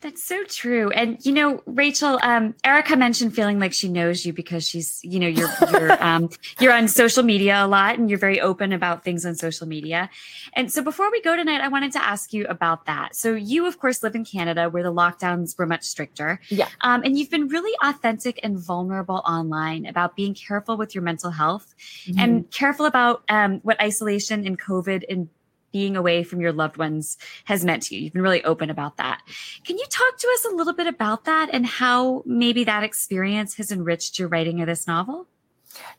That's 0.01 0.23
so 0.23 0.43
true. 0.43 0.91
And 0.91 1.17
you 1.25 1.31
know, 1.31 1.61
Rachel, 1.65 2.19
um, 2.23 2.55
Erica 2.63 2.95
mentioned 2.95 3.35
feeling 3.35 3.59
like 3.59 3.73
she 3.73 3.89
knows 3.89 4.25
you 4.25 4.33
because 4.33 4.67
she's, 4.67 4.99
you 5.03 5.19
know, 5.19 5.27
you're 5.27 5.49
you're 5.71 6.03
um 6.03 6.29
you're 6.59 6.73
on 6.73 6.87
social 6.87 7.23
media 7.23 7.63
a 7.63 7.67
lot 7.67 7.97
and 7.97 8.09
you're 8.09 8.19
very 8.19 8.39
open 8.41 8.73
about 8.73 9.03
things 9.03 9.25
on 9.25 9.35
social 9.35 9.67
media. 9.67 10.09
And 10.53 10.71
so 10.71 10.83
before 10.83 11.11
we 11.11 11.21
go 11.21 11.35
tonight, 11.35 11.61
I 11.61 11.67
wanted 11.67 11.91
to 11.93 12.03
ask 12.03 12.33
you 12.33 12.45
about 12.45 12.85
that. 12.85 13.15
So 13.15 13.33
you 13.33 13.65
of 13.67 13.79
course 13.79 14.03
live 14.03 14.15
in 14.15 14.25
Canada 14.25 14.69
where 14.69 14.83
the 14.83 14.93
lockdowns 14.93 15.57
were 15.57 15.65
much 15.65 15.83
stricter. 15.83 16.39
Yeah. 16.49 16.67
Um, 16.81 17.03
and 17.03 17.17
you've 17.17 17.29
been 17.29 17.47
really 17.47 17.75
authentic 17.83 18.39
and 18.43 18.57
vulnerable 18.57 19.21
online 19.25 19.85
about 19.85 20.15
being 20.15 20.33
careful 20.33 20.77
with 20.77 20.93
your 20.95 21.03
mental 21.03 21.31
health 21.31 21.73
Mm-hmm. 22.07 22.19
and 22.19 22.51
careful 22.51 22.85
about 22.85 23.23
um, 23.29 23.59
what 23.63 23.79
isolation 23.81 24.45
and 24.45 24.59
COVID 24.59 25.03
and 25.09 25.29
being 25.71 25.95
away 25.95 26.23
from 26.23 26.41
your 26.41 26.51
loved 26.51 26.77
ones 26.77 27.17
has 27.45 27.63
meant 27.65 27.83
to 27.83 27.95
you. 27.95 28.01
You've 28.01 28.13
been 28.13 28.21
really 28.21 28.43
open 28.43 28.69
about 28.69 28.97
that. 28.97 29.21
Can 29.65 29.77
you 29.77 29.85
talk 29.89 30.17
to 30.17 30.27
us 30.33 30.45
a 30.45 30.55
little 30.55 30.73
bit 30.73 30.87
about 30.87 31.25
that 31.25 31.49
and 31.51 31.65
how 31.65 32.23
maybe 32.25 32.63
that 32.65 32.83
experience 32.83 33.55
has 33.55 33.71
enriched 33.71 34.19
your 34.19 34.27
writing 34.27 34.61
of 34.61 34.67
this 34.67 34.87
novel? 34.87 35.27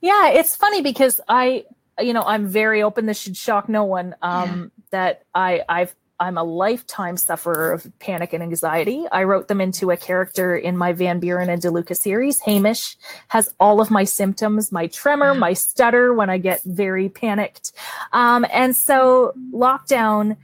Yeah, 0.01 0.29
it's 0.29 0.55
funny 0.55 0.83
because 0.83 1.21
I, 1.29 1.65
you 1.99 2.13
know, 2.13 2.23
I'm 2.23 2.47
very 2.47 2.83
open. 2.83 3.07
This 3.07 3.19
should 3.19 3.37
shock 3.37 3.69
no 3.69 3.85
one. 3.85 4.15
Um, 4.23 4.71
That 4.91 5.23
I, 5.35 5.63
I've, 5.71 5.97
I'm 6.23 6.39
a 6.39 6.45
lifetime 6.45 7.17
sufferer 7.17 7.73
of 7.73 7.91
panic 7.99 8.33
and 8.33 8.45
anxiety. 8.45 9.07
I 9.11 9.25
wrote 9.25 9.49
them 9.49 9.61
into 9.61 9.91
a 9.91 9.97
character 9.97 10.55
in 10.57 10.79
my 10.79 10.93
Van 10.93 11.19
Buren 11.19 11.51
and 11.51 11.61
DeLuca 11.61 11.97
series. 11.97 12.39
Hamish 12.39 12.97
has 13.27 13.53
all 13.59 13.81
of 13.81 13.91
my 13.91 14.05
symptoms: 14.05 14.71
my 14.71 14.87
tremor, 14.87 15.35
my 15.35 15.53
stutter 15.53 16.15
when 16.15 16.31
I 16.31 16.39
get 16.39 16.63
very 16.63 17.09
panicked. 17.09 17.73
Um, 18.13 18.47
and 18.53 18.77
so, 18.77 19.35
lockdown. 19.53 20.37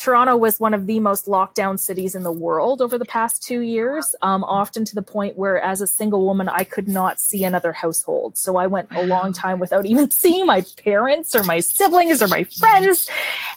Toronto 0.00 0.34
was 0.34 0.58
one 0.58 0.72
of 0.72 0.86
the 0.86 0.98
most 0.98 1.28
locked 1.28 1.54
down 1.54 1.76
cities 1.76 2.14
in 2.14 2.22
the 2.22 2.32
world 2.32 2.80
over 2.80 2.96
the 2.96 3.04
past 3.04 3.42
two 3.42 3.60
years, 3.60 4.14
um, 4.22 4.42
often 4.44 4.82
to 4.86 4.94
the 4.94 5.02
point 5.02 5.36
where, 5.36 5.60
as 5.60 5.82
a 5.82 5.86
single 5.86 6.24
woman, 6.24 6.48
I 6.48 6.64
could 6.64 6.88
not 6.88 7.20
see 7.20 7.44
another 7.44 7.74
household. 7.74 8.38
So 8.38 8.56
I 8.56 8.66
went 8.66 8.88
a 8.92 9.04
long 9.04 9.34
time 9.34 9.58
without 9.58 9.84
even 9.84 10.10
seeing 10.22 10.46
my 10.46 10.64
parents 10.82 11.34
or 11.34 11.42
my 11.42 11.60
siblings 11.60 12.22
or 12.22 12.28
my 12.28 12.44
friends. 12.44 13.10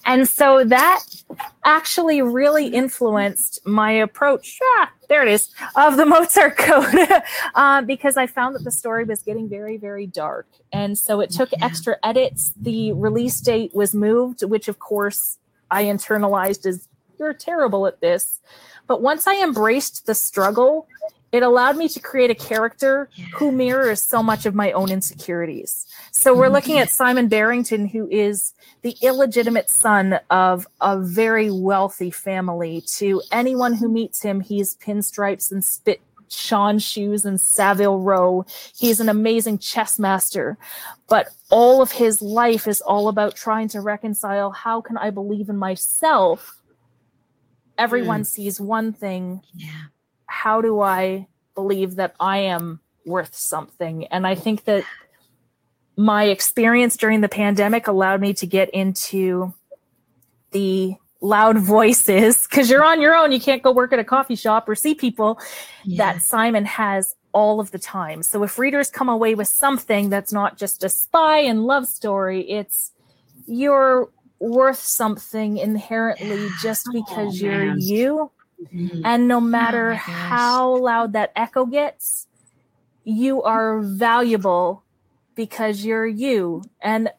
And 0.06 0.28
so 0.28 0.66
that 0.66 1.00
actually 1.64 2.22
really 2.22 2.68
influenced 2.68 3.66
my 3.66 3.91
approach. 3.91 4.60
Ah, 4.62 4.91
there 5.08 5.22
it 5.22 5.30
is 5.30 5.50
of 5.78 5.96
the 5.96 6.06
Mozart 6.14 6.58
Code, 6.58 7.08
uh, 7.56 7.84
because 7.84 8.18
I 8.18 8.28
found 8.28 8.56
that 8.56 8.66
the 8.66 8.72
story 8.72 9.06
was 9.06 9.22
getting 9.22 9.48
very, 9.48 9.78
very 9.78 10.08
dark. 10.08 10.48
And 10.74 11.00
so 11.00 11.22
it 11.22 11.30
took 11.30 11.52
extra 11.62 11.96
edits. 12.04 12.52
The 12.60 12.91
release 12.91 13.39
date 13.39 13.74
was 13.74 13.96
moved, 13.96 14.44
which 14.44 14.68
of 14.68 14.80
course 14.80 15.38
I 15.74 15.86
internalized 15.86 16.65
as 16.65 16.88
you're 17.19 17.34
terrible 17.34 17.88
at 17.88 17.99
this. 17.99 18.39
But 18.88 19.01
once 19.01 19.28
I 19.28 19.41
embraced 19.41 20.05
the 20.05 20.15
struggle, 20.15 20.88
it 21.32 21.41
allowed 21.41 21.78
me 21.78 21.89
to 21.89 21.99
create 21.99 22.30
a 22.30 22.36
character 22.36 23.09
who 23.34 23.51
mirrors 23.51 24.03
so 24.03 24.21
much 24.21 24.45
of 24.45 24.53
my 24.53 24.71
own 24.74 24.91
insecurities. 24.91 25.88
So 26.11 26.36
we're 26.36 26.45
mm-hmm. 26.45 26.53
looking 26.53 26.80
at 26.80 26.91
Simon 26.91 27.28
Barrington, 27.28 27.88
who 27.88 28.07
is 28.07 28.53
the 28.84 28.95
illegitimate 29.01 29.67
son 29.67 30.19
of 30.30 30.67
a 30.80 30.99
very 30.99 31.49
wealthy 31.49 32.11
family. 32.11 32.84
To 32.97 33.24
anyone 33.32 33.74
who 33.74 33.89
meets 33.89 34.21
him, 34.21 34.41
he's 34.41 34.76
pinstripes 34.76 35.51
and 35.51 35.65
spit 35.65 36.01
Sean 36.34 36.79
shoes 36.79 37.25
and 37.25 37.39
Savile 37.39 37.99
Row. 37.99 38.45
He's 38.75 38.99
an 38.99 39.09
amazing 39.09 39.59
chess 39.59 39.99
master, 39.99 40.57
but 41.07 41.29
all 41.49 41.81
of 41.81 41.91
his 41.91 42.21
life 42.21 42.67
is 42.67 42.81
all 42.81 43.07
about 43.07 43.36
trying 43.36 43.67
to 43.69 43.81
reconcile 43.81 44.51
how 44.51 44.81
can 44.81 44.97
I 44.97 45.09
believe 45.09 45.49
in 45.49 45.57
myself? 45.57 46.59
Everyone 47.77 48.21
hmm. 48.21 48.25
sees 48.25 48.59
one 48.59 48.93
thing. 48.93 49.41
Yeah. 49.53 49.69
How 50.25 50.61
do 50.61 50.81
I 50.81 51.27
believe 51.55 51.95
that 51.95 52.15
I 52.19 52.39
am 52.39 52.79
worth 53.05 53.36
something? 53.36 54.07
And 54.07 54.25
I 54.25 54.36
think 54.36 54.65
that 54.65 54.84
my 55.95 56.25
experience 56.25 56.97
during 56.97 57.21
the 57.21 57.29
pandemic 57.29 57.88
allowed 57.88 58.21
me 58.21 58.34
to 58.34 58.47
get 58.47 58.69
into 58.71 59.53
the 60.51 60.95
loud 61.24 61.57
voices 61.57 62.45
because 62.47 62.69
you're 62.69 62.84
on 62.84 63.01
your 63.01 63.15
own. 63.15 63.32
You 63.32 63.39
can't 63.39 63.63
go 63.63 63.71
work 63.71 63.93
at 63.93 63.99
a 63.99 64.03
coffee 64.03 64.36
shop 64.36 64.67
or 64.69 64.76
see 64.76 64.93
people 64.93 65.39
that 65.97 66.21
Simon 66.21 66.65
has 66.65 67.15
all 67.32 67.59
of 67.59 67.71
the 67.71 67.80
time. 67.80 68.21
So 68.21 68.43
if 68.43 68.59
readers 68.59 68.91
come 68.91 69.09
away 69.09 69.34
with 69.34 69.47
something 69.47 70.09
that's 70.09 70.32
not 70.32 70.57
just 70.57 70.84
a 70.84 70.89
spy 70.89 71.39
and 71.39 71.65
love 71.65 71.88
story, 71.88 72.41
it's 72.49 72.91
you're 73.47 74.09
worth 74.39 74.78
something 74.78 75.57
inherently 75.57 76.49
just 76.61 76.88
because 76.93 77.41
you're 77.41 77.65
man. 77.65 77.78
you. 77.80 78.30
Mhm. 78.74 79.01
And 79.03 79.28
no 79.28 79.41
matter 79.41 79.91
gosh. 79.91 80.01
how 80.01 80.78
loud 80.78 81.13
that 81.13 81.32
echo 81.36 81.65
gets, 81.65 82.28
you 83.03 83.41
are 83.43 83.80
valuable 83.82 84.84
because 85.36 85.84
you're 85.84 86.05
you. 86.05 86.63
And 86.82 87.09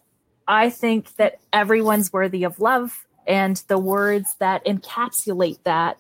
I 0.46 0.70
think 0.70 1.16
that 1.16 1.40
everyone's 1.52 2.12
worthy 2.12 2.44
of 2.44 2.60
love. 2.60 3.03
And 3.26 3.62
the 3.68 3.78
words 3.78 4.34
that 4.38 4.64
encapsulate 4.64 5.58
that 5.64 5.98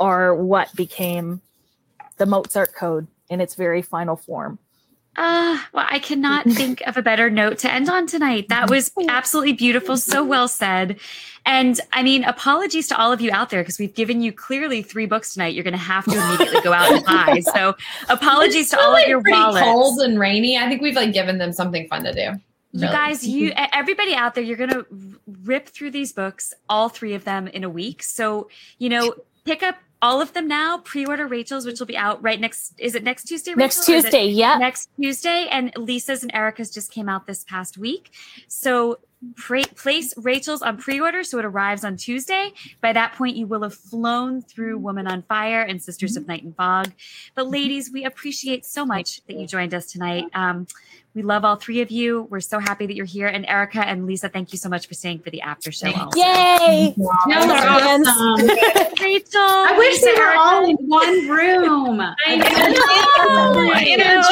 are 0.00 0.34
what 0.34 0.74
became 0.74 1.40
the 2.16 2.26
Mozart 2.26 2.74
Code 2.74 3.06
in 3.28 3.40
its 3.40 3.54
very 3.54 3.82
final 3.82 4.16
form. 4.16 4.58
Ah, 5.16 5.68
well, 5.72 5.86
I 5.88 6.00
cannot 6.00 6.44
think 6.50 6.80
of 6.86 6.96
a 6.96 7.02
better 7.02 7.30
note 7.30 7.58
to 7.58 7.72
end 7.72 7.88
on 7.88 8.06
tonight. 8.06 8.48
That 8.48 8.68
was 8.68 8.90
absolutely 9.08 9.52
beautiful. 9.52 9.96
So 9.96 10.24
well 10.24 10.48
said. 10.48 10.98
And 11.46 11.78
I 11.92 12.02
mean, 12.02 12.24
apologies 12.24 12.88
to 12.88 12.98
all 12.98 13.12
of 13.12 13.20
you 13.20 13.30
out 13.30 13.50
there 13.50 13.62
because 13.62 13.78
we've 13.78 13.94
given 13.94 14.22
you 14.22 14.32
clearly 14.32 14.82
three 14.82 15.06
books 15.06 15.34
tonight. 15.34 15.54
You're 15.54 15.62
going 15.62 15.72
to 15.72 15.78
have 15.78 16.04
to 16.06 16.12
immediately 16.16 16.60
go 16.62 16.72
out 16.72 16.90
and 16.92 17.04
buy. 17.04 17.42
So 17.54 17.76
apologies 18.08 18.70
to 18.70 18.76
It's 18.76 18.84
all 18.84 18.90
of 18.92 18.96
really 18.96 19.10
your 19.10 19.20
pretty 19.22 19.38
wallets. 19.38 19.64
cold 19.64 20.00
and 20.00 20.18
rainy. 20.18 20.58
I 20.58 20.68
think 20.68 20.82
we've 20.82 20.96
like 20.96 21.12
given 21.12 21.38
them 21.38 21.52
something 21.52 21.86
fun 21.86 22.02
to 22.04 22.12
do. 22.12 22.40
You 22.74 22.88
guys, 22.88 23.26
you 23.26 23.52
everybody 23.72 24.14
out 24.14 24.34
there, 24.34 24.44
you're 24.44 24.56
gonna 24.56 24.84
rip 25.44 25.68
through 25.68 25.92
these 25.92 26.12
books, 26.12 26.52
all 26.68 26.88
three 26.88 27.14
of 27.14 27.24
them 27.24 27.46
in 27.46 27.64
a 27.64 27.70
week. 27.70 28.02
So 28.02 28.48
you 28.78 28.88
know, 28.88 29.14
pick 29.44 29.62
up 29.62 29.76
all 30.02 30.20
of 30.20 30.32
them 30.34 30.46
now. 30.48 30.78
Pre-order 30.78 31.26
Rachel's, 31.26 31.64
which 31.64 31.78
will 31.78 31.86
be 31.86 31.96
out 31.96 32.22
right 32.22 32.38
next. 32.38 32.74
Is 32.78 32.94
it 32.94 33.04
next 33.04 33.24
Tuesday? 33.24 33.54
Next 33.54 33.88
Rachel, 33.88 33.94
it 33.94 34.02
Tuesday, 34.02 34.26
yeah. 34.26 34.58
Next 34.58 34.90
Tuesday, 35.00 35.46
and 35.50 35.72
Lisa's 35.76 36.22
and 36.22 36.34
Erica's 36.34 36.70
just 36.70 36.90
came 36.90 37.08
out 37.08 37.26
this 37.26 37.44
past 37.44 37.78
week. 37.78 38.10
So 38.48 38.98
pre- 39.36 39.64
place 39.64 40.14
Rachel's 40.16 40.62
on 40.62 40.76
pre-order, 40.76 41.22
so 41.24 41.38
it 41.38 41.44
arrives 41.44 41.84
on 41.84 41.96
Tuesday. 41.96 42.52
By 42.80 42.92
that 42.92 43.14
point, 43.14 43.36
you 43.36 43.46
will 43.46 43.62
have 43.62 43.74
flown 43.74 44.42
through 44.42 44.78
Woman 44.78 45.06
on 45.06 45.22
Fire 45.22 45.62
and 45.62 45.82
Sisters 45.82 46.16
of 46.16 46.26
Night 46.26 46.42
and 46.42 46.54
Fog. 46.56 46.92
But 47.34 47.48
ladies, 47.48 47.90
we 47.92 48.04
appreciate 48.04 48.64
so 48.64 48.84
much 48.86 49.24
that 49.26 49.36
you 49.36 49.46
joined 49.46 49.74
us 49.74 49.86
tonight. 49.86 50.24
Um, 50.34 50.66
we 51.14 51.22
love 51.22 51.44
all 51.44 51.54
three 51.54 51.80
of 51.80 51.92
you. 51.92 52.22
We're 52.28 52.40
so 52.40 52.58
happy 52.58 52.86
that 52.86 52.96
you're 52.96 53.06
here. 53.06 53.28
And 53.28 53.46
Erica 53.46 53.86
and 53.86 54.04
Lisa, 54.04 54.28
thank 54.28 54.52
you 54.52 54.58
so 54.58 54.68
much 54.68 54.88
for 54.88 54.94
staying 54.94 55.20
for 55.20 55.30
the 55.30 55.42
after 55.42 55.70
show. 55.70 55.86
Also. 55.92 56.18
Yay! 56.18 56.92
No, 56.96 57.08
Yes. 57.28 58.04
awesome. 58.08 58.48
Rachel, 59.00 59.40
I 59.40 59.74
wish 59.78 59.92
Lisa, 60.02 60.06
they 60.06 60.20
were 60.20 60.34
all 60.36 60.68
in 60.68 60.76
one 60.88 61.28
room. 61.28 62.00
I 62.26 62.34
know. 62.34 62.44
I 62.46 63.96
know. 63.96 64.22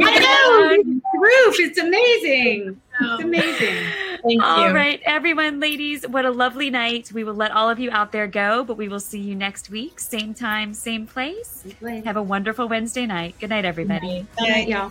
I 0.00 0.18
know. 0.20 1.00
Roof, 1.20 1.56
it's 1.58 1.78
amazing. 1.78 2.80
It's 3.00 3.22
amazing. 3.22 3.76
Thank 4.22 4.42
All 4.42 4.68
you. 4.68 4.74
right, 4.74 5.00
everyone, 5.04 5.58
ladies, 5.58 6.06
what 6.06 6.24
a 6.24 6.30
lovely 6.30 6.70
night. 6.70 7.10
We 7.12 7.24
will 7.24 7.34
let 7.34 7.50
all 7.50 7.68
of 7.68 7.80
you 7.80 7.90
out 7.90 8.12
there 8.12 8.28
go, 8.28 8.62
but 8.62 8.76
we 8.76 8.88
will 8.88 9.00
see 9.00 9.18
you 9.18 9.34
next 9.34 9.68
week, 9.68 9.98
same 9.98 10.32
time, 10.32 10.74
same 10.74 11.08
place. 11.08 11.64
Have 12.04 12.16
a 12.16 12.22
wonderful 12.22 12.68
Wednesday 12.68 13.04
night. 13.04 13.34
Good 13.40 13.50
night, 13.50 13.64
everybody. 13.64 14.24
Good 14.38 14.48
night, 14.48 14.68
y'all. 14.68 14.90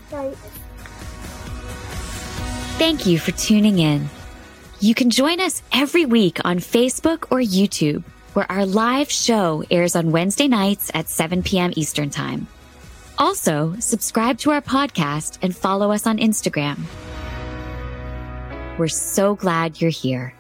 Thank 2.78 3.06
you 3.06 3.20
for 3.20 3.32
tuning 3.32 3.80
in. 3.80 4.10
You 4.82 4.96
can 4.96 5.12
join 5.12 5.40
us 5.40 5.62
every 5.72 6.06
week 6.06 6.40
on 6.44 6.58
Facebook 6.58 7.26
or 7.30 7.38
YouTube, 7.40 8.04
where 8.34 8.52
our 8.52 8.66
live 8.66 9.12
show 9.12 9.64
airs 9.72 9.96
on 9.96 10.12
Wednesday 10.12 10.48
nights 10.50 10.92
at 10.94 11.08
7 11.08 11.44
p.m. 11.44 11.72
Eastern 11.76 12.10
Time. 12.10 12.48
Also, 13.18 13.76
subscribe 13.80 14.40
to 14.40 14.52
our 14.52 14.62
podcast 14.62 15.38
and 15.42 15.56
follow 15.56 15.92
us 15.92 16.08
on 16.08 16.18
Instagram. 16.18 16.80
We're 18.82 18.88
so 18.88 19.36
glad 19.36 19.80
you're 19.80 19.92
here. 19.92 20.34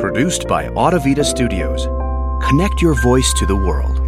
Produced 0.00 0.48
by 0.48 0.66
Audavita 0.70 1.24
Studios. 1.24 1.86
Connect 2.44 2.82
your 2.82 3.00
voice 3.00 3.32
to 3.34 3.46
the 3.46 3.54
world. 3.54 4.03